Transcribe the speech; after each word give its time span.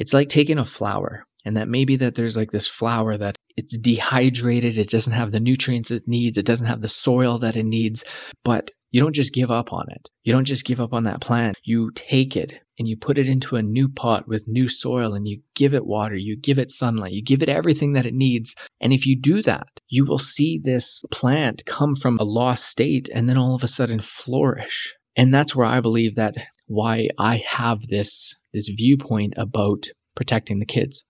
It's 0.00 0.14
like 0.14 0.30
taking 0.30 0.58
a 0.58 0.64
flower 0.64 1.26
and 1.44 1.56
that 1.56 1.68
maybe 1.68 1.94
that 1.96 2.14
there's 2.14 2.36
like 2.36 2.50
this 2.50 2.66
flower 2.66 3.16
that 3.18 3.36
it's 3.56 3.78
dehydrated, 3.78 4.78
it 4.78 4.90
doesn't 4.90 5.12
have 5.12 5.30
the 5.30 5.40
nutrients 5.40 5.90
it 5.90 6.04
needs, 6.06 6.38
it 6.38 6.46
doesn't 6.46 6.66
have 6.66 6.80
the 6.80 6.88
soil 6.88 7.38
that 7.38 7.56
it 7.56 7.64
needs, 7.64 8.04
but 8.42 8.70
you 8.90 9.00
don't 9.00 9.14
just 9.14 9.34
give 9.34 9.50
up 9.50 9.72
on 9.72 9.84
it. 9.90 10.08
You 10.24 10.32
don't 10.32 10.46
just 10.46 10.64
give 10.64 10.80
up 10.80 10.92
on 10.92 11.04
that 11.04 11.20
plant. 11.20 11.56
You 11.62 11.90
take 11.94 12.36
it 12.36 12.60
and 12.78 12.88
you 12.88 12.96
put 12.96 13.18
it 13.18 13.28
into 13.28 13.56
a 13.56 13.62
new 13.62 13.88
pot 13.88 14.26
with 14.26 14.48
new 14.48 14.68
soil 14.68 15.14
and 15.14 15.28
you 15.28 15.42
give 15.54 15.74
it 15.74 15.86
water, 15.86 16.16
you 16.16 16.36
give 16.36 16.58
it 16.58 16.70
sunlight, 16.70 17.12
you 17.12 17.22
give 17.22 17.42
it 17.42 17.48
everything 17.48 17.92
that 17.92 18.06
it 18.06 18.14
needs. 18.14 18.56
And 18.80 18.92
if 18.92 19.06
you 19.06 19.20
do 19.20 19.42
that, 19.42 19.68
you 19.88 20.06
will 20.06 20.18
see 20.18 20.58
this 20.58 21.04
plant 21.10 21.64
come 21.66 21.94
from 21.94 22.18
a 22.18 22.24
lost 22.24 22.66
state 22.66 23.08
and 23.14 23.28
then 23.28 23.36
all 23.36 23.54
of 23.54 23.62
a 23.62 23.68
sudden 23.68 24.00
flourish. 24.00 24.94
And 25.16 25.34
that's 25.34 25.54
where 25.56 25.66
I 25.66 25.80
believe 25.80 26.14
that 26.14 26.34
why 26.66 27.08
I 27.18 27.42
have 27.46 27.88
this 27.88 28.36
this 28.52 28.68
viewpoint 28.68 29.34
about 29.36 29.86
protecting 30.16 30.58
the 30.58 30.66
kids. 30.66 31.04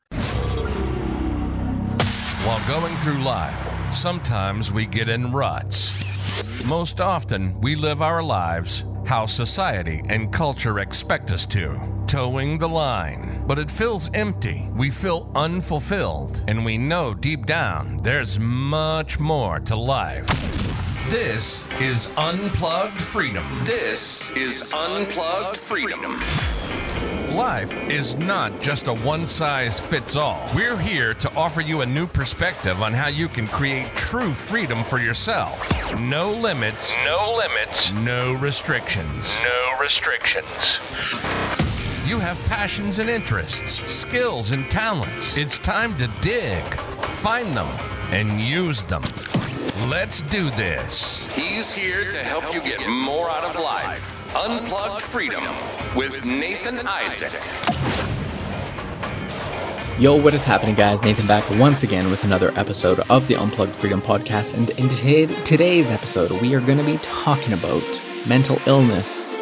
While 2.44 2.66
going 2.66 2.96
through 2.98 3.22
life, 3.22 3.68
sometimes 3.92 4.72
we 4.72 4.86
get 4.86 5.08
in 5.08 5.32
ruts. 5.32 6.64
Most 6.64 7.00
often, 7.00 7.60
we 7.60 7.74
live 7.74 8.02
our 8.02 8.22
lives 8.22 8.84
how 9.06 9.26
society 9.26 10.02
and 10.08 10.32
culture 10.32 10.78
expect 10.78 11.32
us 11.32 11.44
to, 11.46 11.80
toeing 12.06 12.58
the 12.58 12.68
line. 12.68 13.42
But 13.46 13.58
it 13.58 13.70
feels 13.70 14.08
empty. 14.14 14.68
We 14.72 14.90
feel 14.90 15.32
unfulfilled, 15.34 16.44
and 16.46 16.64
we 16.64 16.78
know 16.78 17.14
deep 17.14 17.46
down 17.46 17.98
there's 18.02 18.38
much 18.38 19.18
more 19.18 19.58
to 19.60 19.74
life. 19.76 20.28
This 21.10 21.64
is 21.80 22.12
Unplugged 22.16 23.00
Freedom. 23.00 23.44
This 23.64 24.30
is 24.30 24.72
Unplugged 24.72 25.56
Freedom. 25.56 26.20
Life 27.36 27.72
is 27.90 28.16
not 28.16 28.60
just 28.60 28.86
a 28.86 28.94
one 28.94 29.26
size 29.26 29.80
fits 29.80 30.14
all. 30.16 30.48
We're 30.54 30.78
here 30.78 31.14
to 31.14 31.32
offer 31.34 31.60
you 31.60 31.80
a 31.80 31.86
new 31.86 32.06
perspective 32.06 32.80
on 32.80 32.92
how 32.92 33.08
you 33.08 33.28
can 33.28 33.48
create 33.48 33.94
true 33.96 34.32
freedom 34.32 34.84
for 34.84 34.98
yourself. 34.98 35.68
No 35.98 36.30
limits, 36.30 36.94
No 37.04 37.34
limits, 37.36 37.90
no 38.04 38.34
restrictions. 38.34 39.40
no 39.42 39.80
restrictions. 39.80 40.46
You 42.08 42.18
have 42.20 42.40
passions 42.46 42.98
and 43.00 43.10
interests, 43.10 43.82
skills 43.90 44.52
and 44.52 44.68
talents. 44.70 45.36
It's 45.36 45.58
time 45.58 45.96
to 45.98 46.06
dig, 46.20 46.64
find 47.02 47.56
them, 47.56 47.68
and 48.12 48.40
use 48.40 48.82
them. 48.84 49.02
Let's 49.88 50.20
do 50.22 50.50
this. 50.50 51.24
He's 51.34 51.74
here 51.74 52.10
to 52.10 52.18
help 52.18 52.52
you 52.52 52.60
get 52.60 52.86
more 52.86 53.30
out 53.30 53.44
of 53.44 53.54
life. 53.62 54.36
Unplugged 54.36 55.00
Freedom 55.00 55.42
with 55.96 56.24
Nathan 56.26 56.86
Isaac. 56.86 57.40
Yo, 59.98 60.16
what 60.16 60.34
is 60.34 60.44
happening, 60.44 60.74
guys? 60.74 61.02
Nathan 61.02 61.26
back 61.26 61.48
once 61.58 61.82
again 61.82 62.10
with 62.10 62.24
another 62.24 62.52
episode 62.56 63.00
of 63.08 63.26
the 63.26 63.36
Unplugged 63.36 63.74
Freedom 63.74 64.02
Podcast. 64.02 64.54
And 64.54 64.68
in 64.70 64.88
today- 64.90 65.42
today's 65.44 65.90
episode, 65.90 66.30
we 66.42 66.54
are 66.54 66.60
going 66.60 66.78
to 66.78 66.84
be 66.84 66.98
talking 66.98 67.54
about 67.54 68.02
mental 68.26 68.60
illness 68.66 69.32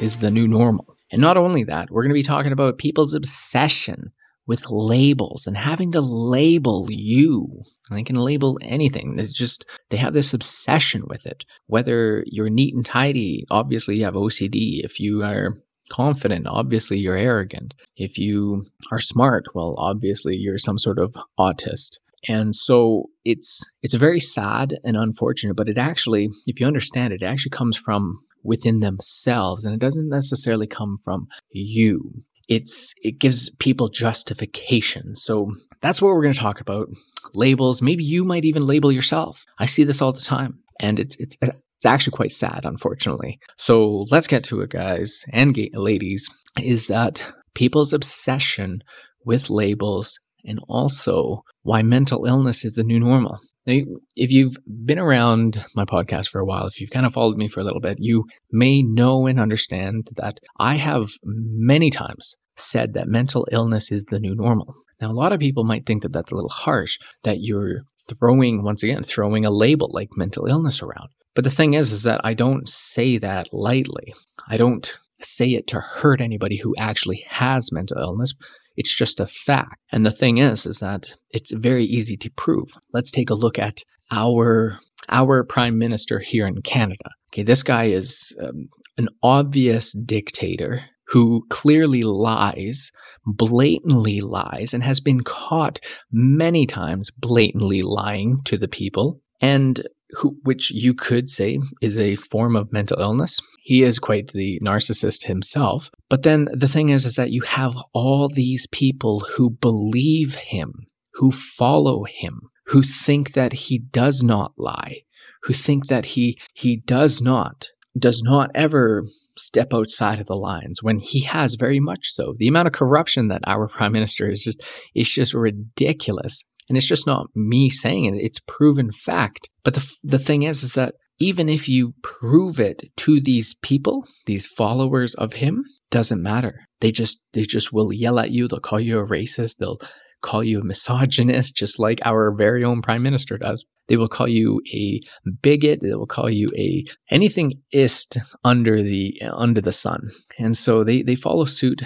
is 0.00 0.16
the 0.18 0.30
new 0.30 0.46
normal. 0.46 0.96
And 1.10 1.22
not 1.22 1.36
only 1.38 1.64
that, 1.64 1.90
we're 1.90 2.02
going 2.02 2.10
to 2.10 2.14
be 2.14 2.22
talking 2.22 2.52
about 2.52 2.76
people's 2.78 3.14
obsession 3.14 4.12
with 4.46 4.70
labels 4.70 5.46
and 5.46 5.56
having 5.56 5.92
to 5.92 6.00
label 6.00 6.86
you. 6.88 7.62
They 7.90 8.02
can 8.02 8.16
label 8.16 8.58
anything. 8.62 9.16
It's 9.18 9.32
just, 9.32 9.66
they 9.90 9.96
have 9.96 10.14
this 10.14 10.32
obsession 10.32 11.02
with 11.06 11.26
it. 11.26 11.44
Whether 11.66 12.24
you're 12.26 12.50
neat 12.50 12.74
and 12.74 12.86
tidy, 12.86 13.44
obviously 13.50 13.96
you 13.96 14.04
have 14.04 14.14
OCD. 14.14 14.84
If 14.84 15.00
you 15.00 15.22
are 15.22 15.58
confident, 15.90 16.46
obviously 16.48 16.98
you're 16.98 17.16
arrogant. 17.16 17.74
If 17.96 18.18
you 18.18 18.66
are 18.92 19.00
smart, 19.00 19.44
well, 19.54 19.74
obviously 19.78 20.36
you're 20.36 20.58
some 20.58 20.78
sort 20.78 20.98
of 20.98 21.14
autist. 21.38 21.98
And 22.28 22.54
so 22.56 23.10
it's 23.24 23.62
it's 23.82 23.94
very 23.94 24.18
sad 24.18 24.74
and 24.82 24.96
unfortunate, 24.96 25.54
but 25.54 25.68
it 25.68 25.78
actually, 25.78 26.28
if 26.46 26.58
you 26.58 26.66
understand 26.66 27.12
it, 27.12 27.22
it 27.22 27.26
actually 27.26 27.50
comes 27.50 27.76
from 27.76 28.20
within 28.42 28.80
themselves 28.80 29.64
and 29.64 29.74
it 29.74 29.80
doesn't 29.80 30.08
necessarily 30.08 30.66
come 30.66 30.96
from 31.04 31.28
you. 31.50 32.24
It's 32.48 32.94
it 33.02 33.18
gives 33.18 33.50
people 33.56 33.88
justification. 33.88 35.16
So 35.16 35.52
that's 35.80 36.00
what 36.00 36.08
we're 36.08 36.22
going 36.22 36.34
to 36.34 36.40
talk 36.40 36.60
about. 36.60 36.88
Labels. 37.34 37.82
Maybe 37.82 38.04
you 38.04 38.24
might 38.24 38.44
even 38.44 38.64
label 38.66 38.92
yourself. 38.92 39.44
I 39.58 39.66
see 39.66 39.84
this 39.84 40.00
all 40.00 40.12
the 40.12 40.20
time. 40.20 40.60
And 40.80 40.98
it's 40.98 41.16
it's 41.18 41.36
it's 41.40 41.86
actually 41.86 42.16
quite 42.16 42.32
sad, 42.32 42.60
unfortunately. 42.64 43.38
So 43.58 44.06
let's 44.10 44.28
get 44.28 44.44
to 44.44 44.60
it, 44.60 44.70
guys 44.70 45.24
and 45.32 45.58
ladies. 45.74 46.28
Is 46.62 46.86
that 46.86 47.24
people's 47.54 47.92
obsession 47.92 48.82
with 49.24 49.50
labels 49.50 50.20
and 50.44 50.60
also 50.68 51.42
why 51.62 51.82
mental 51.82 52.24
illness 52.26 52.64
is 52.64 52.74
the 52.74 52.84
new 52.84 53.00
normal. 53.00 53.38
Now, 53.66 53.80
if 54.14 54.30
you've 54.30 54.56
been 54.84 54.98
around 54.98 55.64
my 55.74 55.84
podcast 55.84 56.28
for 56.28 56.40
a 56.40 56.44
while, 56.44 56.66
if 56.66 56.80
you've 56.80 56.90
kind 56.90 57.04
of 57.04 57.12
followed 57.12 57.36
me 57.36 57.48
for 57.48 57.60
a 57.60 57.64
little 57.64 57.80
bit, 57.80 57.98
you 58.00 58.24
may 58.50 58.82
know 58.82 59.26
and 59.26 59.40
understand 59.40 60.08
that 60.16 60.38
I 60.58 60.76
have 60.76 61.10
many 61.24 61.90
times 61.90 62.36
said 62.56 62.94
that 62.94 63.08
mental 63.08 63.46
illness 63.50 63.90
is 63.90 64.04
the 64.04 64.20
new 64.20 64.34
normal. 64.34 64.74
Now, 65.00 65.10
a 65.10 65.12
lot 65.12 65.32
of 65.32 65.40
people 65.40 65.64
might 65.64 65.84
think 65.84 66.02
that 66.02 66.12
that's 66.12 66.32
a 66.32 66.34
little 66.34 66.50
harsh, 66.50 66.98
that 67.24 67.40
you're 67.40 67.82
throwing, 68.18 68.62
once 68.62 68.82
again, 68.82 69.02
throwing 69.02 69.44
a 69.44 69.50
label 69.50 69.90
like 69.92 70.08
mental 70.16 70.46
illness 70.46 70.82
around. 70.82 71.08
But 71.34 71.44
the 71.44 71.50
thing 71.50 71.74
is, 71.74 71.92
is 71.92 72.02
that 72.04 72.20
I 72.24 72.32
don't 72.32 72.68
say 72.68 73.18
that 73.18 73.48
lightly. 73.52 74.14
I 74.48 74.56
don't 74.56 74.96
say 75.22 75.50
it 75.50 75.66
to 75.68 75.80
hurt 75.80 76.20
anybody 76.20 76.58
who 76.58 76.74
actually 76.78 77.24
has 77.28 77.72
mental 77.72 77.98
illness. 77.98 78.34
It's 78.76 78.94
just 78.94 79.20
a 79.20 79.26
fact. 79.26 79.76
And 79.90 80.04
the 80.04 80.10
thing 80.10 80.38
is, 80.38 80.66
is 80.66 80.78
that 80.80 81.14
it's 81.30 81.52
very 81.52 81.84
easy 81.84 82.16
to 82.18 82.30
prove. 82.30 82.68
Let's 82.92 83.10
take 83.10 83.30
a 83.30 83.34
look 83.34 83.58
at 83.58 83.80
our 84.10 84.78
our 85.08 85.44
prime 85.44 85.78
minister 85.78 86.18
here 86.18 86.46
in 86.46 86.62
Canada. 86.62 87.10
Okay, 87.32 87.42
this 87.42 87.62
guy 87.62 87.84
is 87.84 88.36
um, 88.42 88.68
an 88.98 89.08
obvious 89.22 89.92
dictator 89.92 90.84
who 91.08 91.46
clearly 91.50 92.02
lies, 92.02 92.90
blatantly 93.24 94.20
lies, 94.20 94.74
and 94.74 94.82
has 94.82 95.00
been 95.00 95.20
caught 95.20 95.78
many 96.10 96.66
times 96.66 97.10
blatantly 97.10 97.82
lying 97.82 98.40
to 98.44 98.58
the 98.58 98.68
people. 98.68 99.20
And 99.40 99.86
who, 100.10 100.36
which 100.42 100.70
you 100.70 100.94
could 100.94 101.28
say 101.28 101.58
is 101.82 101.98
a 101.98 102.16
form 102.16 102.56
of 102.56 102.72
mental 102.72 103.00
illness. 103.00 103.40
He 103.62 103.82
is 103.82 103.98
quite 103.98 104.28
the 104.32 104.60
narcissist 104.64 105.24
himself. 105.24 105.90
But 106.08 106.22
then 106.22 106.48
the 106.52 106.68
thing 106.68 106.90
is, 106.90 107.04
is 107.04 107.16
that 107.16 107.32
you 107.32 107.42
have 107.42 107.76
all 107.92 108.28
these 108.28 108.66
people 108.68 109.20
who 109.36 109.50
believe 109.50 110.36
him, 110.36 110.86
who 111.14 111.30
follow 111.30 112.04
him, 112.04 112.50
who 112.66 112.82
think 112.82 113.32
that 113.32 113.52
he 113.52 113.78
does 113.78 114.22
not 114.22 114.52
lie, 114.56 115.02
who 115.42 115.54
think 115.54 115.88
that 115.88 116.06
he 116.06 116.38
he 116.52 116.76
does 116.76 117.22
not 117.22 117.68
does 117.98 118.22
not 118.22 118.50
ever 118.54 119.04
step 119.38 119.72
outside 119.72 120.20
of 120.20 120.26
the 120.26 120.36
lines 120.36 120.82
when 120.82 120.98
he 120.98 121.20
has 121.20 121.54
very 121.54 121.80
much 121.80 122.12
so. 122.12 122.34
The 122.38 122.48
amount 122.48 122.66
of 122.66 122.74
corruption 122.74 123.28
that 123.28 123.42
our 123.46 123.68
prime 123.74 123.92
minister 123.92 124.30
is 124.30 124.42
just 124.42 124.62
is 124.94 125.08
just 125.08 125.34
ridiculous. 125.34 126.48
And 126.68 126.76
it's 126.76 126.86
just 126.86 127.06
not 127.06 127.28
me 127.34 127.70
saying 127.70 128.04
it, 128.04 128.14
it's 128.16 128.40
proven 128.40 128.90
fact. 128.92 129.50
But 129.64 129.74
the, 129.74 129.92
the 130.02 130.18
thing 130.18 130.42
is, 130.42 130.62
is 130.62 130.74
that 130.74 130.94
even 131.18 131.48
if 131.48 131.68
you 131.68 131.94
prove 132.02 132.60
it 132.60 132.84
to 132.96 133.20
these 133.20 133.54
people, 133.54 134.04
these 134.26 134.46
followers 134.46 135.14
of 135.14 135.34
him, 135.34 135.64
doesn't 135.90 136.22
matter. 136.22 136.66
They 136.80 136.92
just, 136.92 137.24
they 137.32 137.42
just 137.42 137.72
will 137.72 137.92
yell 137.92 138.18
at 138.18 138.32
you. 138.32 138.48
They'll 138.48 138.60
call 138.60 138.80
you 138.80 138.98
a 138.98 139.06
racist. 139.06 139.56
They'll 139.56 139.80
call 140.20 140.42
you 140.42 140.60
a 140.60 140.64
misogynist, 140.64 141.56
just 141.56 141.78
like 141.78 142.00
our 142.04 142.34
very 142.36 142.64
own 142.64 142.82
prime 142.82 143.02
minister 143.02 143.38
does. 143.38 143.64
They 143.88 143.96
will 143.96 144.08
call 144.08 144.28
you 144.28 144.60
a 144.74 145.00
bigot. 145.42 145.80
They 145.80 145.94
will 145.94 146.06
call 146.06 146.28
you 146.28 146.48
a 146.56 146.84
anything 147.10 147.62
ist 147.72 148.18
under 148.44 148.82
the 148.82 149.14
under 149.32 149.60
the 149.60 149.72
sun. 149.72 150.08
And 150.38 150.56
so 150.56 150.82
they 150.82 151.02
they 151.02 151.14
follow 151.14 151.44
suit 151.44 151.82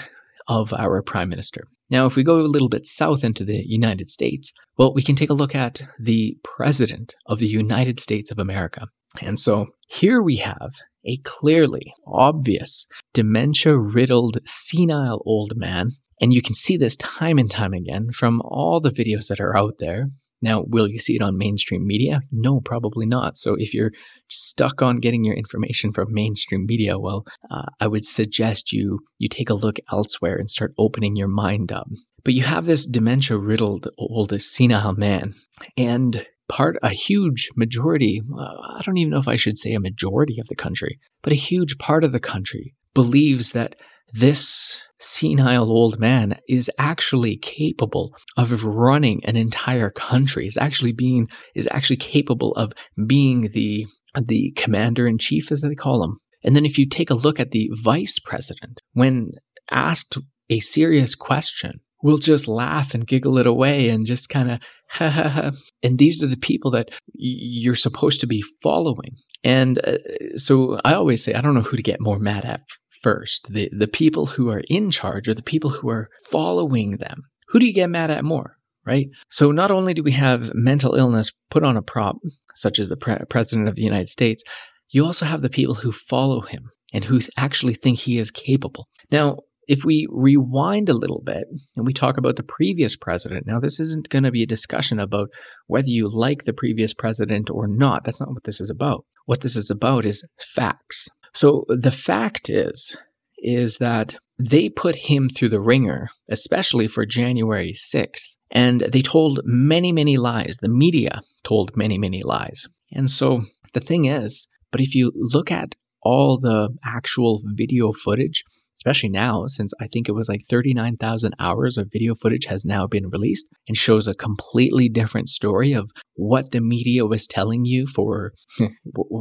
of 0.48 0.72
our 0.72 1.02
prime 1.02 1.28
minister. 1.28 1.64
Now, 1.90 2.06
if 2.06 2.16
we 2.16 2.22
go 2.22 2.38
a 2.38 2.42
little 2.42 2.68
bit 2.68 2.86
south 2.86 3.24
into 3.24 3.44
the 3.44 3.64
United 3.66 4.08
States, 4.08 4.52
well, 4.78 4.94
we 4.94 5.02
can 5.02 5.16
take 5.16 5.30
a 5.30 5.34
look 5.34 5.54
at 5.54 5.82
the 5.98 6.36
president 6.42 7.14
of 7.26 7.38
the 7.38 7.48
United 7.48 7.98
States 8.00 8.30
of 8.30 8.38
America. 8.38 8.86
And 9.20 9.40
so 9.40 9.66
here 9.88 10.22
we 10.22 10.36
have 10.36 10.72
a 11.04 11.18
clearly 11.24 11.92
obvious 12.06 12.86
dementia 13.12 13.76
riddled 13.76 14.38
senile 14.46 15.22
old 15.26 15.56
man. 15.56 15.88
And 16.20 16.32
you 16.32 16.42
can 16.42 16.54
see 16.54 16.76
this 16.76 16.96
time 16.96 17.38
and 17.38 17.50
time 17.50 17.72
again 17.72 18.10
from 18.12 18.40
all 18.44 18.80
the 18.80 18.90
videos 18.90 19.28
that 19.28 19.40
are 19.40 19.56
out 19.56 19.76
there. 19.78 20.08
Now, 20.42 20.64
will 20.66 20.88
you 20.88 20.98
see 20.98 21.16
it 21.16 21.22
on 21.22 21.36
mainstream 21.36 21.86
media? 21.86 22.22
No, 22.32 22.60
probably 22.60 23.06
not. 23.06 23.36
So 23.36 23.56
if 23.58 23.74
you're 23.74 23.92
stuck 24.28 24.80
on 24.80 24.96
getting 24.96 25.24
your 25.24 25.34
information 25.34 25.92
from 25.92 26.12
mainstream 26.12 26.66
media, 26.66 26.98
well, 26.98 27.26
uh, 27.50 27.66
I 27.78 27.86
would 27.86 28.04
suggest 28.04 28.72
you 28.72 29.00
you 29.18 29.28
take 29.28 29.50
a 29.50 29.54
look 29.54 29.76
elsewhere 29.92 30.36
and 30.36 30.48
start 30.48 30.74
opening 30.78 31.16
your 31.16 31.28
mind 31.28 31.72
up. 31.72 31.88
But 32.24 32.34
you 32.34 32.42
have 32.42 32.66
this 32.66 32.86
dementia 32.86 33.36
riddled 33.36 33.88
old 33.98 34.38
senile 34.40 34.94
man, 34.94 35.32
and 35.76 36.26
part 36.48 36.76
a 36.82 36.90
huge 36.90 37.48
majority, 37.56 38.22
uh, 38.36 38.42
I 38.42 38.82
don't 38.84 38.96
even 38.96 39.10
know 39.10 39.18
if 39.18 39.28
I 39.28 39.36
should 39.36 39.58
say 39.58 39.72
a 39.72 39.80
majority 39.80 40.40
of 40.40 40.48
the 40.48 40.56
country, 40.56 40.98
but 41.22 41.32
a 41.32 41.36
huge 41.36 41.78
part 41.78 42.02
of 42.02 42.12
the 42.12 42.20
country 42.20 42.74
believes 42.92 43.52
that 43.52 43.76
this 44.12 44.80
senile 45.00 45.70
old 45.70 45.98
man 45.98 46.38
is 46.48 46.70
actually 46.78 47.36
capable 47.36 48.14
of 48.36 48.64
running 48.64 49.24
an 49.24 49.34
entire 49.34 49.90
country 49.90 50.46
is 50.46 50.58
actually 50.58 50.92
being 50.92 51.26
is 51.54 51.68
actually 51.70 51.96
capable 51.96 52.52
of 52.52 52.72
being 53.06 53.48
the 53.52 53.86
the 54.20 54.52
commander 54.56 55.06
in 55.06 55.16
chief 55.16 55.50
as 55.50 55.62
they 55.62 55.74
call 55.74 56.04
him 56.04 56.18
and 56.44 56.54
then 56.54 56.66
if 56.66 56.76
you 56.76 56.86
take 56.86 57.08
a 57.08 57.14
look 57.14 57.40
at 57.40 57.50
the 57.50 57.70
vice 57.82 58.18
president 58.18 58.80
when 58.92 59.30
asked 59.70 60.18
a 60.50 60.60
serious 60.60 61.14
question 61.14 61.80
will 62.02 62.18
just 62.18 62.48
laugh 62.48 62.94
and 62.94 63.06
giggle 63.06 63.38
it 63.38 63.46
away 63.46 63.88
and 63.88 64.06
just 64.06 64.28
kind 64.28 64.50
of 64.50 64.60
ha 64.88 65.08
ha 65.08 65.28
ha. 65.28 65.50
And 65.82 65.98
these 65.98 66.22
are 66.22 66.26
the 66.26 66.36
people 66.36 66.70
that 66.72 66.90
you're 67.14 67.74
supposed 67.74 68.20
to 68.20 68.26
be 68.26 68.42
following. 68.62 69.16
And 69.44 69.78
uh, 69.78 69.98
so 70.36 70.78
I 70.84 70.94
always 70.94 71.22
say, 71.22 71.34
I 71.34 71.40
don't 71.40 71.54
know 71.54 71.60
who 71.60 71.76
to 71.76 71.82
get 71.82 72.00
more 72.00 72.18
mad 72.18 72.44
at 72.44 72.62
first 73.02 73.52
the, 73.52 73.68
the 73.76 73.88
people 73.88 74.26
who 74.26 74.50
are 74.50 74.62
in 74.68 74.90
charge 74.90 75.28
or 75.28 75.34
the 75.34 75.42
people 75.42 75.70
who 75.70 75.88
are 75.88 76.08
following 76.28 76.98
them. 76.98 77.22
Who 77.48 77.58
do 77.58 77.66
you 77.66 77.72
get 77.72 77.90
mad 77.90 78.10
at 78.10 78.24
more? 78.24 78.56
Right? 78.86 79.08
So, 79.30 79.52
not 79.52 79.70
only 79.70 79.92
do 79.92 80.02
we 80.02 80.12
have 80.12 80.54
mental 80.54 80.94
illness 80.94 81.32
put 81.50 81.62
on 81.62 81.76
a 81.76 81.82
prop, 81.82 82.16
such 82.54 82.78
as 82.78 82.88
the 82.88 82.96
pre- 82.96 83.24
President 83.28 83.68
of 83.68 83.76
the 83.76 83.82
United 83.82 84.08
States, 84.08 84.42
you 84.90 85.04
also 85.04 85.26
have 85.26 85.42
the 85.42 85.50
people 85.50 85.76
who 85.76 85.92
follow 85.92 86.40
him 86.40 86.70
and 86.92 87.04
who 87.04 87.20
actually 87.36 87.74
think 87.74 87.98
he 87.98 88.18
is 88.18 88.30
capable. 88.30 88.88
Now, 89.10 89.38
if 89.68 89.84
we 89.84 90.08
rewind 90.10 90.88
a 90.88 90.96
little 90.96 91.22
bit 91.24 91.44
and 91.76 91.86
we 91.86 91.92
talk 91.92 92.16
about 92.16 92.34
the 92.34 92.42
previous 92.42 92.96
president, 92.96 93.46
now 93.46 93.60
this 93.60 93.78
isn't 93.78 94.08
going 94.08 94.24
to 94.24 94.32
be 94.32 94.42
a 94.42 94.46
discussion 94.46 94.98
about 94.98 95.28
whether 95.68 95.86
you 95.86 96.08
like 96.08 96.42
the 96.42 96.52
previous 96.52 96.92
president 96.92 97.50
or 97.50 97.68
not. 97.68 98.02
That's 98.02 98.20
not 98.20 98.32
what 98.32 98.44
this 98.44 98.60
is 98.60 98.70
about. 98.70 99.04
What 99.26 99.42
this 99.42 99.54
is 99.54 99.70
about 99.70 100.04
is 100.04 100.28
facts. 100.40 101.08
So 101.32 101.64
the 101.68 101.90
fact 101.90 102.48
is, 102.50 102.96
is 103.38 103.78
that 103.78 104.16
they 104.38 104.68
put 104.68 104.96
him 104.96 105.28
through 105.28 105.50
the 105.50 105.60
ringer, 105.60 106.08
especially 106.28 106.88
for 106.88 107.04
January 107.04 107.72
6th. 107.72 108.36
And 108.50 108.80
they 108.80 109.02
told 109.02 109.40
many, 109.44 109.92
many 109.92 110.16
lies. 110.16 110.58
The 110.60 110.68
media 110.68 111.22
told 111.44 111.76
many, 111.76 111.98
many 111.98 112.22
lies. 112.22 112.66
And 112.92 113.10
so 113.10 113.42
the 113.74 113.80
thing 113.80 114.06
is, 114.06 114.48
but 114.72 114.80
if 114.80 114.94
you 114.94 115.12
look 115.14 115.50
at 115.50 115.76
all 116.02 116.38
the 116.38 116.70
actual 116.84 117.42
video 117.44 117.92
footage, 117.92 118.44
especially 118.80 119.10
now, 119.10 119.46
since 119.46 119.74
I 119.78 119.86
think 119.86 120.08
it 120.08 120.14
was 120.14 120.28
like 120.28 120.40
39,000 120.48 121.34
hours 121.38 121.76
of 121.76 121.92
video 121.92 122.14
footage 122.14 122.46
has 122.46 122.64
now 122.64 122.86
been 122.86 123.10
released 123.10 123.48
and 123.68 123.76
shows 123.76 124.08
a 124.08 124.14
completely 124.14 124.88
different 124.88 125.28
story 125.28 125.72
of 125.72 125.90
what 126.14 126.50
the 126.52 126.60
media 126.60 127.04
was 127.04 127.26
telling 127.26 127.66
you 127.66 127.86
for 127.86 128.32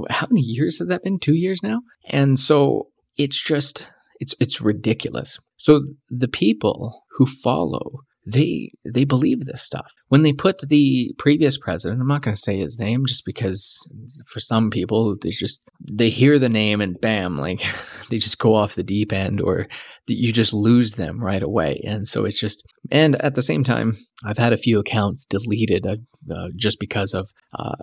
how 0.10 0.28
many 0.30 0.42
years 0.42 0.80
has 0.80 0.88
that 0.88 1.04
been? 1.04 1.20
Two 1.20 1.36
years 1.36 1.62
now? 1.62 1.82
And 2.10 2.40
so 2.40 2.88
it's 3.18 3.44
just, 3.44 3.88
it's, 4.22 4.34
it's 4.40 4.62
ridiculous. 4.62 5.38
So 5.58 5.82
the 6.10 6.30
people 6.30 7.04
who 7.18 7.26
follow 7.26 8.00
they 8.31 8.72
they 8.86 9.04
believe 9.04 9.42
this 9.42 9.62
stuff. 9.62 9.94
When 10.08 10.24
they 10.24 10.34
put 10.34 10.60
the 10.60 11.14
previous 11.18 11.58
president, 11.58 12.02
I'm 12.02 12.08
not 12.08 12.22
going 12.22 12.36
to 12.36 12.42
say 12.42 12.58
his 12.58 12.80
name 12.80 13.06
just 13.06 13.26
because 13.26 13.90
for 14.26 14.40
some 14.40 14.70
people 14.70 15.18
they 15.22 15.31
just 15.31 15.64
they 15.81 16.10
hear 16.10 16.38
the 16.38 16.50
name 16.50 16.81
and 16.81 17.00
bam, 17.00 17.38
like 17.38 17.62
they 18.10 18.18
just 18.18 18.40
go 18.40 18.56
off 18.56 18.76
the 18.76 18.84
deep 18.84 19.12
end 19.14 19.42
or 19.42 19.68
you 20.08 20.31
just 20.34 20.54
lose 20.54 20.96
them 20.96 21.24
right 21.24 21.44
away. 21.44 21.81
And 21.86 22.08
so 22.08 22.26
it's 22.26 22.40
just 22.40 22.64
and 22.92 23.16
at 23.22 23.36
the 23.36 23.42
same 23.42 23.64
time, 23.64 23.94
I've 24.24 24.38
had 24.38 24.54
a 24.54 24.58
few 24.58 24.80
accounts 24.80 25.26
deleted 25.26 25.86
uh, 25.86 25.98
uh, 26.34 26.50
just 26.56 26.80
because 26.80 27.14
of 27.14 27.31
uh, 27.58 27.76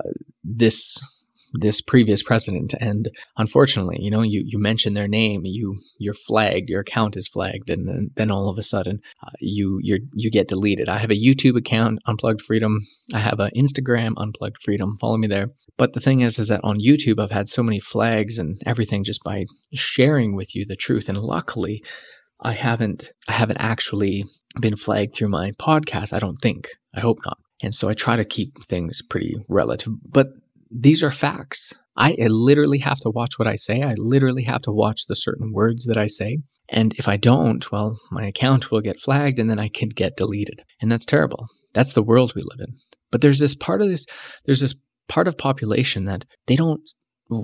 this 0.45 0.99
this 1.61 1.81
previous 1.81 2.23
president. 2.23 2.75
And 2.81 3.11
unfortunately, 3.37 3.99
you 4.01 4.11
know, 4.11 4.23
you, 4.23 4.43
you 4.45 4.59
mention 4.59 4.95
their 4.95 5.09
name, 5.09 5.43
you 5.45 5.77
you're 5.99 6.15
flagged, 6.15 6.69
your 6.69 6.81
account 6.81 7.17
is 7.17 7.29
flagged, 7.29 7.71
and 7.71 7.87
then, 7.89 8.11
then 8.17 8.31
all 8.31 8.49
of 8.49 8.59
a 8.59 8.63
sudden 8.63 9.01
uh, 9.23 9.31
you 9.41 9.79
you 9.83 10.01
you 10.13 10.31
get 10.31 10.49
deleted. 10.49 10.89
I 10.89 10.99
have 10.99 11.11
a 11.11 11.15
YouTube 11.15 11.57
account, 11.57 12.01
Unplugged 12.07 12.43
Freedom. 12.43 12.79
I 13.15 13.19
have 13.19 13.41
an 13.41 13.51
Instagram, 13.57 14.15
Unplugged 14.17 14.63
Freedom. 14.63 14.97
Follow 15.01 15.17
me 15.17 15.27
there. 15.27 15.49
But 15.77 15.93
the 15.93 16.01
thing 16.01 16.21
is, 16.21 16.39
is 16.39 16.49
that 16.49 16.61
on 16.65 16.81
YouTube, 16.81 17.21
I've 17.21 17.31
had 17.31 17.49
so 17.49 17.63
many 17.63 17.81
flags 17.81 18.39
and 18.39 18.57
everything 18.65 19.05
just 19.05 19.23
by 19.25 19.47
sharing 19.73 20.35
with 20.35 20.55
you 20.55 20.65
the 20.65 20.77
truth. 20.77 21.09
And 21.09 21.19
luckily, 21.19 21.83
I 22.41 22.53
haven't 22.53 23.13
I 23.29 23.33
haven't 23.33 23.59
actually 23.59 24.25
been 24.61 24.77
flagged 24.77 25.15
through 25.15 25.29
my 25.29 25.53
podcast. 25.53 26.13
I 26.13 26.19
don't 26.19 26.39
think. 26.39 26.69
I 26.95 27.01
hope 27.01 27.19
not. 27.25 27.39
And 27.63 27.75
so 27.75 27.89
I 27.89 27.95
try 27.95 28.17
to 28.17 28.25
keep 28.25 28.63
things 28.65 29.03
pretty 29.03 29.35
relative. 29.49 29.95
But 30.11 30.29
these 30.71 31.03
are 31.03 31.11
facts. 31.11 31.73
I, 31.97 32.17
literally 32.29 32.79
have 32.79 32.99
to 33.01 33.11
watch 33.11 33.39
what 33.39 33.49
I 33.49 33.57
say. 33.57 33.83
I 33.83 33.95
literally 33.97 34.45
have 34.45 34.63
to 34.63 34.73
watch 34.73 35.07
the 35.07 35.17
certain 35.17 35.53
words 35.53 35.87
that 35.87 35.97
I 35.97 36.07
say. 36.07 36.39
And 36.69 36.95
if 36.95 37.09
I 37.09 37.17
don't, 37.17 37.71
well, 37.71 37.99
my 38.11 38.27
account 38.27 38.71
will 38.71 38.81
get 38.81 39.01
flagged 39.01 39.39
and 39.39 39.49
then 39.49 39.59
I 39.59 39.69
can 39.69 39.89
get 39.89 40.17
deleted. 40.17 40.65
And 40.81 40.91
that's 40.91 41.07
terrible. 41.07 41.47
That's 41.73 41.93
the 41.93 42.03
world 42.03 42.33
we 42.35 42.43
live 42.43 42.69
in. 42.69 42.75
But 43.11 43.21
there's 43.21 43.39
this 43.39 43.55
part 43.55 43.81
of 43.81 43.89
this, 43.89 44.05
there's 44.45 44.61
this 44.61 44.75
part 45.09 45.29
of 45.29 45.39
population 45.39 46.05
that 46.07 46.27
they 46.47 46.57
don't 46.57 46.89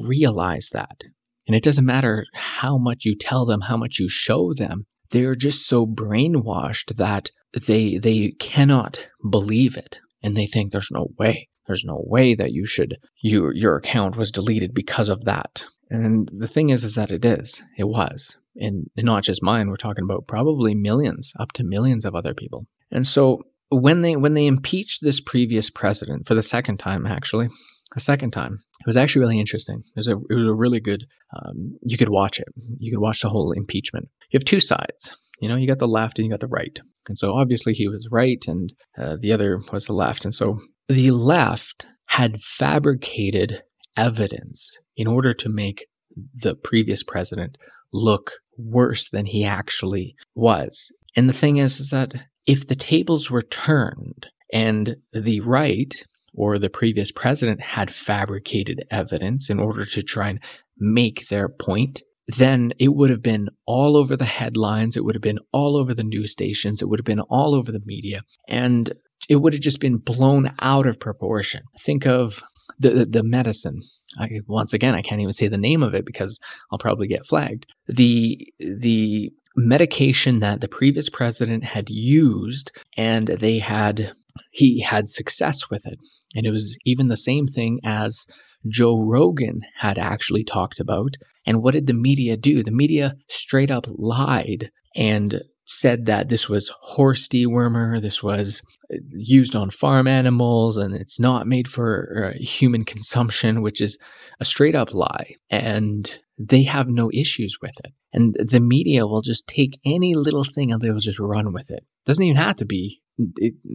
realize 0.08 0.70
that. 0.72 1.02
And 1.46 1.56
it 1.56 1.62
doesn't 1.62 1.86
matter 1.86 2.24
how 2.34 2.78
much 2.78 3.04
you 3.04 3.16
tell 3.16 3.46
them, 3.46 3.62
how 3.62 3.76
much 3.76 3.98
you 3.98 4.08
show 4.08 4.52
them. 4.52 4.86
They're 5.10 5.34
just 5.34 5.66
so 5.66 5.86
brainwashed 5.86 6.96
that 6.96 7.30
they 7.66 7.98
they 7.98 8.30
cannot 8.40 9.06
believe 9.28 9.76
it 9.76 9.98
and 10.22 10.36
they 10.36 10.46
think 10.46 10.72
there's 10.72 10.90
no 10.90 11.08
way. 11.18 11.48
There's 11.72 11.84
no 11.86 12.04
way 12.04 12.34
that 12.34 12.52
you 12.52 12.66
should 12.66 12.98
your 13.22 13.54
your 13.54 13.76
account 13.76 14.16
was 14.16 14.30
deleted 14.30 14.74
because 14.74 15.08
of 15.08 15.24
that. 15.24 15.64
And 15.88 16.30
the 16.36 16.46
thing 16.46 16.68
is 16.68 16.84
is 16.84 16.94
that 16.96 17.10
it 17.10 17.24
is. 17.24 17.64
It 17.78 17.84
was. 17.84 18.36
And, 18.56 18.90
and 18.98 19.06
not 19.06 19.22
just 19.22 19.42
mine, 19.42 19.68
we're 19.68 19.76
talking 19.76 20.04
about 20.04 20.26
probably 20.26 20.74
millions, 20.74 21.32
up 21.40 21.52
to 21.52 21.64
millions 21.64 22.04
of 22.04 22.14
other 22.14 22.34
people. 22.34 22.66
And 22.90 23.06
so 23.06 23.42
when 23.70 24.02
they 24.02 24.16
when 24.16 24.34
they 24.34 24.46
impeached 24.46 25.02
this 25.02 25.20
previous 25.20 25.70
president 25.70 26.28
for 26.28 26.34
the 26.34 26.42
second 26.42 26.76
time 26.76 27.06
actually, 27.06 27.48
a 27.96 28.00
second 28.00 28.32
time. 28.32 28.58
It 28.80 28.86
was 28.86 28.96
actually 28.96 29.20
really 29.20 29.40
interesting. 29.40 29.78
It 29.78 29.96
was 29.96 30.08
a, 30.08 30.16
it 30.30 30.34
was 30.34 30.46
a 30.46 30.54
really 30.54 30.80
good, 30.80 31.04
um, 31.34 31.78
you 31.82 31.96
could 31.96 32.08
watch 32.08 32.40
it. 32.40 32.48
You 32.78 32.90
could 32.92 33.00
watch 33.00 33.20
the 33.20 33.28
whole 33.28 33.52
impeachment. 33.52 34.08
You 34.30 34.38
have 34.38 34.44
two 34.44 34.60
sides. 34.60 35.16
You 35.40 35.48
know, 35.48 35.56
you 35.56 35.66
got 35.66 35.78
the 35.78 35.88
left 35.88 36.18
and 36.18 36.26
you 36.26 36.30
got 36.30 36.40
the 36.40 36.46
right. 36.46 36.78
And 37.08 37.18
so 37.18 37.34
obviously 37.34 37.72
he 37.72 37.88
was 37.88 38.08
right 38.10 38.42
and 38.46 38.72
uh, 38.96 39.16
the 39.20 39.32
other 39.32 39.60
was 39.72 39.86
the 39.86 39.92
left. 39.92 40.24
And 40.24 40.34
so 40.34 40.58
the 40.88 41.10
left 41.10 41.86
had 42.06 42.42
fabricated 42.42 43.62
evidence 43.96 44.78
in 44.96 45.06
order 45.06 45.32
to 45.32 45.48
make 45.48 45.86
the 46.34 46.54
previous 46.54 47.02
president 47.02 47.56
look 47.92 48.32
worse 48.56 49.08
than 49.08 49.26
he 49.26 49.44
actually 49.44 50.14
was. 50.34 50.92
And 51.16 51.28
the 51.28 51.34
thing 51.34 51.56
is, 51.56 51.80
is 51.80 51.90
that 51.90 52.14
if 52.46 52.66
the 52.66 52.74
tables 52.74 53.30
were 53.30 53.42
turned 53.42 54.26
and 54.52 54.96
the 55.12 55.40
right 55.40 55.94
or 56.34 56.58
the 56.58 56.70
previous 56.70 57.12
president 57.12 57.60
had 57.60 57.90
fabricated 57.90 58.84
evidence 58.90 59.50
in 59.50 59.58
order 59.58 59.84
to 59.84 60.02
try 60.02 60.30
and 60.30 60.40
make 60.78 61.28
their 61.28 61.48
point, 61.48 62.02
then 62.26 62.72
it 62.78 62.94
would 62.94 63.10
have 63.10 63.22
been 63.22 63.48
all 63.66 63.96
over 63.96 64.16
the 64.16 64.24
headlines. 64.24 64.96
It 64.96 65.04
would 65.04 65.14
have 65.14 65.22
been 65.22 65.40
all 65.52 65.76
over 65.76 65.94
the 65.94 66.04
news 66.04 66.32
stations. 66.32 66.80
It 66.80 66.88
would 66.88 66.98
have 66.98 67.04
been 67.04 67.20
all 67.20 67.54
over 67.54 67.72
the 67.72 67.82
media. 67.84 68.22
And 68.48 68.92
it 69.28 69.36
would 69.36 69.52
have 69.52 69.62
just 69.62 69.80
been 69.80 69.98
blown 69.98 70.52
out 70.60 70.86
of 70.86 71.00
proportion. 71.00 71.62
Think 71.80 72.06
of 72.06 72.42
the, 72.78 73.06
the 73.06 73.22
medicine. 73.22 73.80
I, 74.18 74.28
once 74.46 74.72
again, 74.72 74.94
I 74.94 75.02
can't 75.02 75.20
even 75.20 75.32
say 75.32 75.48
the 75.48 75.58
name 75.58 75.82
of 75.82 75.94
it 75.94 76.04
because 76.04 76.38
I'll 76.70 76.78
probably 76.78 77.06
get 77.06 77.26
flagged. 77.26 77.66
The, 77.86 78.38
the 78.58 79.32
medication 79.56 80.38
that 80.38 80.60
the 80.60 80.68
previous 80.68 81.08
president 81.08 81.64
had 81.64 81.90
used 81.90 82.72
and 82.96 83.28
they 83.28 83.58
had, 83.58 84.12
he 84.50 84.80
had 84.80 85.08
success 85.08 85.70
with 85.70 85.86
it. 85.86 85.98
And 86.34 86.46
it 86.46 86.50
was 86.50 86.76
even 86.84 87.08
the 87.08 87.16
same 87.16 87.46
thing 87.46 87.80
as 87.84 88.26
Joe 88.68 89.00
Rogan 89.00 89.62
had 89.78 89.98
actually 89.98 90.44
talked 90.44 90.80
about. 90.80 91.16
And 91.46 91.62
what 91.62 91.74
did 91.74 91.86
the 91.86 91.94
media 91.94 92.36
do? 92.36 92.62
The 92.62 92.70
media 92.70 93.14
straight 93.28 93.70
up 93.70 93.86
lied 93.88 94.70
and 94.94 95.42
said 95.66 96.06
that 96.06 96.28
this 96.28 96.48
was 96.48 96.72
horse 96.80 97.28
dewormer, 97.28 98.00
this 98.00 98.22
was 98.22 98.62
uh, 98.92 98.96
used 99.10 99.56
on 99.56 99.70
farm 99.70 100.06
animals, 100.06 100.76
and 100.76 100.94
it's 100.94 101.18
not 101.18 101.46
made 101.46 101.68
for 101.68 102.32
uh, 102.34 102.38
human 102.38 102.84
consumption, 102.84 103.62
which 103.62 103.80
is 103.80 103.98
a 104.40 104.44
straight 104.44 104.74
up 104.74 104.92
lie. 104.92 105.34
And 105.50 106.18
they 106.38 106.64
have 106.64 106.88
no 106.88 107.10
issues 107.12 107.58
with 107.62 107.72
it. 107.84 107.92
And 108.12 108.36
the 108.38 108.60
media 108.60 109.06
will 109.06 109.22
just 109.22 109.48
take 109.48 109.78
any 109.84 110.14
little 110.14 110.44
thing 110.44 110.70
and 110.70 110.80
they 110.80 110.90
will 110.90 111.00
just 111.00 111.20
run 111.20 111.52
with 111.52 111.70
it. 111.70 111.84
Doesn't 112.04 112.24
even 112.24 112.36
have 112.36 112.56
to 112.56 112.66
be 112.66 113.00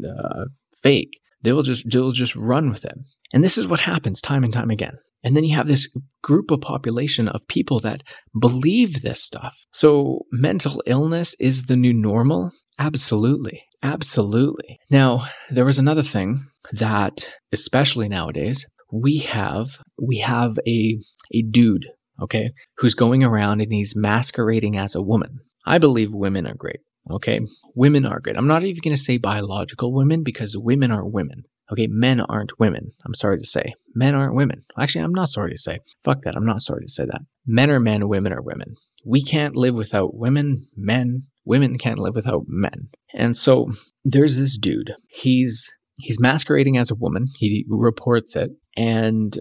uh, 0.07 0.45
fake. 0.81 1.19
They 1.41 1.51
will 1.53 1.63
just 1.63 1.89
they'll 1.91 2.11
just 2.11 2.35
run 2.35 2.69
with 2.69 2.85
it. 2.85 2.97
And 3.33 3.43
this 3.43 3.57
is 3.57 3.67
what 3.67 3.81
happens 3.81 4.21
time 4.21 4.43
and 4.43 4.53
time 4.53 4.69
again. 4.69 4.97
And 5.23 5.35
then 5.35 5.43
you 5.43 5.55
have 5.55 5.67
this 5.67 5.95
group 6.21 6.51
of 6.51 6.61
population 6.61 7.27
of 7.27 7.47
people 7.47 7.79
that 7.79 8.03
believe 8.39 9.01
this 9.01 9.21
stuff. 9.21 9.55
So 9.71 10.25
mental 10.31 10.81
illness 10.85 11.35
is 11.39 11.63
the 11.63 11.75
new 11.75 11.93
normal? 11.93 12.51
Absolutely. 12.79 13.63
Absolutely. 13.83 14.79
Now, 14.89 15.27
there 15.49 15.65
was 15.65 15.79
another 15.79 16.03
thing 16.03 16.45
that 16.71 17.33
especially 17.51 18.09
nowadays, 18.09 18.65
we 18.91 19.17
have 19.19 19.79
we 20.01 20.17
have 20.19 20.57
a 20.67 20.99
a 21.33 21.41
dude, 21.43 21.85
okay, 22.21 22.51
who's 22.77 22.95
going 22.95 23.23
around 23.23 23.61
and 23.61 23.71
he's 23.71 23.95
masquerading 23.95 24.77
as 24.77 24.95
a 24.95 25.01
woman. 25.01 25.39
I 25.65 25.77
believe 25.77 26.13
women 26.13 26.47
are 26.47 26.55
great. 26.55 26.79
Okay. 27.09 27.41
Women 27.75 28.05
are 28.05 28.19
good. 28.19 28.37
I'm 28.37 28.47
not 28.47 28.63
even 28.63 28.81
going 28.83 28.95
to 28.95 29.01
say 29.01 29.17
biological 29.17 29.93
women 29.93 30.23
because 30.23 30.57
women 30.57 30.91
are 30.91 31.05
women. 31.05 31.43
Okay. 31.71 31.87
Men 31.87 32.21
aren't 32.21 32.59
women. 32.59 32.91
I'm 33.05 33.13
sorry 33.13 33.37
to 33.39 33.45
say. 33.45 33.73
Men 33.93 34.15
aren't 34.15 34.35
women. 34.35 34.63
Actually, 34.79 35.03
I'm 35.03 35.13
not 35.13 35.29
sorry 35.29 35.51
to 35.51 35.57
say. 35.57 35.79
Fuck 36.03 36.21
that. 36.23 36.35
I'm 36.35 36.45
not 36.45 36.61
sorry 36.61 36.85
to 36.85 36.91
say 36.91 37.05
that. 37.05 37.21
Men 37.45 37.69
are 37.69 37.79
men. 37.79 38.07
Women 38.07 38.33
are 38.33 38.41
women. 38.41 38.73
We 39.05 39.23
can't 39.23 39.55
live 39.55 39.75
without 39.75 40.15
women. 40.15 40.67
Men. 40.75 41.21
Women 41.45 41.77
can't 41.77 41.99
live 41.99 42.15
without 42.15 42.43
men. 42.47 42.89
And 43.13 43.37
so 43.37 43.69
there's 44.03 44.37
this 44.37 44.57
dude. 44.57 44.93
He's 45.07 45.77
he's 45.97 46.19
masquerading 46.19 46.77
as 46.77 46.91
a 46.91 46.95
woman. 46.95 47.25
He 47.37 47.65
reports 47.69 48.35
it 48.35 48.51
and 48.75 49.37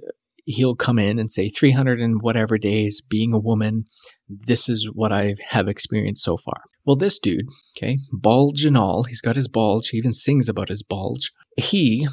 he'll 0.46 0.74
come 0.74 0.98
in 0.98 1.18
and 1.18 1.30
say 1.30 1.48
300 1.48 2.00
and 2.00 2.22
whatever 2.22 2.56
days 2.56 3.00
being 3.00 3.34
a 3.34 3.38
woman. 3.38 3.84
This 4.28 4.68
is 4.68 4.88
what 4.92 5.12
I 5.12 5.34
have 5.50 5.68
experienced 5.68 6.24
so 6.24 6.36
far. 6.36 6.62
Well, 6.84 6.96
this 6.96 7.18
dude, 7.18 7.48
okay, 7.76 7.98
bulge 8.12 8.64
and 8.64 8.76
all, 8.76 9.02
he's 9.02 9.20
got 9.20 9.36
his 9.36 9.48
bulge. 9.48 9.88
He 9.88 9.98
even 9.98 10.14
sings 10.14 10.48
about 10.48 10.68
his 10.68 10.84
bulge. 10.84 11.32
He 11.56 12.06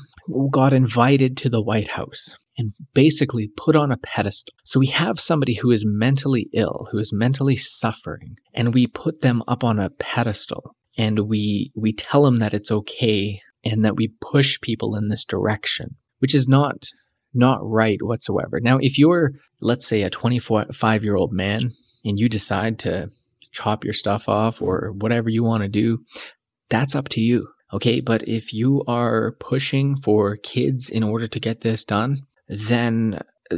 got 0.51 0.73
invited 0.73 1.37
to 1.37 1.49
the 1.49 1.61
White 1.61 1.89
House 1.89 2.35
and 2.57 2.73
basically 2.93 3.51
put 3.55 3.75
on 3.75 3.91
a 3.91 3.97
pedestal. 3.97 4.55
So 4.63 4.79
we 4.79 4.87
have 4.87 5.19
somebody 5.19 5.55
who 5.55 5.71
is 5.71 5.85
mentally 5.85 6.49
ill, 6.53 6.87
who 6.91 6.97
is 6.97 7.13
mentally 7.13 7.55
suffering, 7.55 8.35
and 8.53 8.73
we 8.73 8.87
put 8.87 9.21
them 9.21 9.43
up 9.47 9.63
on 9.63 9.79
a 9.79 9.89
pedestal 9.91 10.75
and 10.97 11.27
we 11.27 11.71
we 11.75 11.93
tell 11.93 12.23
them 12.23 12.39
that 12.39 12.53
it's 12.53 12.71
okay 12.71 13.41
and 13.63 13.83
that 13.83 13.95
we 13.95 14.13
push 14.21 14.59
people 14.61 14.95
in 14.95 15.09
this 15.09 15.23
direction, 15.23 15.95
which 16.19 16.35
is 16.35 16.47
not 16.47 16.87
not 17.33 17.59
right 17.63 18.01
whatsoever. 18.01 18.59
Now, 18.59 18.77
if 18.81 18.97
you're, 18.97 19.33
let's 19.61 19.87
say, 19.87 20.03
a 20.03 20.09
25 20.09 21.03
year 21.03 21.15
old 21.15 21.33
man 21.33 21.71
and 22.05 22.19
you 22.19 22.29
decide 22.29 22.79
to 22.79 23.09
chop 23.51 23.83
your 23.83 23.93
stuff 23.93 24.27
off 24.27 24.61
or 24.61 24.93
whatever 24.97 25.29
you 25.29 25.43
want 25.43 25.63
to 25.63 25.69
do, 25.69 26.03
that's 26.69 26.95
up 26.95 27.09
to 27.09 27.21
you. 27.21 27.47
Okay. 27.71 28.01
But 28.01 28.27
if 28.27 28.53
you 28.53 28.83
are 28.87 29.35
pushing 29.39 29.95
for 29.95 30.37
kids 30.37 30.89
in 30.89 31.03
order 31.03 31.27
to 31.27 31.39
get 31.39 31.61
this 31.61 31.85
done, 31.85 32.17
then 32.47 33.19
uh, 33.51 33.57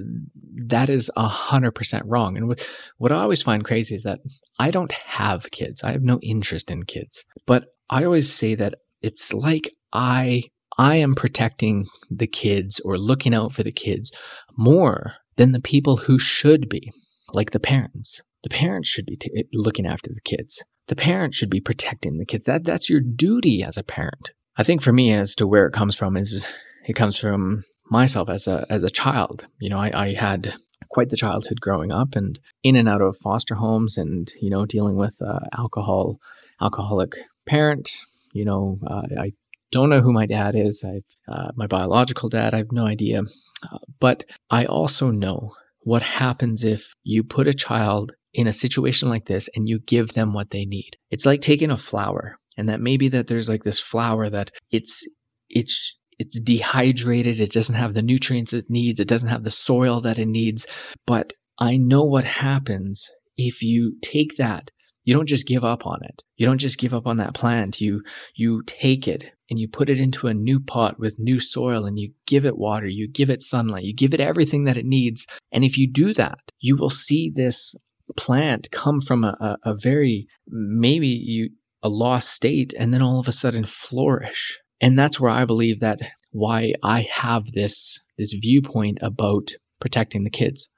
that 0.67 0.89
is 0.89 1.11
a 1.17 1.27
hundred 1.27 1.71
percent 1.71 2.05
wrong. 2.05 2.37
And 2.37 2.59
what 2.97 3.11
I 3.11 3.21
always 3.21 3.43
find 3.43 3.63
crazy 3.63 3.95
is 3.95 4.03
that 4.03 4.19
I 4.57 4.71
don't 4.71 4.91
have 4.91 5.51
kids. 5.51 5.83
I 5.83 5.91
have 5.91 6.03
no 6.03 6.19
interest 6.21 6.71
in 6.71 6.83
kids, 6.83 7.25
but 7.45 7.65
I 7.89 8.05
always 8.05 8.33
say 8.33 8.55
that 8.55 8.75
it's 9.01 9.33
like 9.33 9.73
I 9.91 10.43
I 10.77 10.97
am 10.97 11.15
protecting 11.15 11.85
the 12.09 12.27
kids 12.27 12.79
or 12.81 12.97
looking 12.97 13.33
out 13.33 13.53
for 13.53 13.63
the 13.63 13.71
kids 13.71 14.11
more 14.57 15.15
than 15.37 15.51
the 15.51 15.61
people 15.61 15.97
who 15.97 16.19
should 16.19 16.69
be, 16.69 16.91
like 17.33 17.51
the 17.51 17.59
parents. 17.59 18.21
The 18.43 18.49
parents 18.49 18.87
should 18.87 19.05
be 19.05 19.15
t- 19.15 19.45
looking 19.53 19.85
after 19.85 20.11
the 20.13 20.21
kids. 20.21 20.63
The 20.87 20.95
parents 20.95 21.35
should 21.37 21.49
be 21.49 21.61
protecting 21.61 22.17
the 22.17 22.25
kids. 22.25 22.45
That 22.45 22.63
that's 22.63 22.89
your 22.89 22.99
duty 22.99 23.63
as 23.63 23.77
a 23.77 23.83
parent. 23.83 24.31
I 24.57 24.63
think 24.63 24.81
for 24.81 24.93
me, 24.93 25.11
as 25.11 25.35
to 25.35 25.47
where 25.47 25.65
it 25.65 25.73
comes 25.73 25.95
from, 25.95 26.15
is 26.15 26.45
it 26.87 26.93
comes 26.93 27.17
from 27.17 27.63
myself 27.89 28.29
as 28.29 28.47
a 28.47 28.65
as 28.69 28.83
a 28.83 28.89
child. 28.89 29.47
You 29.59 29.69
know, 29.69 29.79
I, 29.79 30.05
I 30.05 30.13
had 30.13 30.53
quite 30.89 31.09
the 31.09 31.17
childhood 31.17 31.59
growing 31.59 31.91
up, 31.91 32.15
and 32.15 32.39
in 32.63 32.75
and 32.75 32.87
out 32.87 33.01
of 33.01 33.17
foster 33.17 33.55
homes, 33.55 33.97
and 33.97 34.31
you 34.41 34.49
know, 34.49 34.65
dealing 34.65 34.95
with 34.95 35.21
uh, 35.21 35.39
alcohol, 35.57 36.19
alcoholic 36.61 37.15
parent. 37.47 37.89
You 38.33 38.45
know, 38.45 38.79
uh, 38.85 39.03
I 39.19 39.31
don't 39.71 39.89
know 39.89 40.01
who 40.01 40.13
my 40.13 40.25
dad 40.25 40.55
is. 40.55 40.83
I, 40.85 41.01
uh, 41.31 41.51
my 41.55 41.67
biological 41.67 42.29
dad, 42.29 42.53
I 42.53 42.57
have 42.57 42.71
no 42.71 42.85
idea. 42.85 43.21
Uh, 43.21 43.77
but 43.99 44.25
I 44.49 44.65
also 44.65 45.11
know 45.11 45.53
what 45.79 46.01
happens 46.01 46.63
if 46.63 46.93
you 47.03 47.23
put 47.23 47.47
a 47.47 47.53
child 47.53 48.13
in 48.33 48.47
a 48.47 48.53
situation 48.53 49.09
like 49.09 49.25
this 49.25 49.49
and 49.55 49.67
you 49.67 49.79
give 49.79 50.13
them 50.13 50.33
what 50.33 50.49
they 50.51 50.65
need. 50.65 50.97
It's 51.09 51.25
like 51.25 51.41
taking 51.41 51.71
a 51.71 51.77
flower, 51.77 52.37
and 52.57 52.67
that 52.69 52.81
maybe 52.81 53.07
that 53.09 53.27
there's 53.27 53.49
like 53.49 53.63
this 53.63 53.79
flower 53.79 54.29
that 54.29 54.51
it's 54.71 55.07
it's 55.49 55.95
it's 56.17 56.39
dehydrated. 56.39 57.39
It 57.39 57.51
doesn't 57.51 57.75
have 57.75 57.93
the 57.93 58.01
nutrients 58.01 58.53
it 58.53 58.65
needs. 58.69 58.99
It 58.99 59.07
doesn't 59.07 59.29
have 59.29 59.43
the 59.43 59.51
soil 59.51 60.01
that 60.01 60.19
it 60.19 60.27
needs. 60.27 60.67
But 61.05 61.33
I 61.59 61.77
know 61.77 62.03
what 62.03 62.25
happens 62.25 63.09
if 63.37 63.61
you 63.61 63.97
take 64.01 64.37
that 64.37 64.71
you 65.05 65.13
don't 65.13 65.29
just 65.29 65.47
give 65.47 65.63
up 65.63 65.85
on 65.85 65.99
it. 66.03 66.23
You 66.35 66.45
don't 66.47 66.57
just 66.57 66.79
give 66.79 66.93
up 66.93 67.07
on 67.07 67.17
that 67.17 67.35
plant. 67.35 67.79
You 67.79 68.03
you 68.33 68.63
take 68.65 69.07
it 69.07 69.31
and 69.49 69.59
you 69.59 69.67
put 69.67 69.89
it 69.89 69.99
into 69.99 70.27
a 70.27 70.33
new 70.33 70.59
pot 70.59 70.99
with 70.99 71.19
new 71.19 71.39
soil 71.39 71.85
and 71.85 71.99
you 71.99 72.13
give 72.25 72.45
it 72.45 72.57
water, 72.57 72.87
you 72.87 73.07
give 73.07 73.29
it 73.29 73.41
sunlight, 73.41 73.83
you 73.83 73.93
give 73.93 74.13
it 74.13 74.19
everything 74.19 74.63
that 74.63 74.77
it 74.77 74.85
needs. 74.85 75.27
And 75.51 75.63
if 75.63 75.77
you 75.77 75.91
do 75.91 76.13
that, 76.13 76.39
you 76.59 76.75
will 76.75 76.89
see 76.89 77.31
this 77.33 77.75
plant 78.17 78.69
come 78.71 78.99
from 78.99 79.23
a, 79.23 79.57
a, 79.63 79.75
very 79.75 80.27
maybe 80.47 81.07
you 81.07 81.49
a 81.81 81.89
lost 81.89 82.31
state 82.31 82.73
and 82.77 82.93
then 82.93 83.01
all 83.01 83.19
of 83.19 83.27
a 83.27 83.31
sudden 83.31 83.65
flourish. 83.65 84.59
And 84.81 84.97
that's 84.97 85.19
where 85.19 85.31
I 85.31 85.45
believe 85.45 85.79
that 85.79 85.99
why 86.31 86.73
I 86.83 87.01
have 87.11 87.51
this 87.51 88.03
this 88.17 88.33
viewpoint 88.33 88.99
about 89.01 89.51
protecting 89.79 90.23
the 90.23 90.29
kids. 90.29 90.69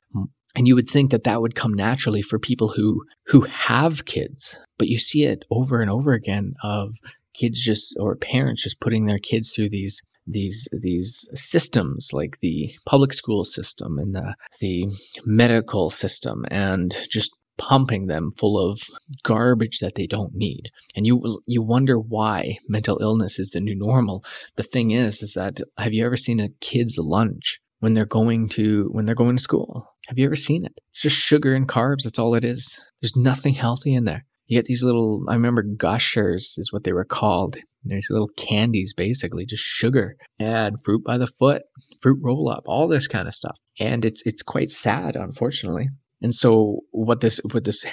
And 0.56 0.68
you 0.68 0.74
would 0.74 0.90
think 0.90 1.12
that 1.12 1.24
that 1.24 1.42
would 1.42 1.54
come 1.54 1.74
naturally 1.74 2.22
for 2.22 2.40
people 2.40 2.70
who 2.70 3.06
who 3.28 3.42
have 3.42 4.06
kids, 4.06 4.60
but 4.80 4.88
you 4.88 4.98
see 4.98 5.24
it 5.24 5.44
over 5.52 5.82
and 5.82 5.90
over 5.90 6.14
again 6.14 6.54
of 6.64 6.96
kids 7.38 7.60
just 7.60 7.96
or 8.00 8.16
parents 8.16 8.64
just 8.64 8.80
putting 8.80 9.06
their 9.06 9.20
kids 9.20 9.54
through 9.54 9.70
these 9.70 10.02
these 10.26 10.68
these 10.72 11.30
systems 11.34 12.10
like 12.12 12.40
the 12.42 12.72
public 12.86 13.14
school 13.14 13.44
system 13.44 13.98
and 13.98 14.14
the 14.14 14.36
the 14.60 14.86
medical 15.26 15.90
system 15.90 16.46
and 16.52 16.98
just 17.10 17.34
pumping 17.58 18.06
them 18.06 18.32
full 18.38 18.60
of 18.60 18.82
garbage 19.24 19.80
that 19.80 19.96
they 19.96 20.06
don't 20.06 20.36
need 20.36 20.70
and 20.96 21.08
you 21.08 21.40
you 21.48 21.62
wonder 21.62 21.98
why 21.98 22.58
mental 22.68 23.00
illness 23.02 23.40
is 23.40 23.52
the 23.52 23.60
new 23.60 23.76
normal 23.76 24.24
the 24.58 24.64
thing 24.64 24.92
is 24.92 25.24
is 25.24 25.34
that 25.34 25.60
have 25.78 25.94
you 25.94 26.06
ever 26.06 26.18
seen 26.18 26.40
a 26.40 26.50
kid's 26.60 26.98
lunch 27.00 27.60
when 27.80 27.94
they're 27.94 28.06
going 28.06 28.48
to 28.48 28.90
when 28.92 29.06
they're 29.06 29.16
going 29.16 29.38
to 29.38 29.42
school 29.42 29.88
have 30.08 30.18
you 30.18 30.26
ever 30.26 30.38
seen 30.38 30.66
it? 30.66 30.80
It's 30.90 31.02
just 31.02 31.18
sugar 31.18 31.54
and 31.54 31.68
carbs. 31.68 32.04
That's 32.04 32.18
all 32.18 32.34
it 32.34 32.46
is. 32.46 32.80
There's 33.02 33.16
nothing 33.16 33.54
healthy 33.54 33.94
in 33.94 34.06
there. 34.06 34.26
You 34.48 34.58
get 34.58 34.66
these 34.66 34.84
little, 34.84 35.26
I 35.30 35.34
remember 35.34 35.62
gushers 35.62 36.56
is 36.58 36.72
what 36.72 36.84
they 36.84 36.94
were 36.94 37.06
called. 37.06 37.58
There's 37.84 38.08
little 38.10 38.30
candies, 38.38 38.94
basically, 38.96 39.46
just 39.46 39.64
sugar. 39.64 40.16
And 40.40 40.78
fruit 40.84 41.04
by 41.06 41.18
the 41.18 41.28
foot, 41.28 41.64
fruit 42.02 42.20
roll 42.22 42.50
up, 42.50 42.64
all 42.66 42.88
this 42.88 43.08
kind 43.08 43.28
of 43.28 43.34
stuff. 43.34 43.58
And 43.80 44.04
it's 44.04 44.26
it's 44.26 44.42
quite 44.42 44.72
sad, 44.72 45.16
unfortunately. 45.16 45.90
And 46.22 46.34
so 46.34 46.82
what 46.92 47.22
this 47.22 47.40
what 47.52 47.66
this 47.66 47.86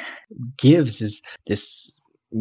gives 0.57 1.01
is 1.01 1.23
this 1.47 1.93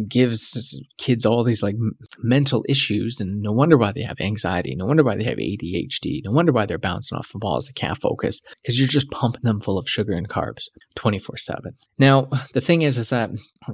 gives 0.08 0.76
kids 0.98 1.24
all 1.24 1.44
these 1.44 1.62
like 1.62 1.76
mental 2.18 2.64
issues 2.68 3.20
and 3.20 3.40
no 3.40 3.52
wonder 3.52 3.76
why 3.76 3.92
they 3.92 4.02
have 4.02 4.20
anxiety 4.20 4.74
no 4.74 4.86
wonder 4.86 5.04
why 5.04 5.16
they 5.16 5.24
have 5.24 5.38
adhd 5.38 6.20
no 6.24 6.32
wonder 6.32 6.52
why 6.52 6.66
they're 6.66 6.78
bouncing 6.78 7.16
off 7.16 7.30
the 7.32 7.38
balls 7.38 7.66
they 7.66 7.72
can't 7.72 8.00
focus 8.00 8.40
because 8.62 8.78
you're 8.78 8.88
just 8.88 9.10
pumping 9.10 9.42
them 9.42 9.60
full 9.60 9.78
of 9.78 9.88
sugar 9.88 10.14
and 10.14 10.28
carbs 10.28 10.64
24 10.96 11.36
7 11.36 11.72
now 11.98 12.28
the 12.54 12.60
thing 12.60 12.82
is 12.82 12.98
is 12.98 13.10
that 13.10 13.30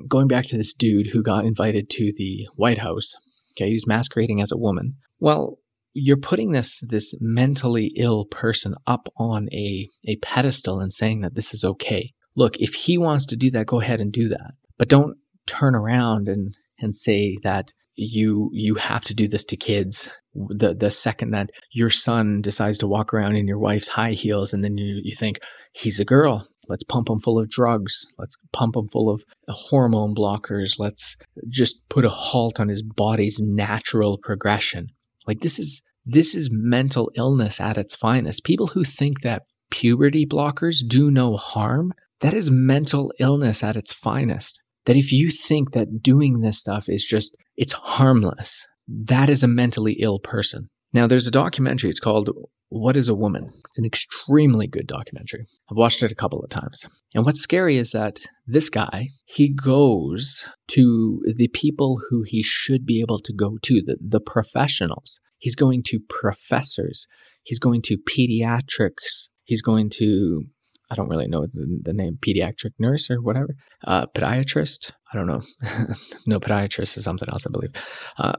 going 0.08 0.28
back 0.28 0.44
to 0.44 0.56
this 0.56 0.74
dude 0.74 1.08
who 1.08 1.22
got 1.22 1.44
invited 1.44 1.88
to 1.88 2.12
the 2.16 2.46
white 2.56 2.78
house 2.78 3.14
okay 3.60 3.70
he's 3.70 3.86
masquerading 3.86 4.40
as 4.40 4.52
a 4.52 4.58
woman. 4.58 4.96
Well 5.18 5.58
you're 5.92 6.16
putting 6.16 6.52
this 6.52 6.80
this 6.88 7.14
mentally 7.20 7.92
ill 7.96 8.24
person 8.24 8.74
up 8.86 9.08
on 9.16 9.48
a 9.52 9.88
a 10.06 10.16
pedestal 10.16 10.80
and 10.80 10.92
saying 10.92 11.20
that 11.20 11.34
this 11.34 11.52
is 11.52 11.64
okay. 11.64 12.12
Look 12.36 12.56
if 12.58 12.74
he 12.74 12.96
wants 12.96 13.26
to 13.26 13.36
do 13.36 13.50
that 13.50 13.66
go 13.66 13.80
ahead 13.80 14.00
and 14.00 14.12
do 14.12 14.28
that. 14.28 14.52
But 14.78 14.88
don't 14.88 15.18
turn 15.46 15.74
around 15.74 16.28
and 16.28 16.56
and 16.78 16.94
say 16.94 17.36
that 17.42 17.72
you 17.96 18.50
you 18.52 18.76
have 18.76 19.04
to 19.04 19.14
do 19.14 19.28
this 19.28 19.44
to 19.44 19.56
kids. 19.56 20.10
The 20.34 20.74
the 20.74 20.90
second 20.90 21.32
that 21.32 21.50
your 21.72 21.90
son 21.90 22.40
decides 22.40 22.78
to 22.78 22.86
walk 22.86 23.12
around 23.12 23.36
in 23.36 23.46
your 23.46 23.58
wife's 23.58 23.88
high 23.88 24.12
heels 24.12 24.54
and 24.54 24.64
then 24.64 24.78
you, 24.78 25.00
you 25.02 25.14
think 25.14 25.40
he's 25.72 26.00
a 26.00 26.04
girl. 26.04 26.46
Let's 26.68 26.84
pump 26.84 27.10
him 27.10 27.20
full 27.20 27.38
of 27.38 27.50
drugs. 27.50 28.06
Let's 28.16 28.38
pump 28.52 28.76
him 28.76 28.88
full 28.88 29.10
of 29.10 29.24
hormone 29.48 30.14
blockers. 30.14 30.78
Let's 30.78 31.16
just 31.48 31.88
put 31.88 32.04
a 32.04 32.10
halt 32.10 32.60
on 32.60 32.68
his 32.68 32.82
body's 32.82 33.40
natural 33.40 34.18
progression. 34.22 34.88
Like 35.26 35.40
this 35.40 35.58
is 35.58 35.82
this 36.06 36.34
is 36.34 36.48
mental 36.50 37.10
illness 37.16 37.60
at 37.60 37.76
its 37.76 37.94
finest. 37.94 38.44
People 38.44 38.68
who 38.68 38.84
think 38.84 39.20
that 39.20 39.42
puberty 39.70 40.26
blockers 40.26 40.78
do 40.86 41.10
no 41.10 41.36
harm 41.36 41.92
that 42.20 42.34
is 42.34 42.50
mental 42.50 43.12
illness 43.18 43.62
at 43.62 43.76
its 43.76 43.92
finest 43.92 44.62
that 44.86 44.96
if 44.96 45.12
you 45.12 45.30
think 45.30 45.72
that 45.72 46.02
doing 46.02 46.40
this 46.40 46.58
stuff 46.58 46.88
is 46.88 47.04
just, 47.04 47.36
it's 47.56 47.72
harmless, 47.72 48.66
that 48.88 49.28
is 49.28 49.42
a 49.42 49.48
mentally 49.48 49.96
ill 50.00 50.18
person. 50.18 50.68
Now, 50.92 51.06
there's 51.06 51.26
a 51.26 51.32
documentary, 51.32 51.90
it's 51.90 52.00
called 52.00 52.30
What 52.68 52.96
is 52.96 53.08
a 53.08 53.14
Woman? 53.14 53.50
It's 53.68 53.78
an 53.78 53.84
extremely 53.84 54.66
good 54.66 54.86
documentary. 54.86 55.46
I've 55.70 55.76
watched 55.76 56.02
it 56.02 56.10
a 56.10 56.16
couple 56.16 56.40
of 56.40 56.50
times. 56.50 56.84
And 57.14 57.24
what's 57.24 57.40
scary 57.40 57.76
is 57.76 57.92
that 57.92 58.18
this 58.46 58.68
guy, 58.68 59.08
he 59.24 59.48
goes 59.48 60.48
to 60.68 61.22
the 61.36 61.48
people 61.48 62.00
who 62.08 62.24
he 62.26 62.42
should 62.42 62.84
be 62.84 63.00
able 63.00 63.20
to 63.20 63.32
go 63.32 63.58
to, 63.62 63.82
the, 63.82 63.98
the 64.00 64.20
professionals. 64.20 65.20
He's 65.38 65.56
going 65.56 65.82
to 65.86 66.00
professors, 66.08 67.06
he's 67.42 67.60
going 67.60 67.82
to 67.82 67.96
pediatrics, 67.96 69.28
he's 69.44 69.62
going 69.62 69.90
to 69.94 70.46
I 70.90 70.96
don't 70.96 71.08
really 71.08 71.28
know 71.28 71.46
the, 71.46 71.80
the 71.82 71.92
name, 71.92 72.18
pediatric 72.20 72.72
nurse 72.78 73.10
or 73.10 73.20
whatever, 73.20 73.54
uh, 73.84 74.06
podiatrist. 74.06 74.92
I 75.12 75.16
don't 75.16 75.26
know. 75.26 75.40
no, 76.26 76.40
podiatrist 76.40 76.98
is 76.98 77.04
something 77.04 77.28
else, 77.30 77.46
I 77.46 77.50
believe. 77.50 77.72
Uh, 78.18 78.36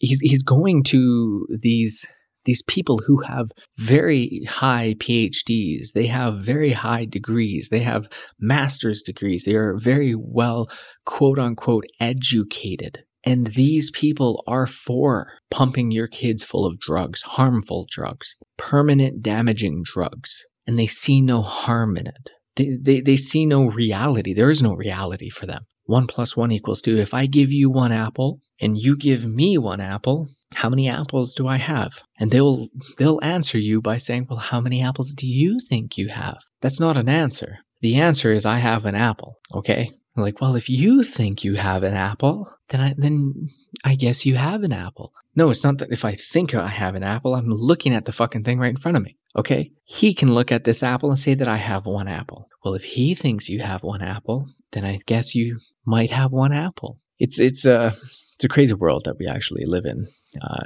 he's 0.00 0.20
he's 0.20 0.42
going 0.42 0.82
to 0.84 1.46
these 1.60 2.06
these 2.44 2.62
people 2.62 3.00
who 3.06 3.18
have 3.20 3.52
very 3.76 4.44
high 4.48 4.94
PhDs, 4.98 5.92
they 5.92 6.06
have 6.06 6.38
very 6.38 6.72
high 6.72 7.04
degrees, 7.04 7.68
they 7.70 7.80
have 7.80 8.08
master's 8.38 9.02
degrees, 9.02 9.44
they 9.44 9.54
are 9.54 9.76
very 9.76 10.14
well, 10.16 10.68
quote 11.04 11.38
unquote, 11.38 11.86
educated. 12.00 13.04
And 13.24 13.48
these 13.48 13.90
people 13.92 14.42
are 14.48 14.66
for 14.66 15.28
pumping 15.50 15.92
your 15.92 16.08
kids 16.08 16.42
full 16.42 16.66
of 16.66 16.80
drugs, 16.80 17.22
harmful 17.22 17.86
drugs, 17.88 18.36
permanent 18.56 19.22
damaging 19.22 19.82
drugs, 19.84 20.44
and 20.66 20.78
they 20.78 20.86
see 20.86 21.20
no 21.20 21.42
harm 21.42 21.96
in 21.96 22.06
it. 22.06 22.30
They, 22.56 22.76
they, 22.80 23.00
they 23.00 23.16
see 23.16 23.46
no 23.46 23.64
reality. 23.64 24.34
There 24.34 24.50
is 24.50 24.62
no 24.62 24.74
reality 24.74 25.30
for 25.30 25.46
them. 25.46 25.66
One 25.84 26.06
plus 26.06 26.36
one 26.36 26.52
equals 26.52 26.80
two. 26.80 26.96
If 26.96 27.12
I 27.12 27.26
give 27.26 27.50
you 27.50 27.68
one 27.68 27.92
apple 27.92 28.38
and 28.60 28.78
you 28.78 28.96
give 28.96 29.24
me 29.24 29.58
one 29.58 29.80
apple, 29.80 30.28
how 30.54 30.68
many 30.68 30.88
apples 30.88 31.34
do 31.34 31.48
I 31.48 31.56
have? 31.56 32.04
And 32.18 32.30
they'll 32.30 32.68
they'll 32.98 33.20
answer 33.22 33.58
you 33.58 33.82
by 33.82 33.96
saying, 33.96 34.26
"Well, 34.30 34.38
how 34.38 34.60
many 34.60 34.80
apples 34.80 35.12
do 35.12 35.26
you 35.26 35.58
think 35.58 35.98
you 35.98 36.08
have?" 36.08 36.38
That's 36.60 36.78
not 36.78 36.96
an 36.96 37.08
answer. 37.08 37.58
The 37.80 37.96
answer 37.96 38.32
is 38.32 38.46
I 38.46 38.58
have 38.58 38.84
an 38.86 38.94
apple, 38.94 39.38
okay? 39.52 39.90
Like, 40.14 40.40
well, 40.40 40.56
if 40.56 40.68
you 40.68 41.02
think 41.02 41.42
you 41.42 41.54
have 41.54 41.82
an 41.82 41.94
apple, 41.94 42.54
then 42.68 42.80
I 42.80 42.94
then 42.96 43.48
I 43.84 43.94
guess 43.94 44.26
you 44.26 44.36
have 44.36 44.62
an 44.62 44.72
apple. 44.72 45.14
No, 45.34 45.48
it's 45.50 45.64
not 45.64 45.78
that 45.78 45.90
if 45.90 46.04
I 46.04 46.16
think 46.16 46.54
I 46.54 46.68
have 46.68 46.94
an 46.94 47.02
apple, 47.02 47.34
I'm 47.34 47.46
looking 47.46 47.94
at 47.94 48.04
the 48.04 48.12
fucking 48.12 48.44
thing 48.44 48.58
right 48.58 48.70
in 48.70 48.76
front 48.76 48.98
of 48.98 49.02
me. 49.02 49.16
Okay? 49.34 49.72
He 49.84 50.12
can 50.12 50.34
look 50.34 50.52
at 50.52 50.64
this 50.64 50.82
apple 50.82 51.08
and 51.08 51.18
say 51.18 51.34
that 51.34 51.48
I 51.48 51.56
have 51.56 51.86
one 51.86 52.08
apple. 52.08 52.48
Well, 52.62 52.74
if 52.74 52.84
he 52.84 53.14
thinks 53.14 53.48
you 53.48 53.60
have 53.60 53.82
one 53.82 54.02
apple, 54.02 54.48
then 54.72 54.84
I 54.84 55.00
guess 55.06 55.34
you 55.34 55.58
might 55.86 56.10
have 56.10 56.30
one 56.30 56.52
apple. 56.52 56.98
It's 57.18 57.38
it's 57.38 57.64
a 57.64 57.86
it's 57.86 58.44
a 58.44 58.48
crazy 58.48 58.74
world 58.74 59.02
that 59.06 59.18
we 59.18 59.26
actually 59.26 59.64
live 59.64 59.86
in. 59.86 60.06
Uh, 60.42 60.64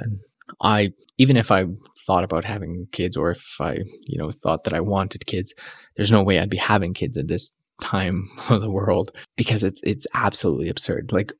I 0.61 0.91
even 1.17 1.37
if 1.37 1.51
I 1.51 1.65
thought 2.05 2.23
about 2.23 2.45
having 2.45 2.87
kids, 2.91 3.15
or 3.15 3.31
if 3.31 3.57
I 3.61 3.79
you 4.05 4.17
know 4.17 4.31
thought 4.31 4.63
that 4.65 4.73
I 4.73 4.81
wanted 4.81 5.25
kids, 5.25 5.53
there's 5.95 6.11
no 6.11 6.23
way 6.23 6.39
I'd 6.39 6.49
be 6.49 6.57
having 6.57 6.93
kids 6.93 7.17
at 7.17 7.27
this 7.27 7.57
time 7.81 8.25
of 8.49 8.61
the 8.61 8.69
world 8.69 9.11
because 9.35 9.63
it's 9.63 9.81
it's 9.83 10.07
absolutely 10.13 10.69
absurd. 10.69 11.11
Like 11.11 11.31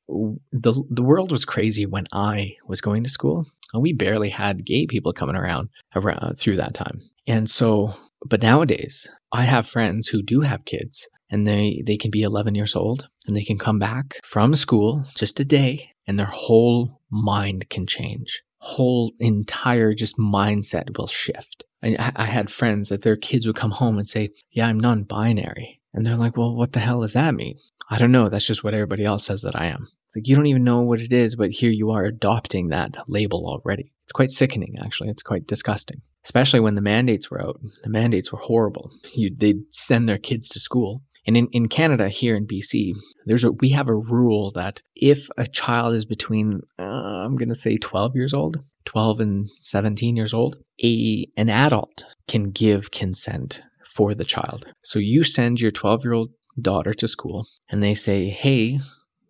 the 0.51 0.83
the 0.89 1.03
world 1.03 1.31
was 1.31 1.45
crazy 1.45 1.85
when 1.85 2.05
I 2.11 2.55
was 2.67 2.81
going 2.81 3.03
to 3.03 3.09
school, 3.09 3.45
and 3.73 3.81
we 3.81 3.93
barely 3.93 4.29
had 4.29 4.65
gay 4.65 4.85
people 4.85 5.13
coming 5.13 5.35
around 5.35 5.69
around 5.95 6.37
through 6.37 6.57
that 6.57 6.73
time. 6.73 6.99
And 7.25 7.49
so, 7.49 7.91
but 8.25 8.41
nowadays, 8.41 9.07
I 9.31 9.43
have 9.43 9.67
friends 9.67 10.07
who 10.09 10.21
do 10.21 10.41
have 10.41 10.65
kids, 10.65 11.07
and 11.29 11.47
they 11.47 11.83
they 11.85 11.97
can 11.97 12.11
be 12.11 12.21
11 12.21 12.55
years 12.55 12.75
old, 12.75 13.09
and 13.25 13.35
they 13.35 13.43
can 13.43 13.57
come 13.57 13.79
back 13.79 14.19
from 14.23 14.55
school 14.55 15.05
just 15.15 15.39
a 15.39 15.45
day, 15.45 15.91
and 16.05 16.19
their 16.19 16.27
whole 16.27 17.01
mind 17.11 17.69
can 17.69 17.85
change. 17.85 18.43
Whole 18.59 19.13
entire 19.19 19.93
just 19.93 20.17
mindset 20.17 20.97
will 20.97 21.07
shift. 21.07 21.65
I, 21.83 22.11
I 22.15 22.25
had 22.25 22.49
friends 22.49 22.89
that 22.89 23.03
their 23.03 23.15
kids 23.15 23.45
would 23.45 23.55
come 23.55 23.71
home 23.71 23.97
and 23.97 24.09
say, 24.09 24.31
"Yeah, 24.51 24.67
I'm 24.67 24.79
non-binary." 24.79 25.77
And 25.93 26.05
they're 26.05 26.15
like, 26.15 26.37
well, 26.37 26.55
what 26.55 26.73
the 26.73 26.79
hell 26.79 27.01
does 27.01 27.13
that 27.13 27.33
mean? 27.33 27.57
I 27.89 27.97
don't 27.97 28.11
know. 28.11 28.29
That's 28.29 28.45
just 28.45 28.63
what 28.63 28.73
everybody 28.73 29.03
else 29.03 29.25
says 29.25 29.41
that 29.41 29.59
I 29.59 29.67
am. 29.67 29.81
It's 29.81 30.15
like, 30.15 30.27
you 30.27 30.35
don't 30.35 30.45
even 30.47 30.63
know 30.63 30.81
what 30.81 31.01
it 31.01 31.11
is, 31.11 31.35
but 31.35 31.51
here 31.51 31.71
you 31.71 31.91
are 31.91 32.03
adopting 32.03 32.67
that 32.67 32.97
label 33.07 33.45
already. 33.47 33.93
It's 34.03 34.11
quite 34.11 34.29
sickening, 34.29 34.75
actually. 34.79 35.09
It's 35.09 35.23
quite 35.23 35.47
disgusting, 35.47 36.01
especially 36.23 36.59
when 36.59 36.75
the 36.75 36.81
mandates 36.81 37.31
were 37.31 37.41
out. 37.41 37.59
The 37.83 37.89
mandates 37.89 38.31
were 38.31 38.39
horrible. 38.39 38.91
You, 39.13 39.33
they'd 39.35 39.63
send 39.71 40.07
their 40.07 40.17
kids 40.17 40.49
to 40.49 40.59
school. 40.59 41.01
And 41.25 41.35
in, 41.35 41.47
in 41.51 41.67
Canada, 41.67 42.07
here 42.07 42.35
in 42.37 42.47
BC, 42.47 42.93
there's 43.25 43.43
a, 43.43 43.51
we 43.51 43.69
have 43.69 43.89
a 43.89 43.95
rule 43.95 44.51
that 44.51 44.81
if 44.95 45.27
a 45.37 45.45
child 45.45 45.93
is 45.93 46.05
between, 46.05 46.61
uh, 46.79 46.83
I'm 46.83 47.35
going 47.35 47.49
to 47.49 47.55
say 47.55 47.77
12 47.77 48.15
years 48.15 48.33
old, 48.33 48.57
12 48.85 49.19
and 49.19 49.49
17 49.49 50.15
years 50.15 50.33
old, 50.33 50.57
a, 50.81 51.27
an 51.35 51.49
adult 51.49 52.05
can 52.29 52.51
give 52.51 52.91
consent 52.91 53.61
for 53.97 54.13
the 54.13 54.23
child. 54.23 54.67
So 54.83 54.99
you 54.99 55.23
send 55.23 55.59
your 55.59 55.71
12 55.71 56.03
year 56.03 56.13
old 56.13 56.29
daughter 56.61 56.93
to 56.93 57.07
school 57.07 57.47
and 57.69 57.81
they 57.81 57.95
say, 57.95 58.29
Hey, 58.29 58.79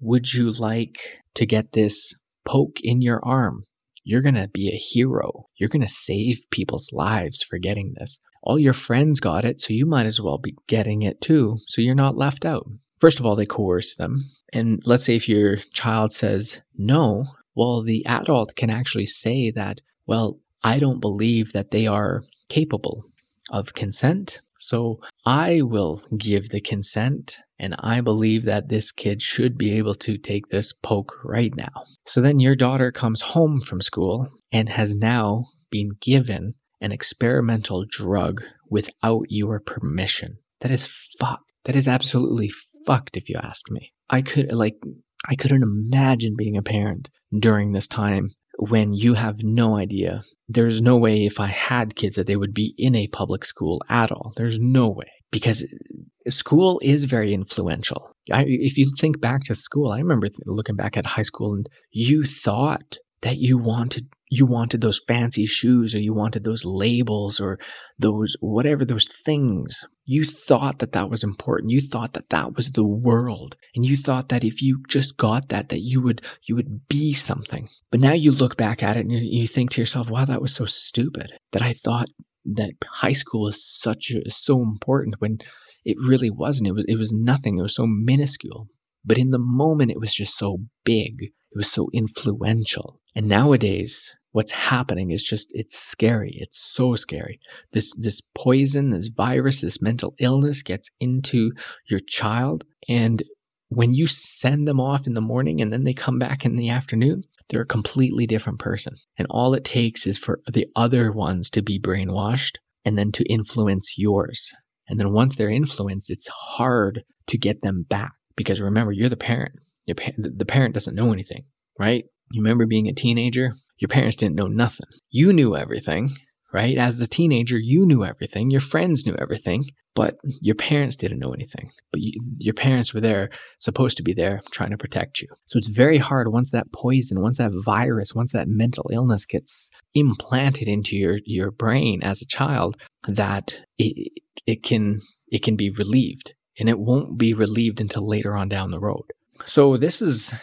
would 0.02 0.34
you 0.34 0.52
like 0.52 1.22
to 1.36 1.46
get 1.46 1.72
this 1.72 2.14
poke 2.46 2.82
in 2.82 3.02
your 3.02 3.26
arm? 3.26 3.64
You're 4.04 4.22
going 4.22 4.36
to 4.36 4.50
be 4.50 4.70
a 4.70 4.78
hero. 4.78 5.48
You're 5.56 5.70
going 5.70 5.88
to 5.88 5.88
save 5.88 6.42
people's 6.52 6.92
lives 6.92 7.42
for 7.42 7.58
getting 7.58 7.94
this. 7.98 8.22
All 8.44 8.60
your 8.60 8.74
friends 8.74 9.20
got 9.20 9.44
it, 9.44 9.60
so 9.60 9.74
you 9.74 9.86
might 9.86 10.06
as 10.06 10.22
well 10.22 10.38
be 10.38 10.56
getting 10.68 11.02
it 11.02 11.20
too, 11.20 11.58
so 11.68 11.82
you're 11.82 11.96
not 11.96 12.16
left 12.16 12.46
out. 12.46 12.66
First 13.00 13.20
of 13.20 13.26
all, 13.26 13.36
they 13.36 13.46
coerce 13.46 13.96
them. 13.96 14.16
And 14.54 14.82
let's 14.86 15.04
say 15.06 15.16
if 15.16 15.28
your 15.28 15.58
child 15.74 16.12
says 16.14 16.62
no, 16.78 17.26
well, 17.56 17.82
the 17.84 18.06
adult 18.06 18.56
can 18.56 18.70
actually 18.70 19.08
say 19.08 19.52
that, 19.52 19.82
well, 20.06 20.40
I 20.64 20.80
don't 20.80 21.02
believe 21.02 21.52
that 21.52 21.72
they 21.72 21.86
are 21.86 22.24
capable 22.48 23.04
of 23.50 23.74
consent 23.74 24.40
so 24.60 25.00
I 25.26 25.62
will 25.62 26.02
give 26.18 26.50
the 26.50 26.62
consent, 26.62 27.38
and 27.60 27.76
I 27.80 28.02
believe 28.02 28.46
that 28.46 28.70
this 28.70 28.92
kid 28.92 29.22
should 29.22 29.58
be 29.58 29.78
able 29.78 29.96
to 29.96 30.18
take 30.18 30.48
this 30.48 30.74
poke 30.74 31.18
right 31.24 31.56
now. 31.56 31.84
So 32.06 32.22
then 32.22 32.40
your 32.40 32.56
daughter 32.56 32.92
comes 32.92 33.22
home 33.22 33.60
from 33.60 33.82
school 33.82 34.30
and 34.52 34.70
has 34.70 34.96
now 34.96 35.44
been 35.70 35.90
given 36.02 36.56
an 36.82 36.92
experimental 36.92 37.86
drug 37.90 38.44
without 38.70 39.26
your 39.30 39.60
permission. 39.60 40.38
That 40.62 40.72
is 40.72 40.88
fucked. 41.20 41.44
That 41.66 41.76
is 41.76 41.88
absolutely 41.88 42.52
fucked 42.86 43.18
if 43.18 43.30
you 43.30 43.36
ask 43.42 43.70
me. 43.70 43.94
I 44.10 44.22
could 44.22 44.54
like 44.54 44.78
I 45.28 45.36
couldn't 45.36 45.64
imagine 45.64 46.36
being 46.38 46.58
a 46.58 46.62
parent 46.62 47.10
during 47.38 47.72
this 47.72 47.88
time 47.88 48.30
when 48.58 48.94
you 48.94 49.14
have 49.14 49.44
no 49.44 49.78
idea. 49.78 50.22
There's 50.48 50.82
no 50.82 50.98
way 50.98 51.26
if 51.26 51.40
I 51.40 51.48
had 51.48 51.96
kids 51.96 52.16
that 52.16 52.28
they 52.28 52.36
would 52.36 52.54
be 52.54 52.74
in 52.78 52.96
a 52.96 53.08
public 53.08 53.46
school 53.46 53.82
at 53.90 54.12
all. 54.12 54.34
There's 54.36 54.60
no 54.60 54.90
way 54.90 55.12
because 55.32 55.64
uh, 55.64 56.30
school 56.30 56.80
is 56.84 57.04
very 57.06 57.34
influential. 57.34 58.12
I, 58.32 58.46
if 58.48 58.78
you 58.78 58.92
think 59.00 59.22
back 59.22 59.44
to 59.44 59.56
school, 59.56 59.92
I 59.92 60.00
remember 60.00 60.28
looking 60.46 60.76
back 60.76 60.98
at 60.98 61.06
high 61.06 61.22
school 61.22 61.54
and 61.54 61.68
you 61.92 62.24
thought 62.24 62.98
that 63.22 63.38
you 63.38 63.58
wanted 63.58 64.08
you 64.30 64.46
wanted 64.46 64.82
those 64.82 65.02
fancy 65.08 65.46
shoes 65.46 65.96
or 65.96 66.00
you 66.00 66.14
wanted 66.14 66.44
those 66.44 66.66
labels 66.66 67.40
or 67.40 67.58
those 67.98 68.36
whatever 68.42 68.84
those 68.84 69.08
things. 69.08 69.86
You 70.04 70.26
thought 70.26 70.80
that 70.80 70.92
that 70.92 71.10
was 71.10 71.24
important. 71.24 71.72
You 71.72 71.80
thought 71.80 72.14
that 72.14 72.30
that 72.30 72.56
was 72.56 72.72
the 72.72 72.86
world. 72.86 73.56
And 73.76 73.86
you 73.86 73.96
thought 73.96 74.30
that 74.30 74.44
if 74.44 74.62
you 74.62 74.84
just 74.88 75.18
got 75.18 75.50
that 75.50 75.70
that 75.70 75.80
you 75.80 76.02
would 76.02 76.26
you 76.48 76.56
would 76.56 76.88
be 76.90 77.14
something. 77.14 77.68
But 77.90 78.02
now 78.02 78.14
you 78.14 78.32
look 78.32 78.58
back 78.58 78.84
at 78.84 78.98
it 78.98 79.06
and 79.06 79.12
you 79.12 79.48
think 79.48 79.72
to 79.72 79.82
yourself 79.82 80.10
wow 80.10 80.26
that 80.26 80.42
was 80.42 80.54
so 80.54 80.66
stupid 80.66 81.34
that 81.52 81.62
i 81.62 81.74
thought 81.74 82.08
that 82.46 82.72
high 82.86 83.14
school 83.14 83.48
is 83.48 83.64
such 83.64 84.12
a, 84.12 84.30
so 84.30 84.62
important 84.62 85.16
when 85.20 85.40
it 85.84 85.98
really 86.06 86.30
wasn't. 86.30 86.68
It 86.68 86.74
was 86.74 86.86
it 86.88 86.98
was 86.98 87.14
nothing. 87.14 87.58
It 87.58 87.62
was 87.62 87.76
so 87.76 87.86
minuscule. 87.88 88.68
But 89.06 89.18
in 89.18 89.32
the 89.32 89.40
moment 89.40 89.92
it 89.92 90.00
was 90.00 90.14
just 90.14 90.38
so 90.38 90.60
big 90.84 91.32
it 91.52 91.58
was 91.58 91.72
so 91.72 91.90
influential 91.94 93.00
and 93.18 93.28
nowadays, 93.28 94.16
what's 94.32 94.52
happening 94.52 95.10
is 95.10 95.24
just 95.24 95.48
it's 95.56 95.76
scary. 95.76 96.38
It's 96.40 96.60
so 96.60 96.94
scary. 96.94 97.40
This 97.74 97.92
this 97.98 98.22
poison, 98.36 98.92
this 98.92 99.08
virus, 99.08 99.60
this 99.60 99.82
mental 99.82 100.14
illness 100.20 100.62
gets 100.62 100.92
into 101.00 101.52
your 101.90 102.00
child 102.00 102.64
and 102.88 103.24
when 103.70 103.96
you 103.96 104.06
send 104.06 104.68
them 104.68 104.80
off 104.80 105.08
in 105.08 105.16
the 105.16 105.20
morning 105.20 105.60
and 105.60 105.74
then 105.74 105.84
they 105.84 105.96
come 105.96 106.20
back 106.20 106.46
in 106.46 106.58
the 106.58 106.70
afternoon, 106.70 107.24
they're 107.50 107.64
a 107.64 107.66
completely 107.66 108.28
different 108.28 108.60
person. 108.60 108.94
And 109.18 109.28
all 109.32 109.56
it 109.56 109.66
takes 109.66 110.06
is 110.06 110.20
for 110.20 110.40
the 110.48 110.68
other 110.76 111.12
ones 111.12 111.50
to 111.50 111.64
be 111.64 111.80
brainwashed 111.80 112.60
and 112.86 113.00
then 113.00 113.12
to 113.14 113.26
influence 113.26 113.96
yours. 113.98 114.54
And 114.88 115.00
then 115.00 115.12
once 115.12 115.36
they're 115.36 115.50
influenced, 115.50 116.12
it's 116.12 116.28
hard 116.28 117.04
to 117.26 117.38
get 117.38 117.64
them 117.64 117.84
back 117.90 118.12
because 118.36 118.62
remember, 118.62 118.92
you're 118.92 119.10
the 119.10 119.18
parent. 119.18 119.56
Your 119.88 119.96
pa- 119.96 120.12
the 120.18 120.46
parent 120.46 120.74
doesn't 120.74 120.96
know 120.96 121.12
anything, 121.12 121.46
right? 121.80 122.06
You 122.32 122.42
remember 122.42 122.66
being 122.66 122.88
a 122.88 122.94
teenager? 122.94 123.52
Your 123.80 123.90
parents 123.90 124.18
didn't 124.18 124.36
know 124.36 124.48
nothing. 124.48 124.88
You 125.10 125.34
knew 125.34 125.56
everything, 125.56 126.10
right? 126.54 126.78
As 126.78 127.00
the 127.00 127.08
teenager, 127.08 127.58
you 127.58 127.86
knew 127.86 128.04
everything. 128.04 128.52
Your 128.52 128.62
friends 128.62 129.06
knew 129.06 129.16
everything, 129.18 129.64
but 129.96 130.18
your 130.42 130.56
parents 130.56 130.96
didn't 130.96 131.20
know 131.20 131.34
anything. 131.34 131.70
But 131.92 132.02
you, 132.02 132.20
your 132.38 132.54
parents 132.54 132.94
were 132.94 133.02
there, 133.02 133.30
supposed 133.60 133.98
to 133.98 134.04
be 134.04 134.14
there, 134.14 134.42
trying 134.52 134.72
to 134.72 134.78
protect 134.78 135.22
you. 135.22 135.30
So 135.48 135.58
it's 135.58 135.70
very 135.70 135.98
hard 135.98 136.32
once 136.32 136.52
that 136.52 136.74
poison, 136.74 137.22
once 137.22 137.38
that 137.38 137.52
virus, 137.66 138.14
once 138.14 138.34
that 138.34 138.48
mental 138.48 138.90
illness 138.92 139.26
gets 139.26 139.70
implanted 139.94 140.68
into 140.68 140.98
your, 140.98 141.20
your 141.26 141.50
brain 141.50 142.04
as 142.04 142.22
a 142.22 142.28
child, 142.28 142.78
that 143.08 143.60
it, 143.78 144.12
it 144.46 144.64
can 144.64 144.98
it 145.30 145.44
can 145.44 145.56
be 145.56 145.70
relieved, 145.70 146.34
and 146.60 146.70
it 146.70 146.80
won't 146.80 147.18
be 147.18 147.34
relieved 147.34 147.82
until 147.82 148.08
later 148.08 148.36
on 148.36 148.48
down 148.48 148.72
the 148.72 148.80
road. 148.80 149.04
So 149.46 149.78
this 149.78 150.02
is 150.02 150.34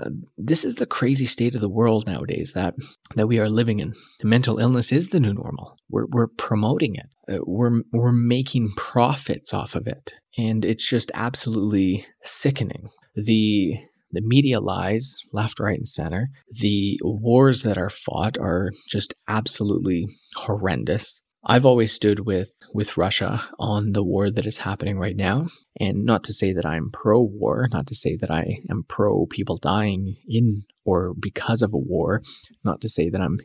uh, 0.00 0.10
this 0.36 0.64
is 0.64 0.76
the 0.76 0.86
crazy 0.86 1.26
state 1.26 1.54
of 1.54 1.60
the 1.60 1.68
world 1.68 2.06
nowadays 2.06 2.52
that 2.54 2.74
that 3.14 3.26
we 3.26 3.38
are 3.38 3.48
living 3.48 3.80
in. 3.80 3.92
Mental 4.22 4.58
illness 4.58 4.92
is 4.92 5.08
the 5.08 5.20
new 5.20 5.34
normal. 5.34 5.76
We're 5.88 6.06
we're 6.08 6.28
promoting 6.28 6.96
it. 6.96 7.06
Uh, 7.32 7.38
we're 7.46 7.82
we're 7.92 8.12
making 8.12 8.70
profits 8.76 9.54
off 9.54 9.74
of 9.74 9.86
it, 9.86 10.14
and 10.36 10.64
it's 10.64 10.88
just 10.88 11.10
absolutely 11.14 12.06
sickening. 12.22 12.88
The 13.14 13.76
the 14.12 14.22
media 14.22 14.60
lies 14.60 15.20
left, 15.32 15.60
right, 15.60 15.78
and 15.78 15.88
center. 15.88 16.30
The 16.50 16.98
wars 17.02 17.62
that 17.62 17.76
are 17.76 17.90
fought 17.90 18.38
are 18.38 18.70
just 18.88 19.14
absolutely 19.28 20.06
horrendous. 20.36 21.25
I've 21.48 21.64
always 21.64 21.92
stood 21.92 22.26
with 22.26 22.50
with 22.74 22.96
Russia 22.96 23.40
on 23.58 23.92
the 23.92 24.02
war 24.02 24.32
that 24.32 24.46
is 24.46 24.58
happening 24.58 24.98
right 24.98 25.16
now, 25.16 25.44
and 25.78 26.04
not 26.04 26.24
to 26.24 26.32
say 26.32 26.52
that 26.52 26.66
I'm 26.66 26.90
pro 26.90 27.22
war, 27.22 27.68
not 27.72 27.86
to 27.86 27.94
say 27.94 28.16
that 28.16 28.32
I 28.32 28.58
am 28.68 28.84
pro 28.88 29.26
people 29.26 29.56
dying 29.56 30.16
in 30.28 30.64
or 30.84 31.14
because 31.14 31.62
of 31.62 31.72
a 31.72 31.78
war, 31.78 32.22
not 32.64 32.80
to 32.80 32.88
say 32.88 33.08
that 33.10 33.20
I'm 33.20 33.38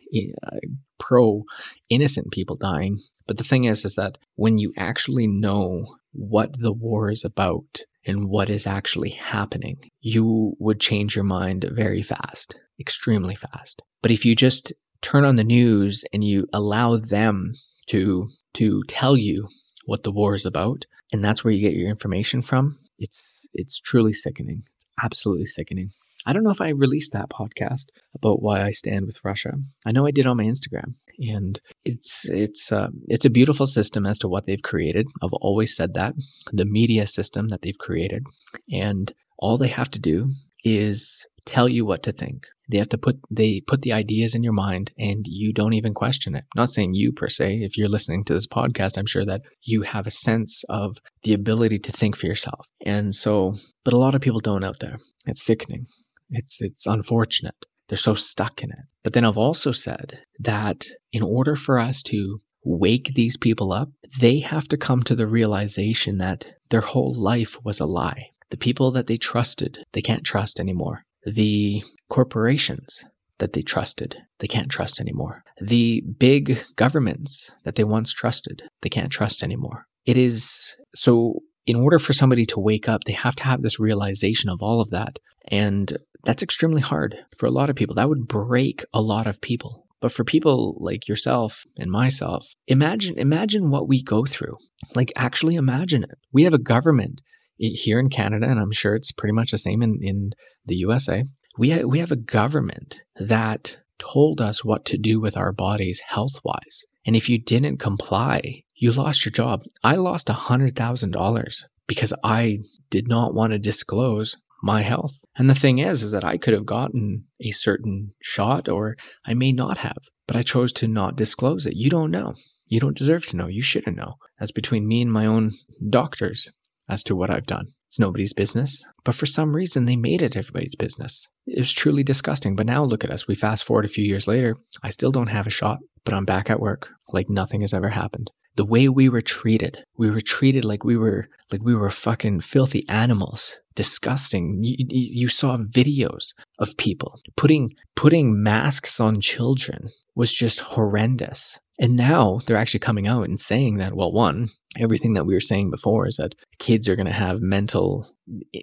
uh, 0.51 0.57
pro 0.99 1.43
innocent 1.89 2.31
people 2.31 2.55
dying, 2.55 2.97
but 3.27 3.37
the 3.37 3.43
thing 3.43 3.65
is 3.65 3.85
is 3.85 3.95
that 3.95 4.17
when 4.35 4.57
you 4.57 4.73
actually 4.77 5.27
know 5.27 5.83
what 6.11 6.59
the 6.59 6.73
war 6.73 7.11
is 7.11 7.23
about 7.23 7.81
and 8.05 8.29
what 8.29 8.49
is 8.49 8.65
actually 8.65 9.11
happening, 9.11 9.77
you 9.99 10.55
would 10.59 10.79
change 10.79 11.15
your 11.15 11.25
mind 11.25 11.65
very 11.71 12.01
fast, 12.01 12.59
extremely 12.79 13.35
fast. 13.35 13.83
But 14.01 14.11
if 14.11 14.25
you 14.25 14.35
just 14.35 14.73
turn 15.01 15.25
on 15.25 15.35
the 15.35 15.43
news 15.43 16.05
and 16.13 16.23
you 16.23 16.47
allow 16.53 16.97
them 16.97 17.53
to 17.87 18.27
to 18.53 18.83
tell 18.87 19.17
you 19.17 19.47
what 19.85 20.03
the 20.03 20.11
war 20.11 20.35
is 20.35 20.45
about 20.45 20.85
and 21.11 21.23
that's 21.23 21.43
where 21.43 21.53
you 21.53 21.61
get 21.61 21.73
your 21.73 21.89
information 21.89 22.41
from 22.41 22.77
it's 23.01 23.47
it's 23.53 23.79
truly 23.79 24.13
sickening. 24.13 24.63
It's 24.75 24.85
absolutely 25.03 25.47
sickening. 25.47 25.91
I 26.25 26.33
don't 26.33 26.43
know 26.43 26.51
if 26.51 26.61
i 26.61 26.69
released 26.69 27.13
that 27.13 27.29
podcast 27.29 27.87
about 28.15 28.43
why 28.43 28.61
i 28.61 28.69
stand 28.69 29.07
with 29.07 29.25
russia. 29.25 29.53
I 29.85 29.91
know 29.91 30.05
i 30.05 30.11
did 30.11 30.27
on 30.27 30.37
my 30.37 30.45
instagram 30.45 30.93
and 31.17 31.59
it's 31.83 32.25
it's 32.29 32.71
uh, 32.71 32.89
it's 33.07 33.25
a 33.25 33.29
beautiful 33.29 33.67
system 33.67 34.05
as 34.05 34.19
to 34.19 34.27
what 34.27 34.45
they've 34.45 34.61
created. 34.61 35.07
I've 35.21 35.33
always 35.33 35.75
said 35.75 35.95
that. 35.95 36.13
The 36.53 36.65
media 36.65 37.07
system 37.07 37.49
that 37.49 37.63
they've 37.63 37.77
created. 37.77 38.23
And 38.71 39.11
all 39.37 39.57
they 39.57 39.69
have 39.69 39.89
to 39.91 39.99
do 39.99 40.29
is 40.63 41.25
tell 41.45 41.67
you 41.67 41.85
what 41.85 42.03
to 42.03 42.11
think. 42.11 42.47
They 42.69 42.77
have 42.77 42.89
to 42.89 42.97
put 42.97 43.19
they 43.29 43.61
put 43.61 43.81
the 43.81 43.93
ideas 43.93 44.33
in 44.35 44.43
your 44.43 44.53
mind 44.53 44.91
and 44.97 45.25
you 45.27 45.53
don't 45.53 45.73
even 45.73 45.93
question 45.93 46.35
it. 46.35 46.45
not 46.55 46.69
saying 46.69 46.93
you 46.93 47.11
per 47.11 47.27
se. 47.27 47.59
If 47.61 47.77
you're 47.77 47.89
listening 47.89 48.23
to 48.25 48.33
this 48.33 48.47
podcast, 48.47 48.97
I'm 48.97 49.05
sure 49.05 49.25
that 49.25 49.41
you 49.61 49.81
have 49.81 50.07
a 50.07 50.11
sense 50.11 50.63
of 50.69 50.97
the 51.23 51.33
ability 51.33 51.79
to 51.79 51.91
think 51.91 52.15
for 52.15 52.27
yourself. 52.27 52.69
And 52.85 53.13
so, 53.13 53.53
but 53.83 53.93
a 53.93 53.97
lot 53.97 54.15
of 54.15 54.21
people 54.21 54.39
don't 54.39 54.63
out 54.63 54.79
there. 54.79 54.97
It's 55.25 55.43
sickening. 55.43 55.85
It's 56.29 56.61
it's 56.61 56.85
unfortunate. 56.85 57.65
They're 57.89 57.97
so 57.97 58.13
stuck 58.13 58.63
in 58.63 58.71
it. 58.71 58.85
But 59.03 59.13
then 59.13 59.25
I've 59.25 59.37
also 59.37 59.73
said 59.73 60.19
that 60.39 60.85
in 61.11 61.21
order 61.21 61.57
for 61.57 61.77
us 61.77 62.01
to 62.03 62.39
wake 62.63 63.15
these 63.15 63.35
people 63.35 63.73
up, 63.73 63.89
they 64.19 64.39
have 64.39 64.67
to 64.69 64.77
come 64.77 65.03
to 65.03 65.15
the 65.15 65.27
realization 65.27 66.17
that 66.19 66.53
their 66.69 66.81
whole 66.81 67.13
life 67.13 67.57
was 67.65 67.79
a 67.79 67.85
lie. 67.85 68.29
The 68.51 68.57
people 68.57 68.91
that 68.91 69.07
they 69.07 69.17
trusted, 69.17 69.83
they 69.93 70.01
can't 70.01 70.23
trust 70.23 70.59
anymore. 70.59 71.03
The 71.25 71.83
corporations 72.09 73.03
that 73.39 73.53
they 73.53 73.61
trusted, 73.61 74.17
they 74.39 74.47
can't 74.47 74.69
trust 74.69 74.99
anymore. 74.99 75.43
The 75.59 76.03
big 76.19 76.61
governments 76.75 77.51
that 77.63 77.75
they 77.75 77.83
once 77.83 78.13
trusted, 78.13 78.63
they 78.81 78.89
can't 78.89 79.11
trust 79.11 79.41
anymore. 79.41 79.87
It 80.05 80.17
is 80.17 80.75
so, 80.95 81.39
in 81.65 81.75
order 81.75 81.97
for 81.97 82.13
somebody 82.13 82.45
to 82.47 82.59
wake 82.59 82.87
up, 82.87 83.03
they 83.03 83.13
have 83.13 83.35
to 83.37 83.43
have 83.43 83.61
this 83.61 83.79
realization 83.79 84.49
of 84.49 84.61
all 84.61 84.79
of 84.81 84.89
that. 84.91 85.19
And 85.47 85.97
that's 86.23 86.43
extremely 86.43 86.81
hard 86.81 87.15
for 87.37 87.45
a 87.45 87.51
lot 87.51 87.69
of 87.69 87.75
people. 87.75 87.95
That 87.95 88.09
would 88.09 88.27
break 88.27 88.83
a 88.93 89.01
lot 89.01 89.27
of 89.27 89.41
people. 89.41 89.87
But 90.01 90.11
for 90.11 90.23
people 90.23 90.77
like 90.79 91.07
yourself 91.07 91.63
and 91.77 91.91
myself, 91.91 92.55
imagine 92.67 93.17
imagine 93.17 93.69
what 93.69 93.87
we 93.87 94.03
go 94.03 94.25
through. 94.25 94.57
Like 94.95 95.13
actually 95.15 95.55
imagine 95.55 96.03
it. 96.03 96.17
We 96.33 96.43
have 96.43 96.55
a 96.55 96.59
government 96.59 97.21
here 97.61 97.99
in 97.99 98.09
Canada, 98.09 98.47
and 98.49 98.59
I'm 98.59 98.71
sure 98.71 98.95
it's 98.95 99.11
pretty 99.11 99.33
much 99.33 99.51
the 99.51 99.57
same 99.57 99.81
in, 99.81 99.99
in 100.01 100.31
the 100.65 100.75
USA. 100.75 101.23
We, 101.57 101.71
ha- 101.71 101.85
we 101.85 101.99
have 101.99 102.11
a 102.11 102.15
government 102.17 102.99
that 103.15 103.77
told 103.99 104.41
us 104.41 104.65
what 104.65 104.85
to 104.85 104.97
do 104.97 105.19
with 105.19 105.37
our 105.37 105.51
bodies 105.51 106.01
health 106.07 106.41
wise. 106.43 106.85
And 107.05 107.15
if 107.15 107.29
you 107.29 107.39
didn't 107.39 107.77
comply, 107.77 108.63
you 108.75 108.91
lost 108.91 109.25
your 109.25 109.31
job. 109.31 109.61
I 109.83 109.95
lost 109.95 110.27
$100,000 110.27 111.63
because 111.87 112.13
I 112.23 112.59
did 112.89 113.07
not 113.07 113.33
want 113.33 113.51
to 113.51 113.59
disclose 113.59 114.37
my 114.63 114.81
health. 114.81 115.23
And 115.35 115.49
the 115.49 115.55
thing 115.55 115.79
is, 115.79 116.03
is 116.03 116.11
that 116.11 116.23
I 116.23 116.37
could 116.37 116.53
have 116.53 116.65
gotten 116.65 117.25
a 117.39 117.51
certain 117.51 118.13
shot 118.21 118.69
or 118.69 118.95
I 119.25 119.33
may 119.33 119.51
not 119.51 119.79
have, 119.79 119.97
but 120.27 120.35
I 120.35 120.43
chose 120.43 120.71
to 120.73 120.87
not 120.87 121.15
disclose 121.15 121.65
it. 121.65 121.75
You 121.75 121.89
don't 121.89 122.11
know. 122.11 122.33
You 122.67 122.79
don't 122.79 122.97
deserve 122.97 123.25
to 123.27 123.37
know. 123.37 123.47
You 123.47 123.61
shouldn't 123.61 123.97
know. 123.97 124.15
That's 124.39 124.51
between 124.51 124.87
me 124.87 125.01
and 125.01 125.11
my 125.11 125.25
own 125.25 125.51
doctors 125.89 126.51
as 126.91 127.03
to 127.03 127.15
what 127.15 127.29
I've 127.29 127.45
done. 127.47 127.67
It's 127.87 127.99
nobody's 127.99 128.33
business. 128.33 128.85
But 129.03 129.15
for 129.15 129.25
some 129.25 129.55
reason, 129.55 129.85
they 129.85 129.95
made 129.95 130.21
it 130.21 130.37
everybody's 130.37 130.75
business. 130.75 131.27
It 131.47 131.59
was 131.59 131.73
truly 131.73 132.03
disgusting. 132.03 132.55
But 132.55 132.67
now 132.67 132.83
look 132.83 133.03
at 133.03 133.11
us. 133.11 133.27
We 133.27 133.35
fast 133.35 133.63
forward 133.63 133.85
a 133.85 133.89
few 133.89 134.05
years 134.05 134.27
later. 134.27 134.55
I 134.83 134.89
still 134.91 135.11
don't 135.11 135.27
have 135.27 135.47
a 135.47 135.49
shot, 135.51 135.79
but 136.05 136.13
I'm 136.13 136.25
back 136.25 136.49
at 136.49 136.59
work 136.59 136.89
like 137.13 137.29
nothing 137.29 137.61
has 137.61 137.73
ever 137.73 137.89
happened. 137.89 138.29
The 138.55 138.65
way 138.65 138.89
we 138.89 139.07
were 139.07 139.21
treated, 139.21 139.83
we 139.97 140.11
were 140.11 140.19
treated 140.19 140.65
like 140.65 140.83
we 140.83 140.97
were 140.97 141.29
like 141.51 141.63
we 141.63 141.73
were 141.73 141.89
fucking 141.89 142.41
filthy 142.41 142.87
animals. 142.89 143.59
Disgusting. 143.75 144.59
You, 144.61 144.75
you 144.89 145.29
saw 145.29 145.57
videos 145.57 146.33
of 146.59 146.75
people 146.75 147.15
putting 147.37 147.73
putting 147.95 148.43
masks 148.43 148.99
on 148.99 149.21
children 149.21 149.87
was 150.13 150.33
just 150.33 150.59
horrendous. 150.59 151.59
And 151.81 151.97
now 151.97 152.39
they're 152.45 152.57
actually 152.57 152.79
coming 152.79 153.07
out 153.07 153.27
and 153.27 153.39
saying 153.39 153.77
that, 153.77 153.95
well, 153.95 154.11
one, 154.11 154.49
everything 154.79 155.15
that 155.15 155.25
we 155.25 155.33
were 155.33 155.39
saying 155.39 155.71
before 155.71 156.05
is 156.05 156.17
that 156.17 156.35
kids 156.59 156.87
are 156.87 156.95
going 156.95 157.07
to 157.07 157.11
have 157.11 157.41
mental 157.41 158.07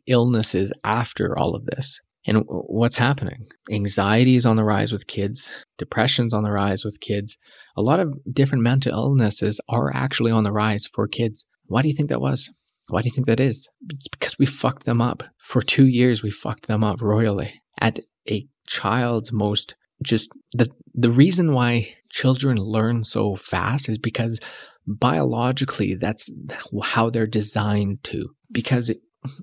illnesses 0.06 0.72
after 0.84 1.36
all 1.36 1.56
of 1.56 1.66
this. 1.66 2.00
And 2.24 2.44
what's 2.46 2.96
happening? 2.96 3.44
Anxiety 3.72 4.36
is 4.36 4.46
on 4.46 4.56
the 4.56 4.62
rise 4.62 4.92
with 4.92 5.08
kids, 5.08 5.52
depression's 5.78 6.32
on 6.32 6.44
the 6.44 6.52
rise 6.52 6.84
with 6.84 7.00
kids. 7.00 7.38
A 7.76 7.82
lot 7.82 7.98
of 7.98 8.14
different 8.32 8.62
mental 8.62 8.92
illnesses 8.92 9.60
are 9.68 9.92
actually 9.92 10.30
on 10.30 10.44
the 10.44 10.52
rise 10.52 10.86
for 10.86 11.08
kids. 11.08 11.44
Why 11.66 11.82
do 11.82 11.88
you 11.88 11.94
think 11.94 12.10
that 12.10 12.20
was? 12.20 12.50
Why 12.88 13.02
do 13.02 13.08
you 13.08 13.14
think 13.14 13.26
that 13.26 13.40
is? 13.40 13.68
It's 13.90 14.08
because 14.08 14.38
we 14.38 14.46
fucked 14.46 14.84
them 14.84 15.00
up. 15.00 15.24
For 15.38 15.60
two 15.60 15.88
years, 15.88 16.22
we 16.22 16.30
fucked 16.30 16.68
them 16.68 16.84
up 16.84 17.02
royally. 17.02 17.60
At 17.80 17.98
a 18.30 18.46
child's 18.66 19.32
most 19.32 19.74
just 20.02 20.30
the 20.52 20.70
the 20.94 21.10
reason 21.10 21.52
why 21.52 21.94
children 22.10 22.56
learn 22.56 23.04
so 23.04 23.34
fast 23.34 23.88
is 23.88 23.98
because 23.98 24.40
biologically 24.86 25.94
that's 25.94 26.30
how 26.82 27.10
they're 27.10 27.26
designed 27.26 28.02
to 28.02 28.30
because 28.50 28.88
it, 28.88 28.98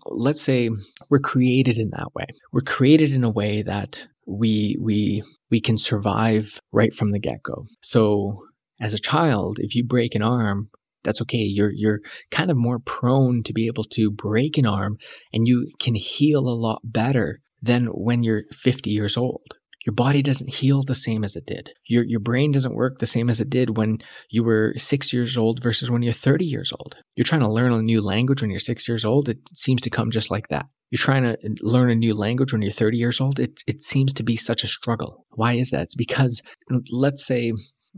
let's 0.08 0.42
say 0.42 0.70
we're 1.10 1.20
created 1.20 1.78
in 1.78 1.92
that 1.92 2.14
way. 2.16 2.26
We're 2.52 2.62
created 2.62 3.12
in 3.12 3.24
a 3.24 3.30
way 3.30 3.62
that 3.62 4.08
we 4.26 4.78
we 4.82 5.22
we 5.52 5.62
can 5.62 5.78
survive 5.78 6.60
right 6.72 6.94
from 6.94 7.12
the 7.12 7.20
get-go. 7.20 7.66
So 7.82 8.36
as 8.82 8.94
a 8.94 9.00
child 9.00 9.58
if 9.60 9.76
you 9.76 9.86
break 9.86 10.16
an 10.16 10.24
arm 10.24 10.70
that's 11.06 11.22
okay. 11.22 11.38
You're 11.38 11.72
you're 11.72 12.02
kind 12.32 12.52
of 12.52 12.58
more 12.58 12.80
prone 12.80 13.44
to 13.44 13.54
be 13.54 13.68
able 13.68 13.86
to 13.92 14.12
break 14.12 14.58
an 14.58 14.66
arm 14.66 14.98
and 15.32 15.48
you 15.48 15.72
can 15.80 15.96
heal 15.96 16.50
a 16.50 16.60
lot 16.60 16.82
better 16.84 17.40
than 17.62 17.86
when 17.88 18.24
you're 18.24 18.44
50 18.52 18.90
years 18.90 19.16
old 19.16 19.56
your 19.86 19.94
body 19.94 20.22
doesn't 20.22 20.56
heal 20.56 20.82
the 20.84 20.96
same 20.96 21.24
as 21.24 21.36
it 21.36 21.46
did. 21.46 21.72
Your, 21.86 22.04
your 22.04 22.20
brain 22.20 22.52
doesn't 22.52 22.76
work 22.76 23.00
the 23.00 23.06
same 23.06 23.30
as 23.30 23.40
it 23.40 23.50
did 23.50 23.78
when 23.78 24.00
you 24.30 24.44
were 24.44 24.74
six 24.78 25.14
years 25.14 25.38
old 25.38 25.62
versus 25.62 25.92
when 25.92 26.02
you're 26.02 26.14
30 26.14 26.44
years 26.44 26.74
old. 26.74 26.98
You're 27.16 27.24
trying 27.24 27.42
to 27.42 27.50
learn 27.50 27.72
a 27.72 27.82
new 27.82 28.02
language 28.02 28.42
when 28.42 28.50
you're 28.50 28.60
six 28.60 28.88
years 28.88 29.06
old. 29.06 29.30
It 29.30 29.40
seems 29.54 29.82
to 29.82 29.90
come 29.92 30.10
just 30.10 30.32
like 30.32 30.48
that. 30.48 30.66
You're 30.90 30.98
trying 30.98 31.24
to 31.24 31.38
learn 31.62 31.92
a 31.92 31.96
new 31.96 32.16
language 32.16 32.52
when 32.52 32.62
you're 32.62 32.72
30 32.72 32.98
years 32.98 33.22
old. 33.22 33.40
It, 33.40 33.62
it 33.68 33.84
seems 33.84 34.14
to 34.14 34.24
be 34.24 34.36
such 34.36 34.64
a 34.64 34.68
struggle. 34.68 35.26
Why 35.32 35.54
is 35.54 35.72
that? 35.72 35.84
It's 35.84 35.96
because, 35.96 36.42
let's 36.92 37.26
say, 37.26 37.54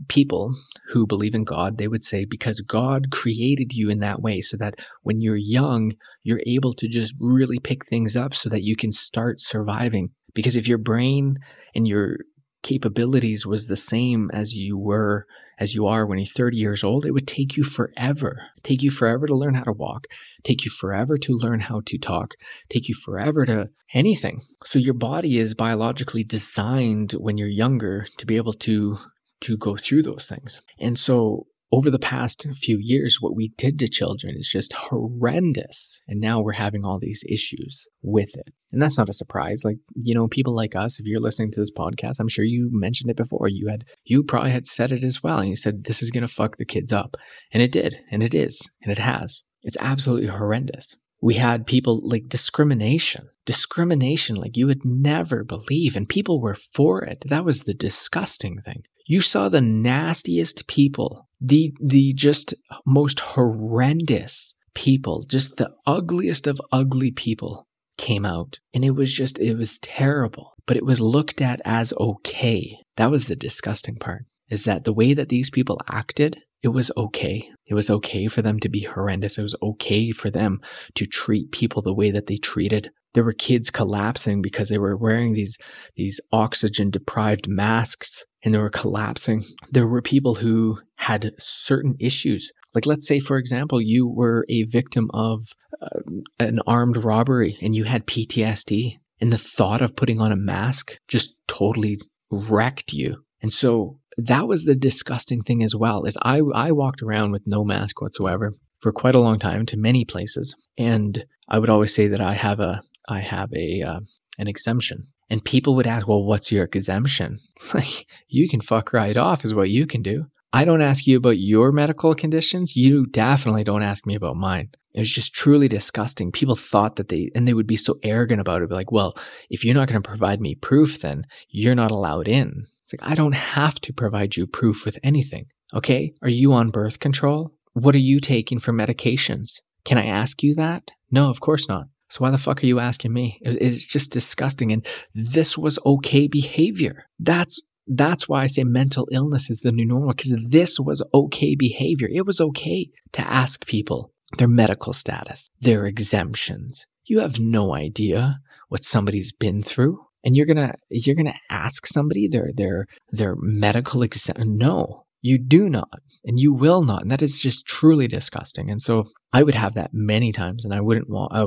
people 0.08 0.52
who 0.90 1.06
believe 1.06 1.34
in 1.34 1.44
God, 1.44 1.76
they 1.76 1.88
would 1.88 2.04
say 2.04 2.24
because 2.24 2.60
God 2.60 3.10
created 3.10 3.72
you 3.72 3.90
in 3.90 3.98
that 3.98 4.20
way 4.20 4.40
so 4.40 4.56
that 4.58 4.74
when 5.02 5.20
you're 5.20 5.36
young, 5.36 5.92
you're 6.22 6.40
able 6.46 6.74
to 6.74 6.88
just 6.88 7.14
really 7.18 7.58
pick 7.58 7.84
things 7.86 8.16
up 8.16 8.34
so 8.34 8.48
that 8.48 8.62
you 8.62 8.76
can 8.76 8.92
start 8.92 9.40
surviving. 9.40 10.10
Because 10.38 10.54
if 10.54 10.68
your 10.68 10.78
brain 10.78 11.38
and 11.74 11.88
your 11.88 12.18
capabilities 12.62 13.44
was 13.44 13.66
the 13.66 13.76
same 13.76 14.30
as 14.32 14.54
you 14.54 14.78
were 14.78 15.26
as 15.58 15.74
you 15.74 15.84
are 15.88 16.06
when 16.06 16.20
you're 16.20 16.26
30 16.26 16.56
years 16.56 16.84
old, 16.84 17.04
it 17.04 17.10
would 17.10 17.26
take 17.26 17.56
you 17.56 17.64
forever. 17.64 18.46
Take 18.62 18.80
you 18.80 18.92
forever 18.92 19.26
to 19.26 19.34
learn 19.34 19.54
how 19.54 19.64
to 19.64 19.72
walk, 19.72 20.06
take 20.44 20.64
you 20.64 20.70
forever 20.70 21.16
to 21.16 21.32
learn 21.32 21.58
how 21.58 21.82
to 21.86 21.98
talk, 21.98 22.34
take 22.68 22.88
you 22.88 22.94
forever 22.94 23.44
to 23.46 23.70
anything. 23.92 24.38
So 24.64 24.78
your 24.78 24.94
body 24.94 25.38
is 25.38 25.54
biologically 25.54 26.22
designed 26.22 27.14
when 27.14 27.38
you're 27.38 27.48
younger 27.48 28.06
to 28.18 28.24
be 28.24 28.36
able 28.36 28.52
to 28.52 28.98
to 29.40 29.56
go 29.56 29.76
through 29.76 30.02
those 30.02 30.28
things. 30.28 30.60
And 30.78 30.96
so 30.96 31.47
over 31.70 31.90
the 31.90 31.98
past 31.98 32.46
few 32.54 32.78
years, 32.80 33.18
what 33.20 33.36
we 33.36 33.52
did 33.58 33.78
to 33.78 33.88
children 33.88 34.36
is 34.38 34.48
just 34.48 34.72
horrendous. 34.72 36.02
And 36.08 36.20
now 36.20 36.40
we're 36.40 36.52
having 36.52 36.84
all 36.84 36.98
these 36.98 37.24
issues 37.28 37.88
with 38.02 38.30
it. 38.34 38.54
And 38.72 38.80
that's 38.80 38.98
not 38.98 39.08
a 39.08 39.14
surprise. 39.14 39.62
Like, 39.64 39.78
you 39.94 40.14
know, 40.14 40.28
people 40.28 40.54
like 40.54 40.74
us, 40.74 40.98
if 40.98 41.06
you're 41.06 41.20
listening 41.20 41.50
to 41.52 41.60
this 41.60 41.72
podcast, 41.72 42.20
I'm 42.20 42.28
sure 42.28 42.44
you 42.44 42.68
mentioned 42.72 43.10
it 43.10 43.16
before. 43.16 43.48
You 43.48 43.68
had, 43.68 43.84
you 44.04 44.22
probably 44.22 44.50
had 44.50 44.66
said 44.66 44.92
it 44.92 45.04
as 45.04 45.22
well. 45.22 45.38
And 45.38 45.48
you 45.48 45.56
said, 45.56 45.84
this 45.84 46.02
is 46.02 46.10
going 46.10 46.26
to 46.26 46.28
fuck 46.28 46.56
the 46.56 46.64
kids 46.64 46.92
up. 46.92 47.16
And 47.52 47.62
it 47.62 47.72
did. 47.72 47.96
And 48.10 48.22
it 48.22 48.34
is. 48.34 48.70
And 48.82 48.92
it 48.92 48.98
has. 48.98 49.44
It's 49.62 49.76
absolutely 49.80 50.28
horrendous. 50.28 50.96
We 51.20 51.34
had 51.34 51.66
people 51.66 52.00
like 52.06 52.28
discrimination, 52.28 53.28
discrimination 53.44 54.36
like 54.36 54.56
you 54.56 54.66
would 54.66 54.84
never 54.84 55.44
believe. 55.44 55.96
And 55.96 56.08
people 56.08 56.40
were 56.40 56.54
for 56.54 57.04
it. 57.04 57.24
That 57.28 57.44
was 57.44 57.62
the 57.62 57.74
disgusting 57.74 58.60
thing. 58.60 58.84
You 59.10 59.22
saw 59.22 59.48
the 59.48 59.62
nastiest 59.62 60.66
people, 60.66 61.30
the, 61.40 61.74
the 61.80 62.12
just 62.12 62.52
most 62.84 63.20
horrendous 63.20 64.54
people, 64.74 65.24
just 65.26 65.56
the 65.56 65.74
ugliest 65.86 66.46
of 66.46 66.60
ugly 66.70 67.10
people 67.10 67.66
came 67.96 68.26
out. 68.26 68.58
And 68.74 68.84
it 68.84 68.90
was 68.90 69.14
just, 69.14 69.40
it 69.40 69.56
was 69.56 69.78
terrible, 69.78 70.52
but 70.66 70.76
it 70.76 70.84
was 70.84 71.00
looked 71.00 71.40
at 71.40 71.62
as 71.64 71.94
okay. 71.98 72.76
That 72.98 73.10
was 73.10 73.28
the 73.28 73.34
disgusting 73.34 73.96
part 73.96 74.26
is 74.50 74.64
that 74.64 74.84
the 74.84 74.92
way 74.92 75.14
that 75.14 75.30
these 75.30 75.48
people 75.48 75.80
acted, 75.88 76.42
it 76.62 76.68
was 76.68 76.90
okay. 76.94 77.48
It 77.66 77.74
was 77.74 77.88
okay 77.88 78.28
for 78.28 78.42
them 78.42 78.60
to 78.60 78.68
be 78.68 78.82
horrendous. 78.82 79.38
It 79.38 79.42
was 79.42 79.56
okay 79.62 80.10
for 80.10 80.30
them 80.30 80.60
to 80.96 81.06
treat 81.06 81.50
people 81.50 81.80
the 81.80 81.94
way 81.94 82.10
that 82.10 82.26
they 82.26 82.36
treated. 82.36 82.90
There 83.14 83.24
were 83.24 83.32
kids 83.32 83.70
collapsing 83.70 84.42
because 84.42 84.68
they 84.68 84.78
were 84.78 84.98
wearing 84.98 85.32
these, 85.32 85.56
these 85.96 86.20
oxygen 86.30 86.90
deprived 86.90 87.48
masks 87.48 88.24
and 88.44 88.54
they 88.54 88.58
were 88.58 88.70
collapsing. 88.70 89.42
There 89.70 89.88
were 89.88 90.02
people 90.02 90.36
who 90.36 90.80
had 90.96 91.32
certain 91.38 91.96
issues. 91.98 92.52
Like, 92.74 92.86
let's 92.86 93.06
say, 93.06 93.18
for 93.18 93.36
example, 93.38 93.80
you 93.80 94.06
were 94.06 94.44
a 94.48 94.64
victim 94.64 95.10
of 95.12 95.46
uh, 95.80 96.00
an 96.38 96.60
armed 96.66 96.98
robbery 96.98 97.56
and 97.60 97.74
you 97.74 97.84
had 97.84 98.06
PTSD, 98.06 98.98
and 99.20 99.32
the 99.32 99.38
thought 99.38 99.82
of 99.82 99.96
putting 99.96 100.20
on 100.20 100.32
a 100.32 100.36
mask 100.36 100.98
just 101.08 101.38
totally 101.48 101.98
wrecked 102.30 102.92
you. 102.92 103.24
And 103.40 103.52
so 103.52 103.98
that 104.16 104.48
was 104.48 104.64
the 104.64 104.74
disgusting 104.74 105.42
thing 105.42 105.62
as 105.62 105.74
well 105.74 106.04
is 106.04 106.18
I, 106.22 106.40
I 106.54 106.72
walked 106.72 107.02
around 107.02 107.32
with 107.32 107.42
no 107.46 107.64
mask 107.64 108.00
whatsoever 108.00 108.52
for 108.80 108.92
quite 108.92 109.14
a 109.14 109.20
long 109.20 109.38
time 109.38 109.66
to 109.66 109.76
many 109.76 110.04
places. 110.04 110.68
And 110.76 111.24
I 111.48 111.58
would 111.58 111.70
always 111.70 111.94
say 111.94 112.08
that 112.08 112.20
I 112.20 112.34
have 112.34 112.60
a, 112.60 112.82
I 113.08 113.20
have 113.20 113.52
a, 113.54 113.82
uh, 113.82 114.00
an 114.38 114.48
exemption. 114.48 115.04
And 115.30 115.44
people 115.44 115.74
would 115.74 115.86
ask, 115.86 116.08
well, 116.08 116.24
what's 116.24 116.50
your 116.52 116.64
exemption? 116.64 117.38
Like, 117.74 118.06
you 118.28 118.48
can 118.48 118.60
fuck 118.60 118.92
right 118.92 119.16
off 119.16 119.44
is 119.44 119.54
what 119.54 119.70
you 119.70 119.86
can 119.86 120.02
do. 120.02 120.26
I 120.52 120.64
don't 120.64 120.80
ask 120.80 121.06
you 121.06 121.18
about 121.18 121.38
your 121.38 121.72
medical 121.72 122.14
conditions. 122.14 122.76
You 122.76 123.04
definitely 123.06 123.64
don't 123.64 123.82
ask 123.82 124.06
me 124.06 124.14
about 124.14 124.36
mine. 124.36 124.70
It 124.94 125.00
was 125.00 125.12
just 125.12 125.34
truly 125.34 125.68
disgusting. 125.68 126.32
People 126.32 126.56
thought 126.56 126.96
that 126.96 127.08
they, 127.08 127.30
and 127.34 127.46
they 127.46 127.52
would 127.52 127.66
be 127.66 127.76
so 127.76 127.96
arrogant 128.02 128.40
about 128.40 128.62
it. 128.62 128.68
Be 128.68 128.74
like, 128.74 128.90
well, 128.90 129.14
if 129.50 129.64
you're 129.64 129.74
not 129.74 129.88
going 129.88 130.02
to 130.02 130.08
provide 130.08 130.40
me 130.40 130.54
proof, 130.54 131.00
then 131.00 131.26
you're 131.50 131.74
not 131.74 131.90
allowed 131.90 132.26
in. 132.26 132.62
It's 132.84 132.94
like, 132.94 133.08
I 133.10 133.14
don't 133.14 133.34
have 133.34 133.74
to 133.82 133.92
provide 133.92 134.36
you 134.36 134.46
proof 134.46 134.86
with 134.86 134.98
anything. 135.02 135.46
Okay. 135.74 136.14
Are 136.22 136.30
you 136.30 136.54
on 136.54 136.70
birth 136.70 136.98
control? 137.00 137.52
What 137.74 137.94
are 137.94 137.98
you 137.98 138.18
taking 138.18 138.58
for 138.58 138.72
medications? 138.72 139.60
Can 139.84 139.98
I 139.98 140.06
ask 140.06 140.42
you 140.42 140.54
that? 140.54 140.90
No, 141.10 141.28
of 141.28 141.40
course 141.40 141.68
not. 141.68 141.86
So 142.10 142.24
why 142.24 142.30
the 142.30 142.38
fuck 142.38 142.62
are 142.62 142.66
you 142.66 142.78
asking 142.78 143.12
me? 143.12 143.38
It's 143.42 143.84
just 143.84 144.12
disgusting. 144.12 144.72
And 144.72 144.86
this 145.14 145.58
was 145.58 145.78
okay 145.84 146.26
behavior. 146.26 147.06
That's 147.18 147.60
that's 147.86 148.28
why 148.28 148.42
I 148.42 148.46
say 148.48 148.64
mental 148.64 149.08
illness 149.10 149.48
is 149.48 149.60
the 149.60 149.72
new 149.72 149.86
normal 149.86 150.12
because 150.12 150.36
this 150.46 150.78
was 150.78 151.02
okay 151.14 151.54
behavior. 151.54 152.08
It 152.12 152.26
was 152.26 152.40
okay 152.40 152.90
to 153.12 153.22
ask 153.22 153.66
people 153.66 154.12
their 154.36 154.48
medical 154.48 154.92
status, 154.92 155.48
their 155.60 155.86
exemptions. 155.86 156.86
You 157.04 157.20
have 157.20 157.40
no 157.40 157.74
idea 157.74 158.40
what 158.68 158.84
somebody's 158.84 159.32
been 159.32 159.62
through. 159.62 160.04
And 160.24 160.36
you're 160.36 160.46
gonna 160.46 160.74
you're 160.90 161.16
gonna 161.16 161.38
ask 161.48 161.86
somebody 161.86 162.28
their 162.28 162.50
their 162.52 162.86
their 163.10 163.36
medical 163.38 164.02
exemption. 164.02 164.58
No, 164.58 165.04
you 165.22 165.38
do 165.38 165.70
not, 165.70 166.00
and 166.24 166.38
you 166.38 166.52
will 166.52 166.82
not. 166.82 167.02
And 167.02 167.10
that 167.10 167.22
is 167.22 167.38
just 167.38 167.66
truly 167.66 168.08
disgusting. 168.08 168.68
And 168.68 168.82
so 168.82 169.06
I 169.32 169.42
would 169.42 169.54
have 169.54 169.74
that 169.74 169.94
many 169.94 170.32
times, 170.32 170.64
and 170.64 170.74
I 170.74 170.80
wouldn't 170.80 171.08
want. 171.08 171.32
I 171.32 171.46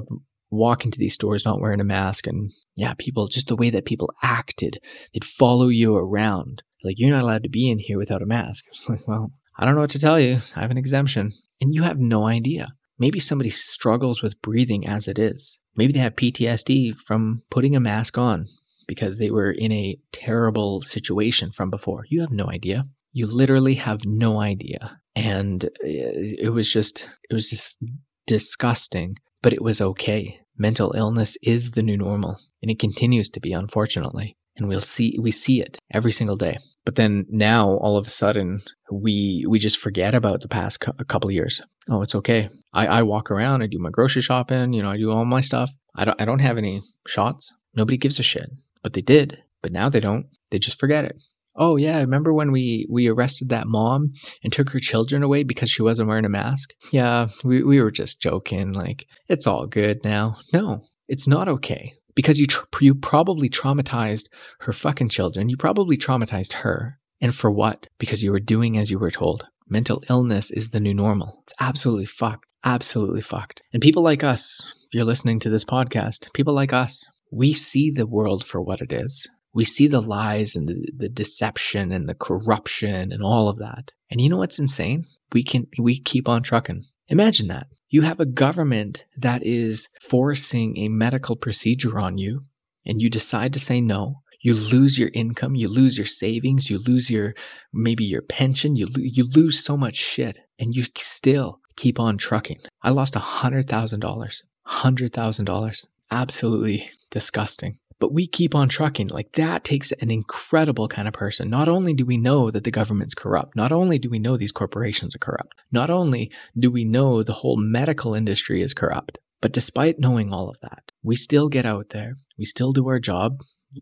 walk 0.52 0.86
into 0.86 1.00
these 1.00 1.14
stores 1.14 1.46
not 1.46 1.62
wearing 1.62 1.80
a 1.80 1.86
mask, 1.86 2.28
and 2.28 2.52
yeah, 2.76 2.94
people 2.98 3.28
just 3.28 3.48
the 3.48 3.56
way 3.56 3.70
that 3.70 3.86
people 3.86 4.14
acted, 4.22 4.80
they'd 5.14 5.26
follow 5.26 5.70
you 5.70 5.96
around. 5.96 6.64
Like 6.84 6.96
you're 7.00 7.10
not 7.10 7.24
allowed 7.24 7.44
to 7.44 7.50
be 7.50 7.70
in 7.70 7.80
here 7.80 7.98
without 7.98 8.22
a 8.22 8.28
mask. 8.28 8.66
It's 8.68 8.90
like, 8.90 9.08
well, 9.08 9.32
I 9.58 9.66
don't 9.66 9.76
know 9.76 9.82
what 9.82 9.92
to 9.92 10.00
tell 10.00 10.20
you. 10.20 10.38
I 10.56 10.62
have 10.62 10.72
an 10.72 10.78
exemption, 10.78 11.32
and 11.60 11.74
you 11.74 11.84
have 11.84 12.00
no 12.00 12.28
idea. 12.28 12.74
Maybe 13.00 13.20
somebody 13.20 13.50
struggles 13.50 14.22
with 14.22 14.42
breathing 14.42 14.86
as 14.86 15.08
it 15.08 15.18
is. 15.18 15.60
Maybe 15.76 15.94
they 15.94 16.00
have 16.00 16.16
PTSD 16.16 16.98
from 16.98 17.44
putting 17.50 17.76
a 17.76 17.80
mask 17.80 18.18
on 18.18 18.46
because 18.88 19.18
they 19.18 19.32
were 19.32 19.52
in 19.52 19.72
a 19.72 19.98
terrible 20.12 20.82
situation 20.82 21.52
from 21.52 21.70
before. 21.70 22.06
You 22.10 22.22
have 22.22 22.32
no 22.32 22.50
idea. 22.50 22.88
You 23.14 23.26
literally 23.26 23.76
have 23.76 24.06
no 24.06 24.40
idea. 24.40 25.00
And 25.16 25.66
eh, 25.84 26.36
it 26.40 26.54
was 26.54 26.72
just, 26.72 27.08
it 27.30 27.34
was 27.34 27.50
just 27.50 27.84
disgusting, 28.28 29.18
but 29.42 29.54
it 29.54 29.62
was 29.62 29.82
okay. 29.82 30.41
Mental 30.58 30.94
illness 30.96 31.38
is 31.44 31.72
the 31.72 31.84
new 31.84 31.98
normal, 31.98 32.38
and 32.62 32.70
it 32.70 32.80
continues 32.80 33.30
to 33.30 33.40
be, 33.40 33.54
unfortunately. 33.54 34.38
And 34.58 34.68
we'll 34.68 34.82
see, 34.82 35.18
we 35.20 35.32
see 35.32 35.62
it 35.62 35.78
every 35.92 36.12
single 36.12 36.36
day. 36.36 36.58
But 36.86 36.96
then 36.96 37.26
now, 37.30 37.70
all 37.78 37.98
of 37.98 38.06
a 38.06 38.10
sudden, 38.10 38.60
we 38.92 39.46
we 39.48 39.60
just 39.60 39.78
forget 39.78 40.14
about 40.14 40.42
the 40.42 40.50
past 40.50 40.82
cu- 40.82 40.92
couple 41.06 41.30
of 41.30 41.34
years. 41.34 41.62
Oh, 41.90 42.02
it's 42.02 42.16
okay. 42.16 42.50
I, 42.74 42.86
I 42.88 43.04
walk 43.04 43.32
around, 43.32 43.64
I 43.64 43.68
do 43.68 43.80
my 43.80 43.90
grocery 43.90 44.22
shopping, 44.22 44.74
you 44.74 44.84
know, 44.84 44.92
I 44.92 44.98
do 44.98 45.10
all 45.10 45.26
my 45.26 45.42
stuff. 45.42 45.72
I 45.96 46.06
don't, 46.06 46.22
I 46.22 46.26
don't 46.26 46.40
have 46.40 46.58
any 46.58 46.82
shots. 47.08 47.56
Nobody 47.74 47.98
gives 47.98 48.20
a 48.20 48.24
shit. 48.24 48.52
But 48.84 48.94
they 48.94 49.02
did. 49.02 49.42
But 49.62 49.72
now 49.72 49.90
they 49.90 50.00
don't. 50.00 50.28
They 50.50 50.60
just 50.60 50.80
forget 50.80 51.06
it. 51.06 51.24
Oh 51.56 51.76
yeah, 51.76 52.00
remember 52.00 52.34
when 52.34 52.52
we 52.52 52.88
we 52.90 53.08
arrested 53.08 53.50
that 53.50 53.68
mom 53.68 54.14
and 54.44 54.54
took 54.54 54.70
her 54.70 54.80
children 54.80 55.22
away 55.24 55.44
because 55.44 55.70
she 55.70 55.82
wasn't 55.82 56.08
wearing 56.08 56.26
a 56.26 56.30
mask? 56.30 56.74
Yeah, 56.92 57.28
we 57.44 57.64
we 57.64 57.82
were 57.82 57.92
just 57.92 58.22
joking 58.22 58.74
like 58.74 59.06
it's 59.28 59.48
all 59.48 59.68
good 59.68 60.04
now. 60.04 60.36
No, 60.54 60.82
it's 61.08 61.28
not 61.28 61.48
okay 61.50 61.94
because 62.16 62.40
you 62.40 62.48
tr- 62.48 62.66
you 62.80 62.96
probably 62.96 63.50
traumatized 63.50 64.30
her 64.62 64.74
fucking 64.74 65.10
children. 65.10 65.50
You 65.50 65.58
probably 65.58 65.98
traumatized 65.98 66.54
her. 66.54 67.00
And 67.20 67.36
for 67.36 67.52
what? 67.52 67.88
Because 68.00 68.24
you 68.24 68.32
were 68.32 68.40
doing 68.40 68.78
as 68.78 68.90
you 68.90 68.98
were 68.98 69.12
told. 69.12 69.46
Mental 69.70 70.04
illness 70.10 70.52
is 70.52 70.72
the 70.72 70.80
new 70.80 70.94
normal. 70.94 71.44
It's 71.44 71.54
absolutely 71.60 72.06
fucked. 72.06 72.46
Absolutely 72.64 73.22
fucked. 73.22 73.62
And 73.74 73.82
people 73.82 74.04
like 74.04 74.24
us, 74.24 74.86
if 74.88 74.94
you're 74.94 75.06
listening 75.06 75.40
to 75.42 75.50
this 75.50 75.64
podcast, 75.64 76.34
people 76.34 76.54
like 76.54 76.74
us, 76.74 77.08
we 77.32 77.54
see 77.54 77.92
the 77.92 78.06
world 78.08 78.44
for 78.44 78.62
what 78.62 78.82
it 78.82 78.92
is. 78.92 79.30
We 79.54 79.66
see 79.66 79.88
the 79.88 80.02
lies 80.02 80.56
and 80.56 80.68
the, 80.68 80.92
the 80.96 81.10
deception 81.10 81.92
and 81.92 82.08
the 82.08 82.16
corruption 82.16 83.12
and 83.12 83.22
all 83.22 83.50
of 83.50 83.58
that. 83.58 83.94
And 84.10 84.22
you 84.22 84.30
know 84.30 84.38
what's 84.38 84.60
insane? 84.60 85.04
We 85.34 85.44
can, 85.44 85.68
we 85.78 86.00
keep 86.00 86.30
on 86.30 86.44
trucking. 86.44 86.84
Imagine 87.08 87.48
that. 87.50 87.68
You 87.90 88.04
have 88.04 88.20
a 88.20 88.26
government 88.26 89.06
that 89.18 89.44
is 89.44 89.90
forcing 90.02 90.78
a 90.78 90.88
medical 90.90 91.36
procedure 91.36 92.00
on 92.00 92.18
you 92.18 92.42
and 92.86 93.02
you 93.02 93.10
decide 93.10 93.54
to 93.54 93.60
say 93.60 93.82
no. 93.82 94.22
You 94.44 94.56
lose 94.56 94.98
your 94.98 95.12
income, 95.14 95.56
you 95.56 95.68
lose 95.68 95.98
your 95.98 96.06
savings, 96.06 96.70
you 96.70 96.80
lose 96.80 97.12
your, 97.12 97.36
maybe 97.72 98.04
your 98.04 98.24
pension, 98.24 98.76
you, 98.76 98.88
lo- 98.88 98.94
you 98.98 99.26
lose 99.36 99.64
so 99.64 99.78
much 99.78 99.96
shit 99.96 100.40
and 100.58 100.74
you 100.74 100.86
still 100.98 101.60
keep 101.76 102.00
on 102.00 102.18
trucking. 102.18 102.58
I 102.82 102.90
lost 102.90 103.16
a 103.16 103.20
hundred 103.20 103.68
thousand 103.68 104.00
dollars. 104.00 104.44
Hundred 104.64 105.14
thousand 105.14 105.46
dollars. 105.46 105.86
Absolutely 106.10 106.90
disgusting. 107.12 107.76
But 108.02 108.14
we 108.14 108.28
keep 108.28 108.56
on 108.56 108.68
trucking. 108.68 109.10
Like 109.10 109.34
that 109.34 109.64
takes 109.64 109.92
an 109.94 110.10
incredible 110.10 110.88
kind 110.88 111.08
of 111.08 111.14
person. 111.14 111.52
Not 111.52 111.70
only 111.70 111.94
do 111.94 112.04
we 112.04 112.18
know 112.18 112.50
that 112.50 112.64
the 112.64 112.72
government's 112.72 113.14
corrupt, 113.14 113.56
not 113.56 113.72
only 113.72 114.00
do 114.00 114.10
we 114.10 114.18
know 114.18 114.36
these 114.36 114.52
corporations 114.52 115.16
are 115.16 115.20
corrupt, 115.20 115.54
not 115.72 115.92
only 115.92 116.32
do 116.58 116.72
we 116.72 116.84
know 116.84 117.22
the 117.22 117.32
whole 117.32 117.58
medical 117.58 118.16
industry 118.16 118.64
is 118.64 118.74
corrupt, 118.74 119.20
but 119.40 119.54
despite 119.54 120.00
knowing 120.00 120.34
all 120.34 120.50
of 120.50 120.60
that, 120.62 120.92
we 121.04 121.16
still 121.16 121.48
get 121.48 121.66
out 121.66 121.90
there, 121.90 122.16
we 122.38 122.46
still 122.46 122.72
do 122.72 122.88
our 122.88 123.00
job. 123.00 123.40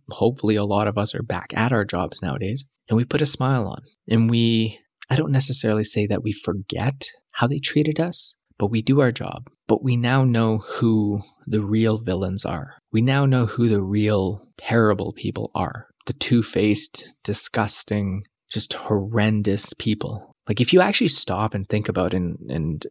Hopefully, 0.09 0.57
a 0.57 0.65
lot 0.65 0.87
of 0.87 0.97
us 0.97 1.15
are 1.15 1.23
back 1.23 1.53
at 1.55 1.71
our 1.71 1.85
jobs 1.85 2.21
nowadays, 2.21 2.65
and 2.89 2.97
we 2.97 3.05
put 3.05 3.21
a 3.21 3.25
smile 3.25 3.67
on. 3.67 3.83
And 4.09 4.29
we, 4.29 4.79
I 5.09 5.15
don't 5.15 5.31
necessarily 5.31 5.85
say 5.85 6.07
that 6.07 6.23
we 6.23 6.33
forget 6.33 7.07
how 7.31 7.47
they 7.47 7.59
treated 7.59 7.99
us, 8.01 8.37
but 8.59 8.67
we 8.67 8.83
do 8.83 8.99
our 8.99 9.11
job. 9.11 9.49
But 9.67 9.83
we 9.83 9.97
now 9.97 10.23
know 10.23 10.57
who 10.59 11.21
the 11.47 11.61
real 11.61 11.97
villains 11.99 12.45
are. 12.45 12.75
We 12.91 13.01
now 13.01 13.25
know 13.25 13.47
who 13.47 13.69
the 13.69 13.81
real 13.81 14.45
terrible 14.57 15.13
people 15.13 15.49
are. 15.55 15.87
The 16.05 16.13
two 16.13 16.43
faced, 16.43 17.17
disgusting, 17.23 18.23
just 18.51 18.73
horrendous 18.73 19.73
people. 19.73 20.35
Like 20.47 20.59
if 20.59 20.73
you 20.73 20.81
actually 20.81 21.07
stop 21.07 21.53
and 21.53 21.67
think 21.67 21.87
about 21.87 22.13
and, 22.13 22.37
and 22.49 22.85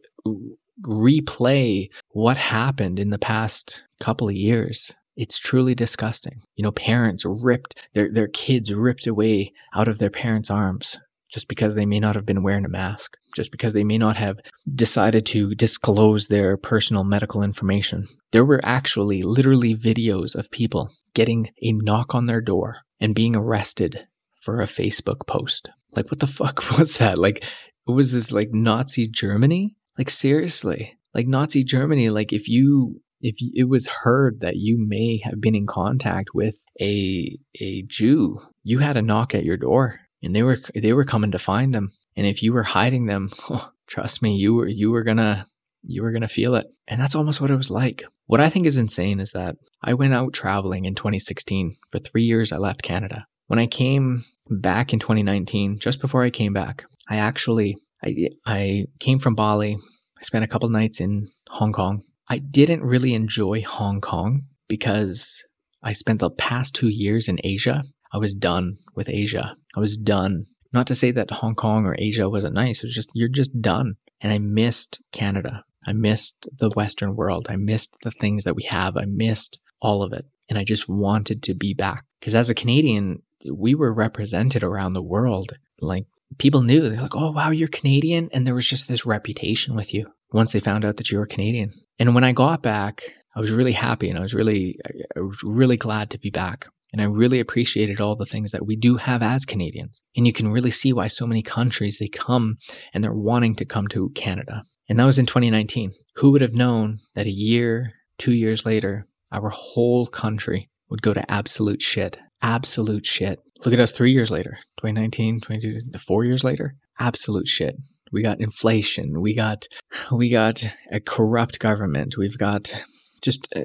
replay 0.85 1.89
what 2.11 2.37
happened 2.37 2.99
in 2.99 3.09
the 3.09 3.19
past 3.19 3.83
couple 3.99 4.29
of 4.29 4.35
years, 4.35 4.95
it's 5.17 5.37
truly 5.37 5.75
disgusting. 5.75 6.39
You 6.55 6.63
know, 6.63 6.71
parents 6.71 7.25
ripped 7.25 7.85
their, 7.93 8.09
their 8.11 8.29
kids 8.29 8.73
ripped 8.73 9.05
away 9.05 9.51
out 9.75 9.89
of 9.89 9.99
their 9.99 10.09
parents' 10.09 10.49
arms 10.49 10.97
just 11.29 11.47
because 11.47 11.75
they 11.75 11.85
may 11.85 11.99
not 11.99 12.15
have 12.15 12.25
been 12.25 12.43
wearing 12.43 12.65
a 12.65 12.69
mask, 12.69 13.15
just 13.35 13.51
because 13.51 13.73
they 13.73 13.83
may 13.83 13.97
not 13.97 14.15
have 14.15 14.39
decided 14.73 15.25
to 15.27 15.53
disclose 15.55 16.27
their 16.27 16.57
personal 16.57 17.03
medical 17.03 17.43
information. 17.43 18.05
There 18.31 18.45
were 18.45 18.61
actually 18.63 19.21
literally 19.21 19.75
videos 19.75 20.35
of 20.35 20.51
people 20.51 20.89
getting 21.13 21.49
a 21.61 21.71
knock 21.73 22.15
on 22.15 22.25
their 22.25 22.41
door 22.41 22.79
and 22.99 23.15
being 23.15 23.35
arrested 23.35 24.07
for 24.41 24.59
a 24.59 24.65
Facebook 24.65 25.27
post. 25.27 25.69
Like, 25.95 26.09
what 26.11 26.19
the 26.19 26.27
fuck 26.27 26.57
was 26.77 26.97
that? 26.97 27.17
Like, 27.17 27.43
it 27.87 27.91
was 27.91 28.13
this 28.13 28.31
like 28.31 28.49
Nazi 28.51 29.07
Germany? 29.07 29.75
Like, 29.97 30.09
seriously, 30.09 30.97
like 31.13 31.27
Nazi 31.27 31.63
Germany, 31.63 32.09
like 32.09 32.33
if 32.33 32.47
you 32.47 33.01
if 33.21 33.35
it 33.53 33.67
was 33.67 33.87
heard 34.03 34.39
that 34.39 34.55
you 34.55 34.77
may 34.79 35.19
have 35.23 35.41
been 35.41 35.55
in 35.55 35.67
contact 35.67 36.29
with 36.33 36.57
a 36.81 37.37
a 37.59 37.83
Jew, 37.83 38.39
you 38.63 38.79
had 38.79 38.97
a 38.97 39.01
knock 39.01 39.35
at 39.35 39.43
your 39.43 39.57
door 39.57 39.99
and 40.21 40.35
they 40.35 40.43
were 40.43 40.59
they 40.75 40.93
were 40.93 41.05
coming 41.05 41.31
to 41.31 41.39
find 41.39 41.73
them. 41.73 41.89
And 42.15 42.25
if 42.25 42.43
you 42.43 42.53
were 42.53 42.63
hiding 42.63 43.05
them, 43.05 43.29
trust 43.87 44.21
me, 44.21 44.35
you 44.35 44.53
were 44.53 44.67
you 44.67 44.91
were 44.91 45.03
gonna 45.03 45.45
you 45.83 46.03
were 46.03 46.11
gonna 46.11 46.27
feel 46.27 46.55
it. 46.55 46.67
And 46.87 46.99
that's 46.99 47.15
almost 47.15 47.41
what 47.41 47.51
it 47.51 47.55
was 47.55 47.71
like. 47.71 48.03
What 48.25 48.41
I 48.41 48.49
think 48.49 48.65
is 48.65 48.77
insane 48.77 49.19
is 49.19 49.31
that 49.31 49.55
I 49.81 49.93
went 49.93 50.13
out 50.13 50.33
traveling 50.33 50.85
in 50.85 50.95
2016. 50.95 51.71
For 51.91 51.99
three 51.99 52.23
years 52.23 52.51
I 52.51 52.57
left 52.57 52.81
Canada. 52.81 53.25
When 53.47 53.59
I 53.59 53.65
came 53.65 54.19
back 54.49 54.93
in 54.93 54.99
2019, 54.99 55.77
just 55.79 56.01
before 56.01 56.23
I 56.23 56.29
came 56.29 56.53
back, 56.53 56.85
I 57.09 57.17
actually 57.17 57.77
I 58.03 58.29
I 58.45 58.85
came 58.99 59.19
from 59.19 59.35
Bali. 59.35 59.77
I 60.17 60.23
spent 60.23 60.43
a 60.43 60.47
couple 60.47 60.69
nights 60.69 60.99
in 60.99 61.25
Hong 61.49 61.71
Kong. 61.71 62.01
I 62.27 62.39
didn't 62.39 62.83
really 62.83 63.13
enjoy 63.13 63.63
Hong 63.65 64.01
Kong 64.01 64.41
because 64.67 65.43
I 65.81 65.93
spent 65.93 66.19
the 66.19 66.29
past 66.29 66.75
two 66.75 66.89
years 66.89 67.29
in 67.29 67.39
Asia 67.43 67.83
I 68.11 68.17
was 68.17 68.33
done 68.33 68.75
with 68.95 69.09
Asia. 69.09 69.55
I 69.75 69.79
was 69.79 69.97
done. 69.97 70.43
Not 70.71 70.87
to 70.87 70.95
say 70.95 71.11
that 71.11 71.31
Hong 71.31 71.55
Kong 71.55 71.85
or 71.85 71.95
Asia 71.97 72.29
wasn't 72.29 72.55
nice. 72.55 72.79
It 72.79 72.87
was 72.87 72.95
just, 72.95 73.11
you're 73.13 73.29
just 73.29 73.61
done. 73.61 73.95
And 74.21 74.31
I 74.31 74.39
missed 74.39 75.01
Canada. 75.11 75.63
I 75.85 75.93
missed 75.93 76.47
the 76.57 76.69
Western 76.75 77.15
world. 77.15 77.47
I 77.49 77.55
missed 77.55 77.97
the 78.03 78.11
things 78.11 78.43
that 78.43 78.55
we 78.55 78.63
have. 78.63 78.97
I 78.97 79.05
missed 79.05 79.59
all 79.81 80.03
of 80.03 80.13
it. 80.13 80.25
And 80.49 80.57
I 80.57 80.63
just 80.63 80.89
wanted 80.89 81.41
to 81.43 81.53
be 81.53 81.73
back. 81.73 82.05
Because 82.19 82.35
as 82.35 82.49
a 82.49 82.55
Canadian, 82.55 83.21
we 83.51 83.75
were 83.75 83.93
represented 83.93 84.63
around 84.63 84.93
the 84.93 85.01
world. 85.01 85.53
Like 85.79 86.05
people 86.37 86.63
knew, 86.63 86.89
they're 86.89 87.01
like, 87.01 87.15
oh, 87.15 87.31
wow, 87.31 87.49
you're 87.51 87.67
Canadian. 87.67 88.29
And 88.33 88.45
there 88.45 88.55
was 88.55 88.67
just 88.67 88.87
this 88.87 89.05
reputation 89.05 89.75
with 89.75 89.93
you 89.93 90.07
once 90.31 90.51
they 90.51 90.59
found 90.59 90.85
out 90.85 90.97
that 90.97 91.11
you 91.11 91.17
were 91.17 91.25
Canadian. 91.25 91.69
And 91.97 92.13
when 92.13 92.23
I 92.23 92.33
got 92.33 92.61
back, 92.61 93.03
I 93.35 93.39
was 93.39 93.51
really 93.51 93.71
happy 93.71 94.09
and 94.09 94.19
I 94.19 94.21
was 94.21 94.33
really, 94.33 94.77
I 95.15 95.21
was 95.21 95.41
really 95.43 95.77
glad 95.77 96.09
to 96.11 96.19
be 96.19 96.29
back. 96.29 96.67
And 96.91 97.01
I 97.01 97.05
really 97.05 97.39
appreciated 97.39 98.01
all 98.01 98.15
the 98.15 98.25
things 98.25 98.51
that 98.51 98.65
we 98.65 98.75
do 98.75 98.97
have 98.97 99.21
as 99.21 99.45
Canadians. 99.45 100.03
And 100.15 100.25
you 100.25 100.33
can 100.33 100.51
really 100.51 100.71
see 100.71 100.91
why 100.91 101.07
so 101.07 101.27
many 101.27 101.43
countries 101.43 101.97
they 101.99 102.07
come 102.07 102.57
and 102.93 103.03
they're 103.03 103.13
wanting 103.13 103.55
to 103.55 103.65
come 103.65 103.87
to 103.89 104.09
Canada. 104.15 104.63
And 104.87 104.99
that 104.99 105.05
was 105.05 105.19
in 105.19 105.27
2019. 105.27 105.91
Who 106.15 106.31
would 106.31 106.41
have 106.41 106.55
known 106.55 106.97
that 107.15 107.27
a 107.27 107.31
year, 107.31 107.93
two 108.17 108.33
years 108.33 108.65
later, 108.65 109.07
our 109.31 109.49
whole 109.49 110.07
country 110.07 110.69
would 110.89 111.03
go 111.03 111.13
to 111.13 111.31
absolute 111.31 111.81
shit? 111.81 112.17
Absolute 112.41 113.05
shit. 113.05 113.39
Look 113.65 113.73
at 113.73 113.79
us 113.79 113.91
three 113.91 114.11
years 114.11 114.31
later 114.31 114.57
2019, 114.77 115.41
20, 115.41 115.71
four 115.99 116.23
years 116.23 116.43
later. 116.43 116.75
Absolute 116.99 117.47
shit. 117.47 117.75
We 118.11 118.23
got 118.23 118.41
inflation. 118.41 119.21
We 119.21 119.35
got, 119.35 119.67
we 120.11 120.29
got 120.29 120.63
a 120.91 120.99
corrupt 120.99 121.59
government. 121.59 122.15
We've 122.17 122.37
got 122.37 122.73
just, 123.21 123.47
uh, 123.55 123.63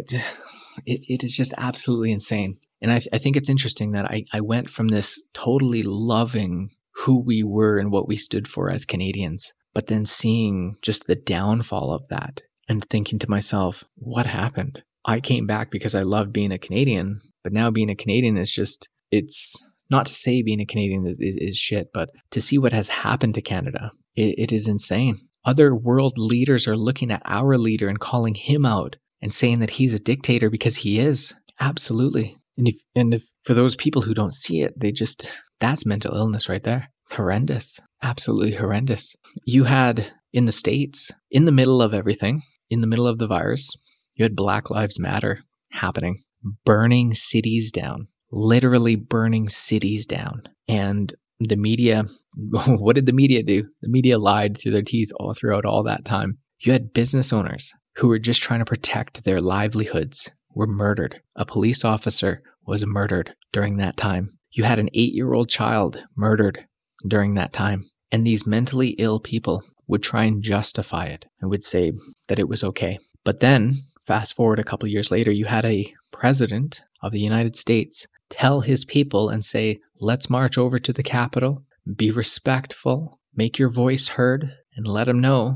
it, 0.85 1.01
it 1.09 1.25
is 1.25 1.35
just 1.35 1.55
absolutely 1.57 2.13
insane. 2.13 2.59
And 2.85 2.93
I, 2.93 3.01
I 3.15 3.19
think 3.19 3.35
it's 3.35 3.49
interesting 3.49 3.93
that 3.93 4.05
I, 4.05 4.25
I 4.31 4.43
went 4.43 4.69
from 4.69 4.89
this 4.89 5.19
totally 5.33 5.83
loving 5.83 6.69
who 6.97 7.19
we 7.19 7.43
were 7.43 7.79
and 7.79 7.91
what 7.91 8.07
we 8.07 8.15
stood 8.15 8.47
for 8.47 8.69
as 8.69 8.85
Canadians, 8.85 9.55
but 9.73 9.87
then 9.87 10.05
seeing 10.05 10.75
just 10.83 11.07
the 11.07 11.17
downfall 11.17 11.95
of 11.95 12.07
that 12.09 12.43
and 12.69 12.85
thinking 12.85 13.19
to 13.21 13.31
myself, 13.31 13.85
what 13.95 14.27
happened? 14.27 14.83
I 15.03 15.21
came 15.21 15.47
back 15.47 15.71
because 15.71 15.95
I 15.95 16.03
loved 16.03 16.35
being 16.35 16.53
a 16.53 16.59
Canadian, 16.59 17.17
but 17.43 17.55
now 17.55 17.71
being 17.71 17.89
a 17.89 17.97
Canadian 17.97 18.37
is 18.37 18.53
just, 18.53 18.91
it's 19.11 19.57
not 19.89 20.05
to 20.05 20.13
say 20.13 20.43
being 20.43 20.61
a 20.61 20.67
Canadian 20.67 21.07
is, 21.07 21.19
is, 21.21 21.39
is 21.39 21.57
shit, 21.57 21.89
but 21.95 22.11
to 22.33 22.41
see 22.43 22.59
what 22.59 22.75
has 22.75 22.91
happened 22.91 23.35
to 23.37 23.41
Canada, 23.41 23.93
it, 24.15 24.39
it 24.39 24.53
is 24.53 24.69
insane. 24.69 25.17
Other 25.47 25.75
world 25.75 26.19
leaders 26.19 26.69
are 26.69 26.77
looking 26.77 27.11
at 27.11 27.23
our 27.25 27.57
leader 27.57 27.89
and 27.89 27.99
calling 27.99 28.35
him 28.35 28.67
out 28.67 28.97
and 29.23 29.33
saying 29.33 29.61
that 29.61 29.71
he's 29.71 29.95
a 29.95 29.99
dictator 29.99 30.51
because 30.51 30.77
he 30.77 31.01
is. 31.01 31.35
Absolutely. 31.59 32.37
And 32.57 32.69
if 32.69 32.81
and 32.95 33.15
if 33.15 33.25
for 33.45 33.55
those 33.55 33.77
people 33.77 34.03
who 34.03 34.15
don't 34.15 34.35
see 34.35 34.61
it, 34.61 34.79
they 34.79 34.93
just 34.93 35.27
that's 35.61 35.87
mental 35.87 36.15
illness 36.17 36.49
right 36.49 36.63
there. 36.63 36.91
Horrendous. 37.13 37.81
Absolutely 38.03 38.55
horrendous. 38.55 39.15
You 39.45 39.65
had 39.65 40.13
in 40.33 40.47
the 40.47 40.53
States, 40.53 41.11
in 41.31 41.45
the 41.45 41.53
middle 41.53 41.81
of 41.81 41.95
everything, 41.95 42.41
in 42.71 42.81
the 42.81 42.87
middle 42.87 43.07
of 43.07 43.19
the 43.19 43.27
virus, 43.27 43.71
you 44.15 44.25
had 44.25 44.37
Black 44.37 44.71
Lives 44.71 44.99
Matter 44.99 45.41
happening, 45.71 46.17
burning 46.65 47.15
cities 47.15 47.71
down, 47.73 48.09
literally 48.31 48.97
burning 48.97 49.49
cities 49.49 50.07
down. 50.07 50.43
And 50.69 51.15
the 51.41 51.57
media, 51.57 52.05
what 52.37 52.97
did 52.97 53.07
the 53.07 53.13
media 53.13 53.43
do? 53.43 53.65
The 53.83 53.89
media 53.89 54.19
lied 54.19 54.59
through 54.59 54.73
their 54.73 54.83
teeth 54.83 55.13
all 55.19 55.35
throughout 55.35 55.65
all 55.65 55.83
that 55.85 56.05
time. 56.05 56.39
You 56.61 56.73
had 56.73 56.93
business 56.93 57.33
owners 57.33 57.73
who 57.97 58.09
were 58.09 58.19
just 58.19 58.43
trying 58.43 58.61
to 58.61 58.65
protect 58.65 59.25
their 59.25 59.41
livelihoods 59.41 60.33
were 60.55 60.67
murdered. 60.67 61.21
A 61.37 61.45
police 61.45 61.85
officer 61.85 62.43
was 62.67 62.87
murdered 62.87 63.35
during 63.53 63.77
that 63.77 63.97
time. 63.97 64.31
You 64.53 64.65
had 64.65 64.79
an 64.79 64.91
eight 64.95 65.13
year 65.13 65.33
old 65.33 65.49
child 65.49 66.03
murdered 66.17 66.67
during 67.07 67.35
that 67.35 67.53
time. 67.53 67.83
And 68.13 68.27
these 68.27 68.47
mentally 68.47 68.91
ill 68.91 69.19
people 69.19 69.63
would 69.89 70.03
try 70.03 70.25
and 70.25 70.43
justify 70.43 71.07
it 71.07 71.27
and 71.41 71.51
would 71.51 71.65
say 71.65 71.93
that 72.29 72.39
it 72.39 72.49
was 72.49 72.63
okay. 72.63 72.99
But 73.25 73.41
then, 73.41 73.75
fast 74.07 74.35
forward 74.35 74.59
a 74.59 74.65
couple 74.65 74.89
years 74.89 75.11
later, 75.11 75.33
you 75.33 75.47
had 75.47 75.65
a 75.65 75.93
president 76.13 76.85
of 77.03 77.13
the 77.13 77.21
United 77.21 77.57
States 77.57 78.07
tell 78.31 78.61
his 78.61 78.85
people 78.85 79.29
and 79.29 79.45
say, 79.45 79.81
let's 80.01 80.31
march 80.31 80.57
over 80.57 80.79
to 80.79 80.93
the 80.93 81.03
Capitol, 81.03 81.65
be 81.97 82.11
respectful, 82.11 83.19
make 83.35 83.59
your 83.59 83.69
voice 83.69 84.09
heard, 84.09 84.53
and 84.77 84.87
let 84.87 85.05
them 85.05 85.21
know 85.21 85.55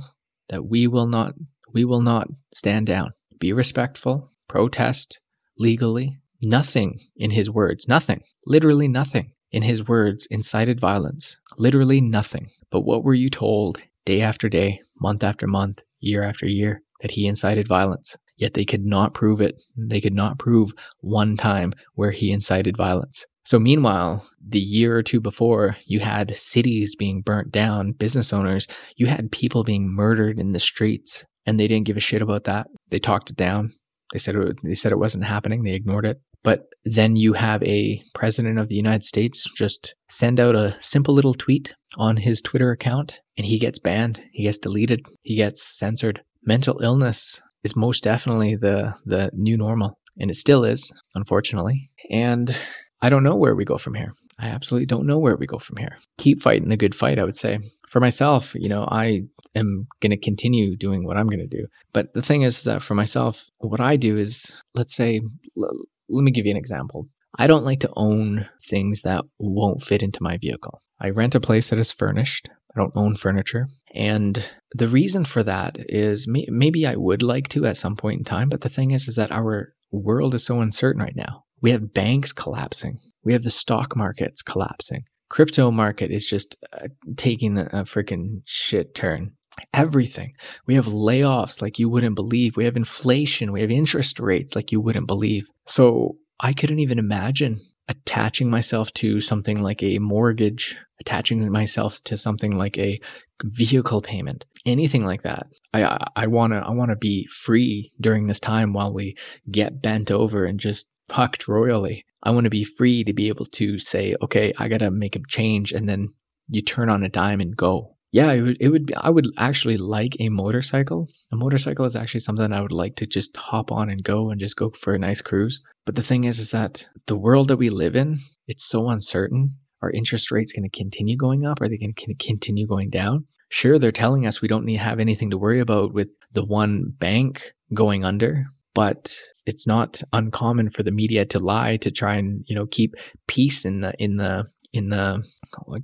that 0.48 0.66
we 0.66 0.86
will 0.86 1.06
not 1.06 1.34
we 1.72 1.84
will 1.84 2.00
not 2.00 2.28
stand 2.54 2.86
down. 2.86 3.12
Be 3.38 3.52
respectful, 3.52 4.30
protest 4.48 5.20
legally. 5.58 6.18
Nothing 6.42 7.00
in 7.16 7.32
his 7.32 7.50
words, 7.50 7.88
nothing, 7.88 8.22
literally 8.46 8.88
nothing 8.88 9.32
in 9.50 9.62
his 9.62 9.86
words 9.86 10.26
incited 10.30 10.78
violence. 10.80 11.38
Literally 11.56 12.00
nothing. 12.00 12.48
But 12.70 12.80
what 12.80 13.02
were 13.02 13.14
you 13.14 13.30
told 13.30 13.80
day 14.04 14.20
after 14.20 14.48
day, 14.48 14.80
month 15.00 15.24
after 15.24 15.46
month, 15.46 15.82
year 16.00 16.22
after 16.22 16.46
year 16.46 16.82
that 17.00 17.12
he 17.12 17.26
incited 17.26 17.66
violence? 17.66 18.16
Yet 18.36 18.54
they 18.54 18.64
could 18.64 18.84
not 18.84 19.14
prove 19.14 19.40
it. 19.40 19.60
They 19.76 20.00
could 20.00 20.14
not 20.14 20.38
prove 20.38 20.72
one 21.00 21.36
time 21.36 21.72
where 21.94 22.12
he 22.12 22.30
incited 22.30 22.76
violence. 22.76 23.26
So, 23.44 23.58
meanwhile, 23.58 24.28
the 24.46 24.60
year 24.60 24.94
or 24.94 25.02
two 25.02 25.20
before, 25.20 25.76
you 25.86 26.00
had 26.00 26.36
cities 26.36 26.94
being 26.94 27.22
burnt 27.22 27.50
down, 27.50 27.92
business 27.92 28.32
owners, 28.32 28.68
you 28.96 29.06
had 29.06 29.32
people 29.32 29.64
being 29.64 29.88
murdered 29.88 30.38
in 30.38 30.52
the 30.52 30.60
streets, 30.60 31.24
and 31.48 31.58
they 31.58 31.66
didn't 31.66 31.86
give 31.86 31.96
a 31.96 32.00
shit 32.00 32.20
about 32.20 32.44
that. 32.44 32.66
They 32.90 32.98
talked 32.98 33.30
it 33.30 33.36
down. 33.36 33.70
They 34.12 34.18
said 34.18 34.34
it, 34.34 34.58
they 34.62 34.74
said 34.74 34.92
it 34.92 34.98
wasn't 34.98 35.24
happening. 35.24 35.62
They 35.62 35.72
ignored 35.72 36.04
it. 36.04 36.20
But 36.44 36.64
then 36.84 37.16
you 37.16 37.32
have 37.32 37.62
a 37.62 38.02
president 38.14 38.58
of 38.58 38.68
the 38.68 38.74
United 38.74 39.02
States 39.02 39.50
just 39.56 39.94
send 40.10 40.38
out 40.38 40.54
a 40.54 40.76
simple 40.78 41.14
little 41.14 41.32
tweet 41.32 41.74
on 41.96 42.18
his 42.18 42.42
Twitter 42.42 42.70
account 42.70 43.20
and 43.38 43.46
he 43.46 43.58
gets 43.58 43.78
banned. 43.78 44.20
He 44.32 44.44
gets 44.44 44.58
deleted. 44.58 45.00
He 45.22 45.36
gets 45.36 45.78
censored. 45.78 46.20
Mental 46.44 46.80
illness 46.82 47.40
is 47.64 47.74
most 47.74 48.04
definitely 48.04 48.54
the 48.54 48.94
the 49.06 49.30
new 49.32 49.56
normal 49.56 49.98
and 50.18 50.30
it 50.30 50.36
still 50.36 50.64
is, 50.64 50.92
unfortunately. 51.14 51.88
And 52.10 52.54
I 53.00 53.10
don't 53.10 53.22
know 53.22 53.36
where 53.36 53.54
we 53.54 53.64
go 53.64 53.78
from 53.78 53.94
here. 53.94 54.12
I 54.38 54.48
absolutely 54.48 54.86
don't 54.86 55.06
know 55.06 55.18
where 55.18 55.36
we 55.36 55.46
go 55.46 55.58
from 55.58 55.76
here. 55.76 55.96
Keep 56.18 56.42
fighting 56.42 56.68
the 56.68 56.76
good 56.76 56.94
fight, 56.94 57.18
I 57.18 57.24
would 57.24 57.36
say. 57.36 57.58
For 57.88 58.00
myself, 58.00 58.54
you 58.56 58.68
know, 58.68 58.84
I 58.90 59.22
am 59.54 59.86
going 60.00 60.10
to 60.10 60.16
continue 60.16 60.76
doing 60.76 61.04
what 61.04 61.16
I'm 61.16 61.28
going 61.28 61.46
to 61.48 61.56
do. 61.56 61.66
But 61.92 62.12
the 62.14 62.22
thing 62.22 62.42
is 62.42 62.64
that 62.64 62.82
for 62.82 62.94
myself, 62.94 63.44
what 63.58 63.80
I 63.80 63.96
do 63.96 64.16
is, 64.16 64.56
let's 64.74 64.94
say, 64.94 65.20
l- 65.56 65.86
let 66.08 66.24
me 66.24 66.32
give 66.32 66.44
you 66.44 66.50
an 66.50 66.56
example. 66.56 67.08
I 67.38 67.46
don't 67.46 67.64
like 67.64 67.80
to 67.80 67.92
own 67.94 68.48
things 68.68 69.02
that 69.02 69.24
won't 69.38 69.82
fit 69.82 70.02
into 70.02 70.22
my 70.22 70.36
vehicle. 70.36 70.80
I 71.00 71.10
rent 71.10 71.34
a 71.34 71.40
place 71.40 71.70
that 71.70 71.78
is 71.78 71.92
furnished. 71.92 72.48
I 72.74 72.80
don't 72.80 72.96
own 72.96 73.14
furniture. 73.14 73.68
And 73.94 74.50
the 74.72 74.88
reason 74.88 75.24
for 75.24 75.42
that 75.44 75.76
is 75.78 76.26
may- 76.26 76.48
maybe 76.48 76.84
I 76.86 76.96
would 76.96 77.22
like 77.22 77.48
to 77.50 77.64
at 77.66 77.76
some 77.76 77.96
point 77.96 78.18
in 78.18 78.24
time, 78.24 78.48
but 78.48 78.62
the 78.62 78.68
thing 78.68 78.90
is 78.90 79.06
is 79.06 79.16
that 79.16 79.30
our 79.30 79.74
world 79.90 80.34
is 80.34 80.44
so 80.44 80.60
uncertain 80.60 81.00
right 81.02 81.16
now. 81.16 81.44
We 81.60 81.70
have 81.70 81.92
banks 81.92 82.32
collapsing. 82.32 82.98
We 83.24 83.32
have 83.32 83.42
the 83.42 83.50
stock 83.50 83.96
markets 83.96 84.42
collapsing. 84.42 85.04
Crypto 85.28 85.70
market 85.70 86.10
is 86.10 86.26
just 86.26 86.56
uh, 86.72 86.88
taking 87.16 87.58
a, 87.58 87.64
a 87.64 87.82
freaking 87.84 88.42
shit 88.44 88.94
turn. 88.94 89.32
Everything. 89.74 90.34
We 90.66 90.76
have 90.76 90.86
layoffs 90.86 91.60
like 91.60 91.78
you 91.78 91.88
wouldn't 91.88 92.14
believe. 92.14 92.56
We 92.56 92.64
have 92.64 92.76
inflation. 92.76 93.52
We 93.52 93.60
have 93.60 93.70
interest 93.70 94.20
rates 94.20 94.54
like 94.54 94.70
you 94.70 94.80
wouldn't 94.80 95.08
believe. 95.08 95.48
So 95.66 96.16
I 96.40 96.52
couldn't 96.52 96.78
even 96.78 96.98
imagine 96.98 97.56
attaching 97.88 98.50
myself 98.50 98.92
to 98.94 99.20
something 99.20 99.58
like 99.58 99.82
a 99.82 99.98
mortgage 99.98 100.78
attaching 101.00 101.50
myself 101.50 102.02
to 102.04 102.16
something 102.16 102.56
like 102.56 102.76
a 102.78 103.00
vehicle 103.44 104.02
payment, 104.02 104.44
anything 104.66 105.04
like 105.04 105.22
that. 105.22 105.46
I 105.72 106.06
I 106.16 106.26
want 106.26 106.52
to 106.52 106.58
I 106.58 106.70
want 106.70 106.90
to 106.90 106.96
be 106.96 107.26
free 107.26 107.92
during 108.00 108.26
this 108.26 108.40
time 108.40 108.72
while 108.72 108.92
we 108.92 109.16
get 109.50 109.80
bent 109.80 110.10
over 110.10 110.44
and 110.44 110.58
just 110.58 110.92
fucked 111.08 111.48
royally. 111.48 112.04
I 112.22 112.30
want 112.30 112.44
to 112.44 112.50
be 112.50 112.64
free 112.64 113.04
to 113.04 113.12
be 113.12 113.28
able 113.28 113.46
to 113.46 113.78
say, 113.78 114.14
okay, 114.22 114.52
I 114.58 114.68
got 114.68 114.78
to 114.78 114.90
make 114.90 115.16
a 115.16 115.20
change 115.28 115.72
and 115.72 115.88
then 115.88 116.12
you 116.48 116.62
turn 116.62 116.90
on 116.90 117.02
a 117.02 117.08
dime 117.08 117.40
and 117.40 117.56
go. 117.56 117.96
Yeah, 118.10 118.32
it 118.32 118.40
would, 118.40 118.56
it 118.58 118.68
would 118.70 118.86
be, 118.86 118.94
I 118.94 119.10
would 119.10 119.28
actually 119.36 119.76
like 119.76 120.16
a 120.18 120.30
motorcycle. 120.30 121.08
A 121.30 121.36
motorcycle 121.36 121.84
is 121.84 121.94
actually 121.94 122.20
something 122.20 122.52
I 122.52 122.62
would 122.62 122.72
like 122.72 122.96
to 122.96 123.06
just 123.06 123.36
hop 123.36 123.70
on 123.70 123.90
and 123.90 124.02
go 124.02 124.30
and 124.30 124.40
just 124.40 124.56
go 124.56 124.70
for 124.70 124.94
a 124.94 124.98
nice 124.98 125.20
cruise. 125.20 125.60
But 125.84 125.94
the 125.94 126.02
thing 126.02 126.24
is, 126.24 126.38
is 126.38 126.50
that 126.52 126.86
the 127.06 127.18
world 127.18 127.48
that 127.48 127.58
we 127.58 127.68
live 127.68 127.94
in, 127.94 128.16
it's 128.46 128.64
so 128.64 128.88
uncertain. 128.88 129.58
Are 129.82 129.90
interest 129.90 130.30
rates 130.30 130.52
going 130.52 130.68
to 130.68 130.76
continue 130.76 131.16
going 131.16 131.44
up? 131.44 131.60
Are 131.60 131.68
they 131.68 131.76
going 131.76 131.94
to 131.94 132.14
continue 132.14 132.66
going 132.66 132.90
down? 132.90 133.26
Sure, 133.50 133.78
they're 133.78 133.92
telling 133.92 134.26
us 134.26 134.42
we 134.42 134.48
don't 134.48 134.64
need 134.64 134.78
to 134.78 134.82
have 134.82 135.00
anything 135.00 135.30
to 135.30 135.38
worry 135.38 135.60
about 135.60 135.94
with 135.94 136.08
the 136.32 136.44
one 136.44 136.92
bank 136.98 137.52
going 137.72 138.04
under, 138.04 138.46
but 138.78 139.12
it's 139.44 139.66
not 139.66 140.00
uncommon 140.12 140.70
for 140.70 140.84
the 140.84 140.92
media 140.92 141.24
to 141.26 141.40
lie 141.40 141.76
to 141.78 141.90
try 141.90 142.14
and 142.14 142.44
you 142.46 142.54
know 142.54 142.64
keep 142.64 142.94
peace 143.26 143.64
in 143.64 143.80
the 143.80 143.92
in 143.98 144.18
the 144.18 144.44
in 144.72 144.90
the 144.90 145.20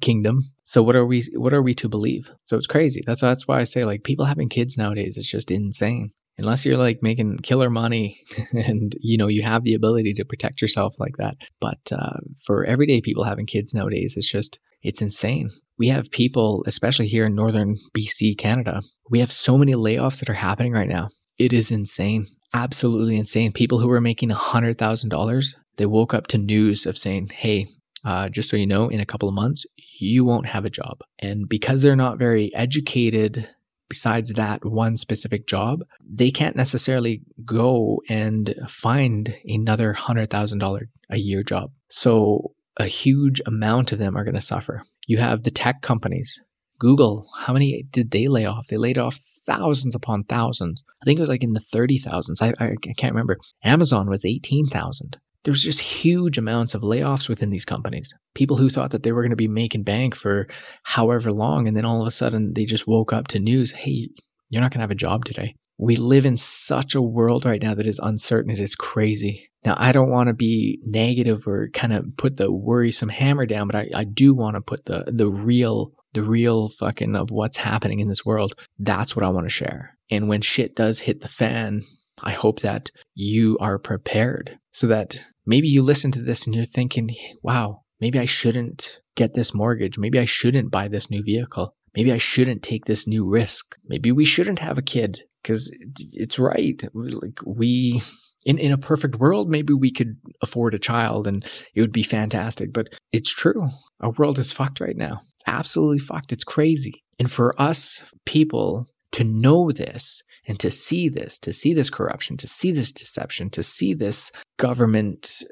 kingdom. 0.01 0.39
So 0.65 0.81
what 0.81 0.95
are 0.95 1.05
we 1.05 1.25
what 1.35 1.53
are 1.53 1.61
we 1.61 1.75
to 1.75 1.89
believe? 1.89 2.31
So 2.45 2.57
it's 2.57 2.69
crazy. 2.69 3.03
That's 3.05 3.21
that's 3.21 3.49
why 3.49 3.59
I 3.59 3.65
say 3.65 3.85
like 3.85 4.05
people 4.05 4.27
having 4.27 4.49
kids 4.49 4.79
nowadays 4.79 5.17
it's 5.19 5.29
just 5.29 5.51
insane. 5.51 6.11
Unless 6.39 6.65
you're 6.65 6.85
like 6.87 7.03
making 7.03 7.39
killer 7.39 7.69
money 7.69 8.17
and 8.53 8.93
you 9.01 9.19
know 9.19 9.27
you 9.27 9.43
have 9.43 9.65
the 9.65 9.75
ability 9.75 10.15
to 10.15 10.25
protect 10.25 10.63
yourself 10.63 10.95
like 11.01 11.17
that. 11.19 11.35
But 11.61 11.81
uh, 11.91 12.19
for 12.47 12.65
everyday 12.65 13.01
people 13.01 13.25
having 13.25 13.47
kids 13.47 13.75
nowadays, 13.75 14.15
it's 14.17 14.31
just 14.31 14.61
it's 14.85 15.03
insane. 15.03 15.49
We 15.81 15.89
have 15.89 16.13
people, 16.13 16.63
especially 16.69 17.09
here 17.09 17.27
in 17.27 17.35
northern 17.35 17.75
BC, 17.99 18.39
Canada, 18.39 18.83
we 19.11 19.19
have 19.19 19.33
so 19.33 19.59
many 19.59 19.73
layoffs 19.73 20.21
that 20.21 20.31
are 20.31 20.35
happening 20.49 20.73
right 20.73 20.89
now. 20.89 21.09
It 21.39 21.53
is 21.53 21.73
insane. 21.73 22.27
Absolutely 22.55 23.17
insane. 23.17 23.53
People 23.53 23.81
who 23.81 23.89
were 23.89 24.01
making 24.01 24.31
$100,000, 24.31 25.55
they 25.77 25.87
woke 25.87 26.15
up 26.15 26.29
to 26.29 26.39
news 26.39 26.87
of 26.87 26.97
saying, 26.97 27.31
hey, 27.35 27.67
uh, 28.05 28.29
just 28.29 28.49
so 28.49 28.57
you 28.57 28.67
know, 28.67 28.89
in 28.89 29.01
a 29.01 29.07
couple 29.07 29.29
of 29.29 29.35
months, 29.35 29.67
you 29.99 30.25
won't 30.25 30.47
have 30.47 30.65
a 30.65 30.71
job. 30.71 31.01
And 31.19 31.49
because 31.49 31.83
they're 31.83 31.97
not 31.97 32.19
very 32.19 32.55
educated, 32.55 33.51
besides 33.89 34.35
that 34.35 34.65
one 34.65 34.97
specific 34.97 35.49
job, 35.49 35.81
they 36.09 36.31
can't 36.31 36.55
necessarily 36.55 37.23
go 37.45 38.01
and 38.09 38.55
find 38.69 39.37
another 39.45 39.93
$100,000 39.95 40.81
a 41.11 41.19
year 41.19 41.43
job. 41.43 41.73
So 41.91 42.55
a 42.77 42.87
huge 42.87 43.41
amount 43.47 43.91
of 43.91 43.99
them 43.99 44.17
are 44.17 44.25
going 44.25 44.35
to 44.35 44.41
suffer. 44.41 44.83
You 45.07 45.19
have 45.19 45.43
the 45.43 45.51
tech 45.51 45.83
companies. 45.83 46.41
Google, 46.85 47.27
how 47.39 47.55
many 47.55 47.85
did 47.91 48.11
they 48.11 48.29
lay 48.29 48.45
off? 48.45 48.67
They 48.67 48.77
laid 48.77 48.99
off 48.99 49.17
thousands 49.17 49.95
upon 49.95 50.25
thousands. 50.25 50.85
I 51.01 51.07
think 51.07 51.19
it 51.19 51.23
was 51.23 51.31
like 51.31 51.43
in 51.43 51.55
the 51.55 51.61
30,000s. 51.61 52.43
I, 52.43 52.53
I, 52.63 52.73
I 52.73 52.93
can't 52.99 53.15
remember. 53.15 53.39
Amazon 53.65 54.11
was 54.11 54.25
18,000 54.25 55.17
there 55.45 55.53
was 55.53 55.63
just 55.63 55.81
huge 55.81 56.39
amounts 56.39 56.75
of 56.75 56.83
layoffs 56.83 57.29
within 57.29 57.51
these 57.51 57.67
companies. 57.67 58.15
People 58.35 58.57
who 58.57 58.71
thought 58.71 58.91
that 58.93 59.03
they 59.03 59.13
were 59.13 59.21
going 59.21 59.29
to 59.31 59.37
be 59.37 59.49
making 59.49 59.83
bank 59.83 60.15
for 60.15 60.47
however 60.85 61.31
long, 61.31 61.69
and 61.69 61.77
then 61.77 61.85
all 61.85 62.01
of 62.01 62.09
a 62.09 62.11
sudden 62.11 62.55
they 62.55 62.65
just 62.65 62.89
woke 62.89 63.13
up 63.13 63.29
to 63.29 63.39
news 63.39 63.73
hey, 63.73 64.09
you're 64.49 64.63
not 64.63 64.71
going 64.71 64.79
to 64.79 64.85
have 64.85 64.91
a 64.91 64.95
job 64.95 65.27
today. 65.27 65.55
We 65.77 65.97
live 65.97 66.25
in 66.25 66.37
such 66.37 66.95
a 66.95 67.03
world 67.03 67.45
right 67.45 67.61
now 67.61 67.75
that 67.75 67.87
is 67.87 68.01
uncertain. 68.03 68.51
It 68.51 68.61
is 68.61 68.75
crazy. 68.75 69.51
Now, 69.67 69.75
I 69.77 69.93
don't 69.93 70.11
want 70.11 70.29
to 70.29 70.35
be 70.35 70.79
negative 70.85 71.47
or 71.47 71.69
kind 71.75 71.93
of 71.93 72.17
put 72.17 72.37
the 72.37 72.51
worrisome 72.53 73.09
hammer 73.09 73.45
down, 73.45 73.67
but 73.67 73.77
I, 73.77 73.91
I 73.95 74.05
do 74.05 74.35
want 74.35 74.55
to 74.55 74.61
put 74.61 74.85
the, 74.87 75.05
the 75.09 75.29
real, 75.29 75.93
the 76.15 76.23
real 76.23 76.69
fucking 76.69 77.15
of 77.15 77.31
what's 77.31 77.59
happening 77.59 78.01
in 78.01 78.09
this 78.09 78.25
world. 78.25 78.55
That's 78.79 79.15
what 79.15 79.25
I 79.25 79.29
want 79.29 79.47
to 79.47 79.51
share. 79.51 79.97
And 80.11 80.29
when 80.29 80.41
shit 80.41 80.75
does 80.75 81.01
hit 81.01 81.21
the 81.21 81.29
fan, 81.29 81.83
I 82.23 82.33
hope 82.33 82.61
that 82.61 82.91
you 83.15 83.59
are 83.61 83.79
prepared 83.79 84.59
so 84.73 84.87
that 84.87 85.25
maybe 85.45 85.69
you 85.69 85.83
listen 85.83 86.11
to 86.13 86.23
this 86.23 86.47
and 86.47 86.55
you're 86.55 86.65
thinking, 86.65 87.11
wow, 87.43 87.83
maybe 88.01 88.19
I 88.19 88.25
shouldn't 88.25 89.01
get 89.17 89.35
this 89.35 89.55
mortgage. 89.55 89.99
Maybe 89.99 90.19
I 90.19 90.25
shouldn't 90.25 90.71
buy 90.71 90.89
this 90.89 91.11
new 91.11 91.23
vehicle. 91.23 91.75
Maybe 91.95 92.13
I 92.13 92.19
shouldn't 92.19 92.63
take 92.63 92.87
this 92.87 93.07
new 93.07 93.29
risk. 93.29 93.77
Maybe 93.87 94.11
we 94.11 94.25
shouldn't 94.25 94.59
have 94.59 94.79
a 94.79 94.83
kid 94.83 95.23
because 95.43 95.75
it's 96.13 96.39
right. 96.39 96.83
Like 96.93 97.39
we, 97.47 98.03
in, 98.45 98.59
in 98.59 98.73
a 98.73 98.79
perfect 98.79 99.17
world, 99.17 99.51
maybe 99.51 99.73
we 99.73 99.91
could 99.91 100.17
afford 100.43 100.75
a 100.75 100.79
child 100.79 101.27
and 101.27 101.45
it 101.75 101.81
would 101.81 101.93
be 101.93 102.03
fantastic. 102.03 102.73
But 102.73 102.89
it's 103.13 103.33
true. 103.33 103.69
Our 104.01 104.11
world 104.11 104.39
is 104.39 104.53
fucked 104.53 104.81
right 104.81 104.97
now. 104.97 105.15
It's 105.15 105.45
absolutely 105.47 105.99
fucked. 105.99 106.33
It's 106.33 106.45
crazy. 106.45 107.03
And 107.19 107.31
for 107.31 107.55
us 107.61 108.03
people 108.25 108.87
to 109.13 109.25
know 109.25 109.71
this 109.71 110.23
and 110.47 110.59
to 110.61 110.71
see 110.71 111.09
this, 111.09 111.39
to 111.39 111.53
see 111.53 111.73
this 111.73 111.89
corruption, 111.89 112.37
to 112.39 112.49
see 112.49 112.71
this 112.71 112.93
deception, 112.93 113.49
to 113.51 113.63
see 113.63 113.95
this 113.95 114.31
government 114.59 115.43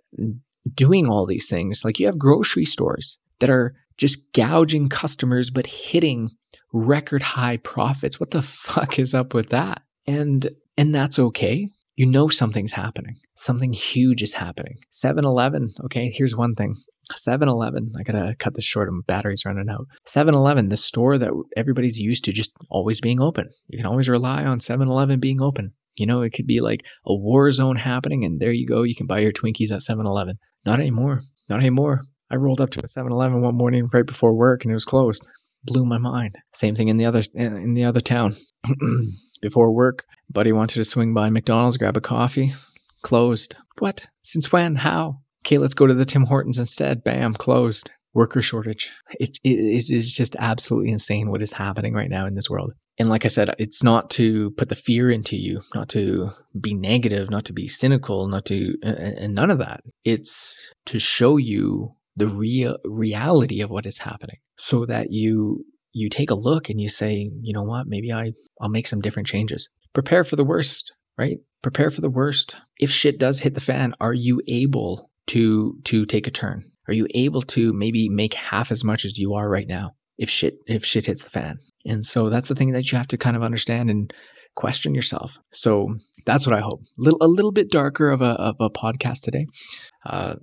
doing 0.75 1.09
all 1.09 1.27
these 1.27 1.49
things, 1.49 1.85
like 1.85 1.99
you 1.99 2.07
have 2.07 2.19
grocery 2.19 2.65
stores 2.65 3.19
that 3.41 3.51
are 3.51 3.75
just 3.97 4.33
gouging 4.33 4.89
customers 4.89 5.51
but 5.51 5.67
hitting 5.67 6.31
record 6.73 7.23
high 7.23 7.57
profits. 7.57 8.21
What 8.21 8.33
the 8.33 8.43
fuck 8.43 8.99
is 8.99 9.15
up 9.15 9.33
with 9.33 9.49
that? 9.49 9.83
And 10.07 10.51
and 10.77 10.95
that's 10.95 11.19
okay 11.19 11.69
you 11.95 12.07
know 12.07 12.29
something's 12.29 12.73
happening. 12.73 13.17
Something 13.35 13.73
huge 13.73 14.23
is 14.23 14.35
happening. 14.35 14.77
7 14.91 15.25
Eleven, 15.25 15.69
okay, 15.85 16.11
here's 16.11 16.37
one 16.37 16.55
thing 16.55 16.75
7 17.15 17.49
Eleven, 17.49 17.93
I 17.99 18.03
gotta 18.03 18.35
cut 18.39 18.55
this 18.55 18.65
short, 18.65 18.91
my 18.91 19.01
battery's 19.07 19.45
running 19.45 19.69
out. 19.69 19.87
7 20.07 20.35
Eleven, 20.35 20.69
the 20.69 20.77
store 20.77 21.19
that 21.19 21.31
everybody's 21.57 21.99
used 21.99 22.25
to 22.25 22.33
just 22.33 22.55
always 22.71 23.01
being 23.01 23.21
open. 23.21 23.49
You 23.69 23.79
can 23.79 23.87
always 23.87 24.09
rely 24.09 24.45
on 24.45 24.61
7 24.61 24.89
Eleven 24.89 25.21
being 25.21 25.43
open. 25.43 25.73
You 25.95 26.07
know, 26.07 26.23
it 26.23 26.31
could 26.31 26.47
be 26.47 26.61
like 26.61 26.87
a 27.05 27.15
war 27.15 27.51
zone 27.51 27.77
happening, 27.77 28.25
and 28.25 28.41
there 28.41 28.53
you 28.53 28.67
go, 28.67 28.83
you 28.83 28.95
can 28.95 29.07
buy 29.07 29.19
your 29.19 29.33
Twinkies 29.33 29.71
at 29.73 29.83
7 29.83 30.07
Eleven. 30.07 30.39
Not 30.65 30.81
anymore. 30.81 31.21
Not 31.49 31.61
anymore. 31.61 32.01
I 32.31 32.37
rolled 32.37 32.61
up 32.63 32.71
to 32.71 32.81
a 32.83 32.89
7 32.89 33.13
Eleven 33.13 33.43
one 33.43 33.57
morning 33.57 33.89
right 33.93 34.07
before 34.07 34.35
work 34.35 34.65
and 34.65 34.71
it 34.71 34.75
was 34.75 34.87
closed. 34.87 35.29
Blew 35.65 35.85
my 35.85 35.99
mind. 35.99 36.39
Same 36.55 36.75
thing 36.75 36.89
in 36.89 36.97
the 36.97 37.05
other 37.05 37.23
in 37.35 37.75
the 37.75 37.85
other 37.85 38.01
town. 38.01 38.33
Before 39.43 39.73
work, 39.73 40.07
buddy 40.31 40.53
wanted 40.53 40.77
to 40.77 40.85
swing 40.85 41.13
by 41.13 41.29
McDonald's, 41.29 41.77
grab 41.77 41.97
a 41.97 42.01
coffee. 42.01 42.53
Closed. 43.03 43.57
What? 43.81 44.07
Since 44.23 44.53
when? 44.53 44.77
How? 44.77 45.19
Okay, 45.45 45.59
let's 45.59 45.75
go 45.75 45.89
to 45.89 45.95
the 45.95 46.05
Tim 46.05 46.27
Hortons 46.27 46.61
instead. 46.61 47.03
Bam, 47.03 47.35
closed. 47.35 47.91
Worker 48.15 48.43
shortage. 48.43 48.93
It, 49.19 49.39
it, 49.43 49.59
it 49.59 49.91
is 49.91 50.13
just 50.13 50.37
absolutely 50.39 50.93
insane 50.93 51.31
what 51.31 51.43
is 51.43 51.55
happening 51.55 51.93
right 51.95 52.11
now 52.11 52.27
in 52.27 52.35
this 52.35 52.49
world. 52.49 52.75
And 52.99 53.09
like 53.09 53.25
I 53.25 53.29
said, 53.29 53.55
it's 53.59 53.83
not 53.83 54.11
to 54.11 54.51
put 54.53 54.69
the 54.69 54.75
fear 54.77 55.11
into 55.11 55.37
you, 55.37 55.61
not 55.75 55.89
to 55.91 56.29
be 56.59 56.75
negative, 56.75 57.31
not 57.31 57.47
to 57.47 57.53
be 57.53 57.67
cynical, 57.67 58.29
not 58.29 58.45
to, 58.47 58.75
and 58.83 59.35
none 59.35 59.51
of 59.51 59.59
that. 59.59 59.83
It's 60.05 60.73
to 60.87 61.01
show 61.01 61.39
you 61.39 61.97
the 62.15 62.29
real 62.29 62.77
reality 62.85 63.63
of 63.63 63.71
what 63.71 63.87
is 63.87 63.99
happening 63.99 64.37
so 64.59 64.85
that 64.87 65.11
you 65.11 65.65
you 65.93 66.09
take 66.09 66.31
a 66.31 66.35
look 66.35 66.69
and 66.69 66.81
you 66.81 66.89
say, 66.89 67.31
you 67.41 67.53
know 67.53 67.63
what, 67.63 67.87
maybe 67.87 68.13
I, 68.13 68.33
I'll 68.61 68.69
make 68.69 68.87
some 68.87 69.01
different 69.01 69.29
changes. 69.29 69.69
Prepare 69.93 70.25
for 70.25 70.37
the 70.37 70.45
worst, 70.45 70.93
right? 71.19 71.39
Prepare 71.63 71.91
for 71.91 72.01
the 72.01 72.11
worst. 72.11 72.57
If 72.81 72.91
shit 72.91 73.19
does 73.19 73.41
hit 73.41 73.55
the 73.55 73.61
fan, 73.61 73.95
are 74.01 74.15
you 74.15 74.41
able 74.49 75.11
to 75.29 75.79
to 75.85 76.05
take 76.05 76.27
a 76.27 76.31
turn? 76.31 76.63
Are 76.89 76.95
you 76.95 77.07
able 77.15 77.43
to 77.43 77.73
maybe 77.73 78.09
make 78.09 78.35
half 78.35 78.73
as 78.73 78.83
much 78.83 79.05
as 79.05 79.19
you 79.19 79.35
are 79.35 79.49
right 79.49 79.69
now 79.69 79.93
if 80.19 80.29
shit 80.29 80.59
if 80.67 80.85
shit 80.85 81.07
hits 81.07 81.23
the 81.23 81.31
fan? 81.31 81.59
And 81.85 82.05
so 82.05 82.31
that's 82.31 82.49
the 82.49 82.55
thing 82.55 82.73
that 82.73 82.91
you 82.91 82.99
have 82.99 83.09
to 83.09 83.19
kind 83.19 83.37
of 83.37 83.43
understand 83.43 83.91
and 83.91 84.13
question 84.55 84.95
yourself. 84.95 85.39
So 85.53 85.97
that's 86.27 86.47
what 86.47 86.57
I 86.57 86.61
hope. 86.61 86.83
Little 86.99 87.23
a 87.23 87.29
little 87.29 87.53
bit 87.53 87.71
darker 87.71 88.11
of 88.11 88.23
a 88.23 88.33
of 88.33 88.57
a 88.59 88.71
podcast 88.71 89.23
today. 89.23 89.47
Uh, 90.05 90.37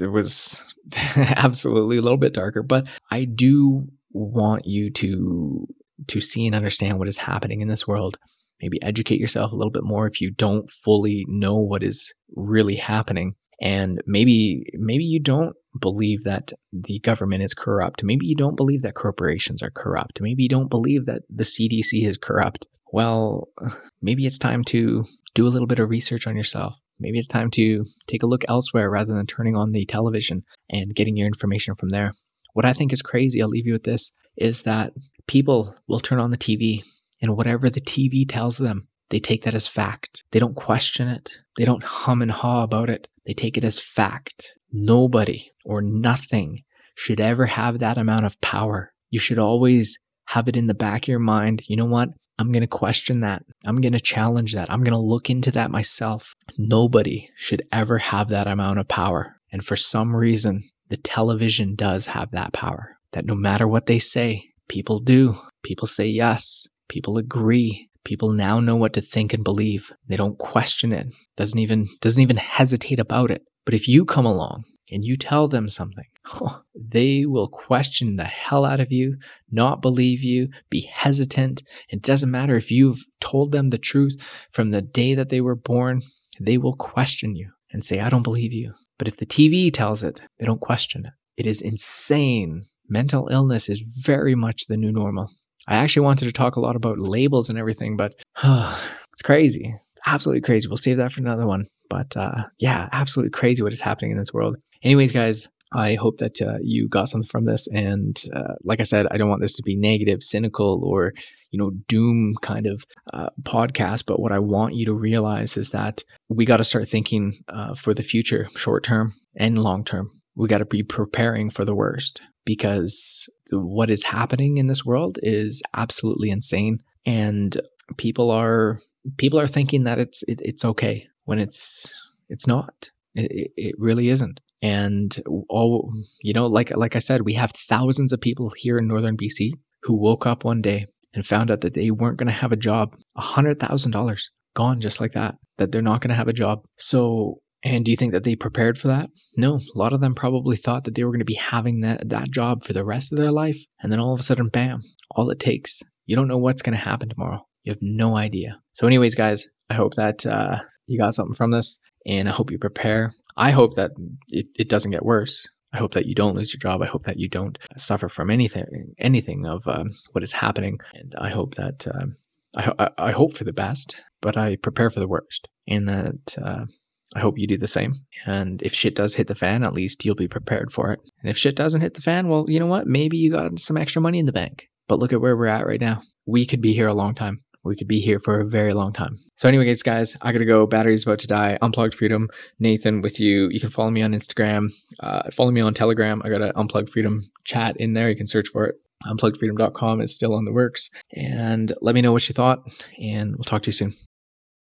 it 0.00 0.06
was 0.06 0.62
absolutely 1.16 1.96
a 1.98 2.02
little 2.02 2.18
bit 2.18 2.34
darker, 2.34 2.62
but 2.62 2.86
I 3.10 3.24
do 3.24 3.88
want 4.12 4.66
you 4.66 4.90
to 4.90 5.66
to 6.08 6.20
see 6.20 6.46
and 6.46 6.54
understand 6.54 6.98
what 6.98 7.08
is 7.08 7.18
happening 7.18 7.60
in 7.60 7.68
this 7.68 7.86
world. 7.86 8.18
Maybe 8.60 8.82
educate 8.82 9.20
yourself 9.20 9.52
a 9.52 9.56
little 9.56 9.70
bit 9.70 9.84
more 9.84 10.06
if 10.06 10.20
you 10.20 10.30
don't 10.30 10.70
fully 10.70 11.24
know 11.28 11.56
what 11.56 11.82
is 11.82 12.12
really 12.34 12.76
happening. 12.76 13.34
And 13.60 14.00
maybe 14.06 14.64
maybe 14.74 15.04
you 15.04 15.20
don't 15.20 15.54
believe 15.78 16.22
that 16.22 16.52
the 16.72 16.98
government 17.00 17.42
is 17.42 17.54
corrupt. 17.54 18.02
Maybe 18.02 18.26
you 18.26 18.36
don't 18.36 18.56
believe 18.56 18.82
that 18.82 18.94
corporations 18.94 19.62
are 19.62 19.70
corrupt. 19.70 20.20
Maybe 20.20 20.44
you 20.44 20.48
don't 20.48 20.70
believe 20.70 21.06
that 21.06 21.22
the 21.28 21.44
CDC 21.44 22.06
is 22.06 22.18
corrupt. 22.18 22.66
Well, 22.92 23.48
maybe 24.02 24.26
it's 24.26 24.38
time 24.38 24.64
to 24.64 25.04
do 25.34 25.46
a 25.46 25.50
little 25.50 25.66
bit 25.66 25.78
of 25.78 25.88
research 25.88 26.26
on 26.26 26.36
yourself. 26.36 26.78
Maybe 27.00 27.18
it's 27.18 27.28
time 27.28 27.50
to 27.52 27.84
take 28.06 28.22
a 28.22 28.26
look 28.26 28.44
elsewhere 28.48 28.88
rather 28.88 29.14
than 29.14 29.26
turning 29.26 29.56
on 29.56 29.72
the 29.72 29.86
television 29.86 30.44
and 30.70 30.94
getting 30.94 31.16
your 31.16 31.26
information 31.26 31.74
from 31.74 31.88
there. 31.88 32.12
What 32.52 32.64
I 32.64 32.72
think 32.72 32.92
is 32.92 33.02
crazy, 33.02 33.42
I'll 33.42 33.48
leave 33.48 33.66
you 33.66 33.72
with 33.72 33.84
this, 33.84 34.12
is 34.36 34.62
that 34.62 34.92
people 35.26 35.76
will 35.86 36.00
turn 36.00 36.18
on 36.18 36.30
the 36.30 36.38
TV 36.38 36.84
and 37.20 37.36
whatever 37.36 37.70
the 37.70 37.80
TV 37.80 38.28
tells 38.28 38.58
them, 38.58 38.82
they 39.10 39.20
take 39.20 39.44
that 39.44 39.54
as 39.54 39.68
fact. 39.68 40.24
They 40.32 40.38
don't 40.38 40.56
question 40.56 41.06
it. 41.08 41.30
They 41.56 41.64
don't 41.64 41.84
hum 41.84 42.22
and 42.22 42.30
haw 42.30 42.64
about 42.64 42.90
it. 42.90 43.08
They 43.26 43.34
take 43.34 43.56
it 43.56 43.64
as 43.64 43.78
fact. 43.78 44.54
Nobody 44.72 45.50
or 45.64 45.82
nothing 45.82 46.64
should 46.94 47.20
ever 47.20 47.46
have 47.46 47.78
that 47.78 47.98
amount 47.98 48.26
of 48.26 48.40
power. 48.40 48.92
You 49.10 49.18
should 49.18 49.38
always 49.38 49.98
have 50.26 50.48
it 50.48 50.56
in 50.56 50.66
the 50.66 50.74
back 50.74 51.04
of 51.04 51.08
your 51.08 51.18
mind. 51.18 51.62
You 51.68 51.76
know 51.76 51.84
what? 51.84 52.08
I'm 52.38 52.50
going 52.50 52.62
to 52.62 52.66
question 52.66 53.20
that. 53.20 53.44
I'm 53.66 53.80
going 53.80 53.92
to 53.92 54.00
challenge 54.00 54.54
that. 54.54 54.70
I'm 54.70 54.82
going 54.82 54.96
to 54.96 55.02
look 55.02 55.28
into 55.30 55.50
that 55.52 55.70
myself. 55.70 56.34
Nobody 56.58 57.28
should 57.36 57.62
ever 57.70 57.98
have 57.98 58.28
that 58.28 58.46
amount 58.46 58.78
of 58.78 58.88
power. 58.88 59.36
And 59.52 59.64
for 59.64 59.76
some 59.76 60.16
reason, 60.16 60.62
the 60.92 60.98
television 60.98 61.74
does 61.74 62.08
have 62.08 62.32
that 62.32 62.52
power 62.52 62.98
that 63.12 63.24
no 63.24 63.34
matter 63.34 63.66
what 63.66 63.86
they 63.86 63.98
say, 63.98 64.50
people 64.68 65.00
do. 65.00 65.34
People 65.62 65.86
say 65.86 66.06
yes. 66.06 66.68
People 66.86 67.16
agree. 67.16 67.88
People 68.04 68.30
now 68.32 68.60
know 68.60 68.76
what 68.76 68.92
to 68.92 69.00
think 69.00 69.32
and 69.32 69.42
believe. 69.42 69.90
They 70.06 70.18
don't 70.18 70.36
question 70.36 70.92
it. 70.92 71.06
Doesn't 71.34 71.58
even 71.58 71.86
doesn't 72.02 72.20
even 72.20 72.36
hesitate 72.36 73.00
about 73.00 73.30
it. 73.30 73.40
But 73.64 73.72
if 73.72 73.88
you 73.88 74.04
come 74.04 74.26
along 74.26 74.64
and 74.90 75.02
you 75.02 75.16
tell 75.16 75.48
them 75.48 75.70
something, 75.70 76.04
they 76.74 77.24
will 77.24 77.48
question 77.48 78.16
the 78.16 78.24
hell 78.24 78.66
out 78.66 78.80
of 78.80 78.92
you, 78.92 79.16
not 79.50 79.80
believe 79.80 80.22
you, 80.22 80.48
be 80.68 80.82
hesitant. 80.82 81.62
It 81.88 82.02
doesn't 82.02 82.30
matter 82.30 82.56
if 82.56 82.70
you've 82.70 83.02
told 83.18 83.52
them 83.52 83.70
the 83.70 83.78
truth 83.78 84.16
from 84.50 84.70
the 84.70 84.82
day 84.82 85.14
that 85.14 85.30
they 85.30 85.40
were 85.40 85.56
born, 85.56 86.02
they 86.38 86.58
will 86.58 86.76
question 86.76 87.34
you 87.34 87.52
and 87.72 87.84
say, 87.84 88.00
I 88.00 88.08
don't 88.08 88.22
believe 88.22 88.52
you. 88.52 88.72
But 88.98 89.08
if 89.08 89.16
the 89.16 89.26
TV 89.26 89.72
tells 89.72 90.02
it, 90.02 90.20
they 90.38 90.46
don't 90.46 90.60
question 90.60 91.06
it. 91.06 91.12
It 91.36 91.46
is 91.46 91.62
insane. 91.62 92.64
Mental 92.88 93.28
illness 93.28 93.68
is 93.68 93.80
very 93.80 94.34
much 94.34 94.66
the 94.66 94.76
new 94.76 94.92
normal. 94.92 95.30
I 95.66 95.76
actually 95.76 96.04
wanted 96.04 96.26
to 96.26 96.32
talk 96.32 96.56
a 96.56 96.60
lot 96.60 96.76
about 96.76 96.98
labels 96.98 97.48
and 97.48 97.58
everything, 97.58 97.96
but 97.96 98.14
it's 98.42 99.22
crazy. 99.24 99.74
It's 99.74 100.00
absolutely 100.06 100.42
crazy. 100.42 100.68
We'll 100.68 100.76
save 100.76 100.98
that 100.98 101.12
for 101.12 101.20
another 101.20 101.46
one. 101.46 101.66
But 101.88 102.16
uh, 102.16 102.44
yeah, 102.58 102.88
absolutely 102.92 103.30
crazy 103.30 103.62
what 103.62 103.72
is 103.72 103.80
happening 103.80 104.10
in 104.10 104.18
this 104.18 104.32
world. 104.32 104.56
Anyways, 104.82 105.12
guys, 105.12 105.48
I 105.72 105.94
hope 105.94 106.18
that 106.18 106.40
uh, 106.42 106.58
you 106.60 106.88
got 106.88 107.08
something 107.08 107.28
from 107.28 107.44
this. 107.44 107.66
And 107.68 108.20
uh, 108.34 108.54
like 108.64 108.80
I 108.80 108.84
said, 108.84 109.06
I 109.10 109.16
don't 109.16 109.28
want 109.28 109.40
this 109.40 109.54
to 109.54 109.62
be 109.62 109.76
negative, 109.76 110.22
cynical, 110.22 110.82
or 110.84 111.12
you 111.52 111.58
know, 111.58 111.70
doom 111.86 112.34
kind 112.42 112.66
of 112.66 112.84
uh, 113.12 113.28
podcast. 113.42 114.06
But 114.06 114.18
what 114.18 114.32
I 114.32 114.40
want 114.40 114.74
you 114.74 114.84
to 114.86 114.94
realize 114.94 115.56
is 115.56 115.70
that 115.70 116.02
we 116.28 116.44
got 116.44 116.56
to 116.56 116.64
start 116.64 116.88
thinking 116.88 117.34
uh, 117.48 117.74
for 117.74 117.94
the 117.94 118.02
future, 118.02 118.48
short 118.56 118.82
term 118.82 119.12
and 119.36 119.58
long 119.58 119.84
term. 119.84 120.08
We 120.34 120.48
got 120.48 120.58
to 120.58 120.64
be 120.64 120.82
preparing 120.82 121.50
for 121.50 121.64
the 121.64 121.74
worst 121.74 122.22
because 122.44 123.28
what 123.50 123.90
is 123.90 124.04
happening 124.04 124.56
in 124.56 124.66
this 124.66 124.84
world 124.84 125.18
is 125.22 125.62
absolutely 125.76 126.30
insane 126.30 126.78
and 127.04 127.60
people 127.96 128.30
are 128.30 128.78
people 129.16 129.38
are 129.38 129.46
thinking 129.46 129.84
that 129.84 129.98
it's 129.98 130.22
it, 130.24 130.40
it's 130.42 130.64
okay 130.64 131.06
when 131.24 131.38
it's 131.38 131.92
it's 132.28 132.46
not 132.46 132.90
it, 133.14 133.50
it 133.56 133.74
really 133.78 134.08
isn't 134.08 134.40
and 134.62 135.20
all 135.48 135.92
you 136.22 136.32
know 136.32 136.46
like 136.46 136.74
like 136.76 136.96
i 136.96 137.00
said 137.00 137.22
we 137.22 137.34
have 137.34 137.52
thousands 137.52 138.12
of 138.12 138.20
people 138.20 138.50
here 138.56 138.78
in 138.78 138.86
northern 138.86 139.16
bc 139.16 139.50
who 139.82 139.94
woke 139.94 140.26
up 140.26 140.44
one 140.44 140.62
day 140.62 140.86
and 141.14 141.26
found 141.26 141.50
out 141.50 141.60
that 141.60 141.74
they 141.74 141.90
weren't 141.90 142.18
going 142.18 142.26
to 142.26 142.32
have 142.32 142.52
a 142.52 142.56
job 142.56 142.96
$100000 143.18 144.22
gone 144.54 144.80
just 144.80 145.00
like 145.00 145.12
that 145.12 145.36
that 145.58 145.72
they're 145.72 145.82
not 145.82 146.00
going 146.00 146.10
to 146.10 146.14
have 146.14 146.28
a 146.28 146.32
job 146.32 146.64
so 146.78 147.38
and 147.64 147.84
do 147.84 147.90
you 147.90 147.96
think 147.96 148.12
that 148.12 148.24
they 148.24 148.34
prepared 148.34 148.76
for 148.76 148.88
that? 148.88 149.10
No, 149.36 149.54
a 149.54 149.78
lot 149.78 149.92
of 149.92 150.00
them 150.00 150.14
probably 150.14 150.56
thought 150.56 150.84
that 150.84 150.96
they 150.96 151.04
were 151.04 151.12
going 151.12 151.20
to 151.20 151.24
be 151.24 151.34
having 151.34 151.80
that, 151.82 152.08
that 152.08 152.30
job 152.30 152.64
for 152.64 152.72
the 152.72 152.84
rest 152.84 153.12
of 153.12 153.18
their 153.18 153.30
life. 153.30 153.64
And 153.80 153.92
then 153.92 154.00
all 154.00 154.12
of 154.12 154.18
a 154.18 154.22
sudden, 154.22 154.48
bam, 154.48 154.80
all 155.12 155.30
it 155.30 155.38
takes. 155.38 155.80
You 156.04 156.16
don't 156.16 156.26
know 156.26 156.38
what's 156.38 156.62
going 156.62 156.76
to 156.76 156.84
happen 156.84 157.08
tomorrow. 157.08 157.46
You 157.62 157.70
have 157.70 157.78
no 157.80 158.16
idea. 158.16 158.58
So, 158.72 158.88
anyways, 158.88 159.14
guys, 159.14 159.46
I 159.70 159.74
hope 159.74 159.94
that 159.94 160.26
uh, 160.26 160.58
you 160.86 160.98
got 160.98 161.14
something 161.14 161.34
from 161.34 161.52
this 161.52 161.80
and 162.04 162.28
I 162.28 162.32
hope 162.32 162.50
you 162.50 162.58
prepare. 162.58 163.10
I 163.36 163.52
hope 163.52 163.74
that 163.74 163.92
it, 164.28 164.46
it 164.58 164.68
doesn't 164.68 164.90
get 164.90 165.04
worse. 165.04 165.48
I 165.72 165.78
hope 165.78 165.94
that 165.94 166.06
you 166.06 166.14
don't 166.14 166.36
lose 166.36 166.52
your 166.52 166.58
job. 166.58 166.82
I 166.82 166.86
hope 166.86 167.04
that 167.04 167.18
you 167.18 167.28
don't 167.28 167.58
suffer 167.76 168.08
from 168.08 168.30
anything, 168.30 168.94
anything 168.98 169.46
of 169.46 169.66
um, 169.66 169.90
what 170.12 170.22
is 170.22 170.32
happening. 170.32 170.78
And 170.94 171.14
I 171.18 171.30
hope 171.30 171.54
that 171.54 171.86
um, 171.92 172.16
I, 172.56 172.90
I, 172.98 173.12
hope 173.12 173.34
for 173.34 173.44
the 173.44 173.52
best, 173.52 173.96
but 174.20 174.36
I 174.36 174.56
prepare 174.56 174.90
for 174.90 175.00
the 175.00 175.08
worst, 175.08 175.48
and 175.66 175.88
that 175.88 176.36
uh, 176.42 176.66
I 177.14 177.20
hope 177.20 177.38
you 177.38 177.46
do 177.46 177.56
the 177.56 177.66
same. 177.66 177.94
And 178.26 178.60
if 178.62 178.74
shit 178.74 178.94
does 178.94 179.14
hit 179.14 179.26
the 179.26 179.34
fan, 179.34 179.62
at 179.64 179.72
least 179.72 180.04
you'll 180.04 180.14
be 180.14 180.28
prepared 180.28 180.70
for 180.70 180.92
it. 180.92 181.00
And 181.22 181.30
if 181.30 181.38
shit 181.38 181.56
doesn't 181.56 181.80
hit 181.80 181.94
the 181.94 182.02
fan, 182.02 182.28
well, 182.28 182.44
you 182.48 182.58
know 182.58 182.66
what? 182.66 182.86
Maybe 182.86 183.16
you 183.16 183.30
got 183.30 183.58
some 183.58 183.76
extra 183.78 184.02
money 184.02 184.18
in 184.18 184.26
the 184.26 184.32
bank. 184.32 184.68
But 184.88 184.98
look 184.98 185.12
at 185.12 185.20
where 185.20 185.36
we're 185.36 185.46
at 185.46 185.66
right 185.66 185.80
now. 185.80 186.02
We 186.26 186.44
could 186.44 186.60
be 186.60 186.74
here 186.74 186.88
a 186.88 186.94
long 186.94 187.14
time. 187.14 187.42
We 187.64 187.76
could 187.76 187.88
be 187.88 188.00
here 188.00 188.18
for 188.18 188.40
a 188.40 188.44
very 188.44 188.72
long 188.72 188.92
time. 188.92 189.16
So, 189.36 189.48
anyways, 189.48 189.82
guys, 189.82 190.16
I 190.20 190.32
gotta 190.32 190.44
go. 190.44 190.66
Battery's 190.66 191.04
about 191.04 191.20
to 191.20 191.26
die. 191.26 191.58
Unplugged 191.62 191.94
Freedom, 191.94 192.28
Nathan, 192.58 193.02
with 193.02 193.20
you. 193.20 193.48
You 193.50 193.60
can 193.60 193.70
follow 193.70 193.90
me 193.90 194.02
on 194.02 194.12
Instagram. 194.12 194.72
Uh, 195.00 195.30
follow 195.30 195.50
me 195.50 195.60
on 195.60 195.74
Telegram. 195.74 196.22
I 196.24 196.28
got 196.28 196.42
an 196.42 196.52
Unplugged 196.56 196.90
Freedom 196.90 197.20
chat 197.44 197.76
in 197.76 197.94
there. 197.94 198.10
You 198.10 198.16
can 198.16 198.26
search 198.26 198.48
for 198.48 198.66
it. 198.66 198.76
Unpluggedfreedom.com 199.06 200.00
is 200.00 200.14
still 200.14 200.34
on 200.34 200.44
the 200.44 200.52
works. 200.52 200.90
And 201.14 201.72
let 201.80 201.94
me 201.94 202.02
know 202.02 202.12
what 202.12 202.28
you 202.28 202.34
thought, 202.34 202.62
and 203.00 203.36
we'll 203.36 203.44
talk 203.44 203.62
to 203.62 203.68
you 203.68 203.72
soon. 203.72 203.92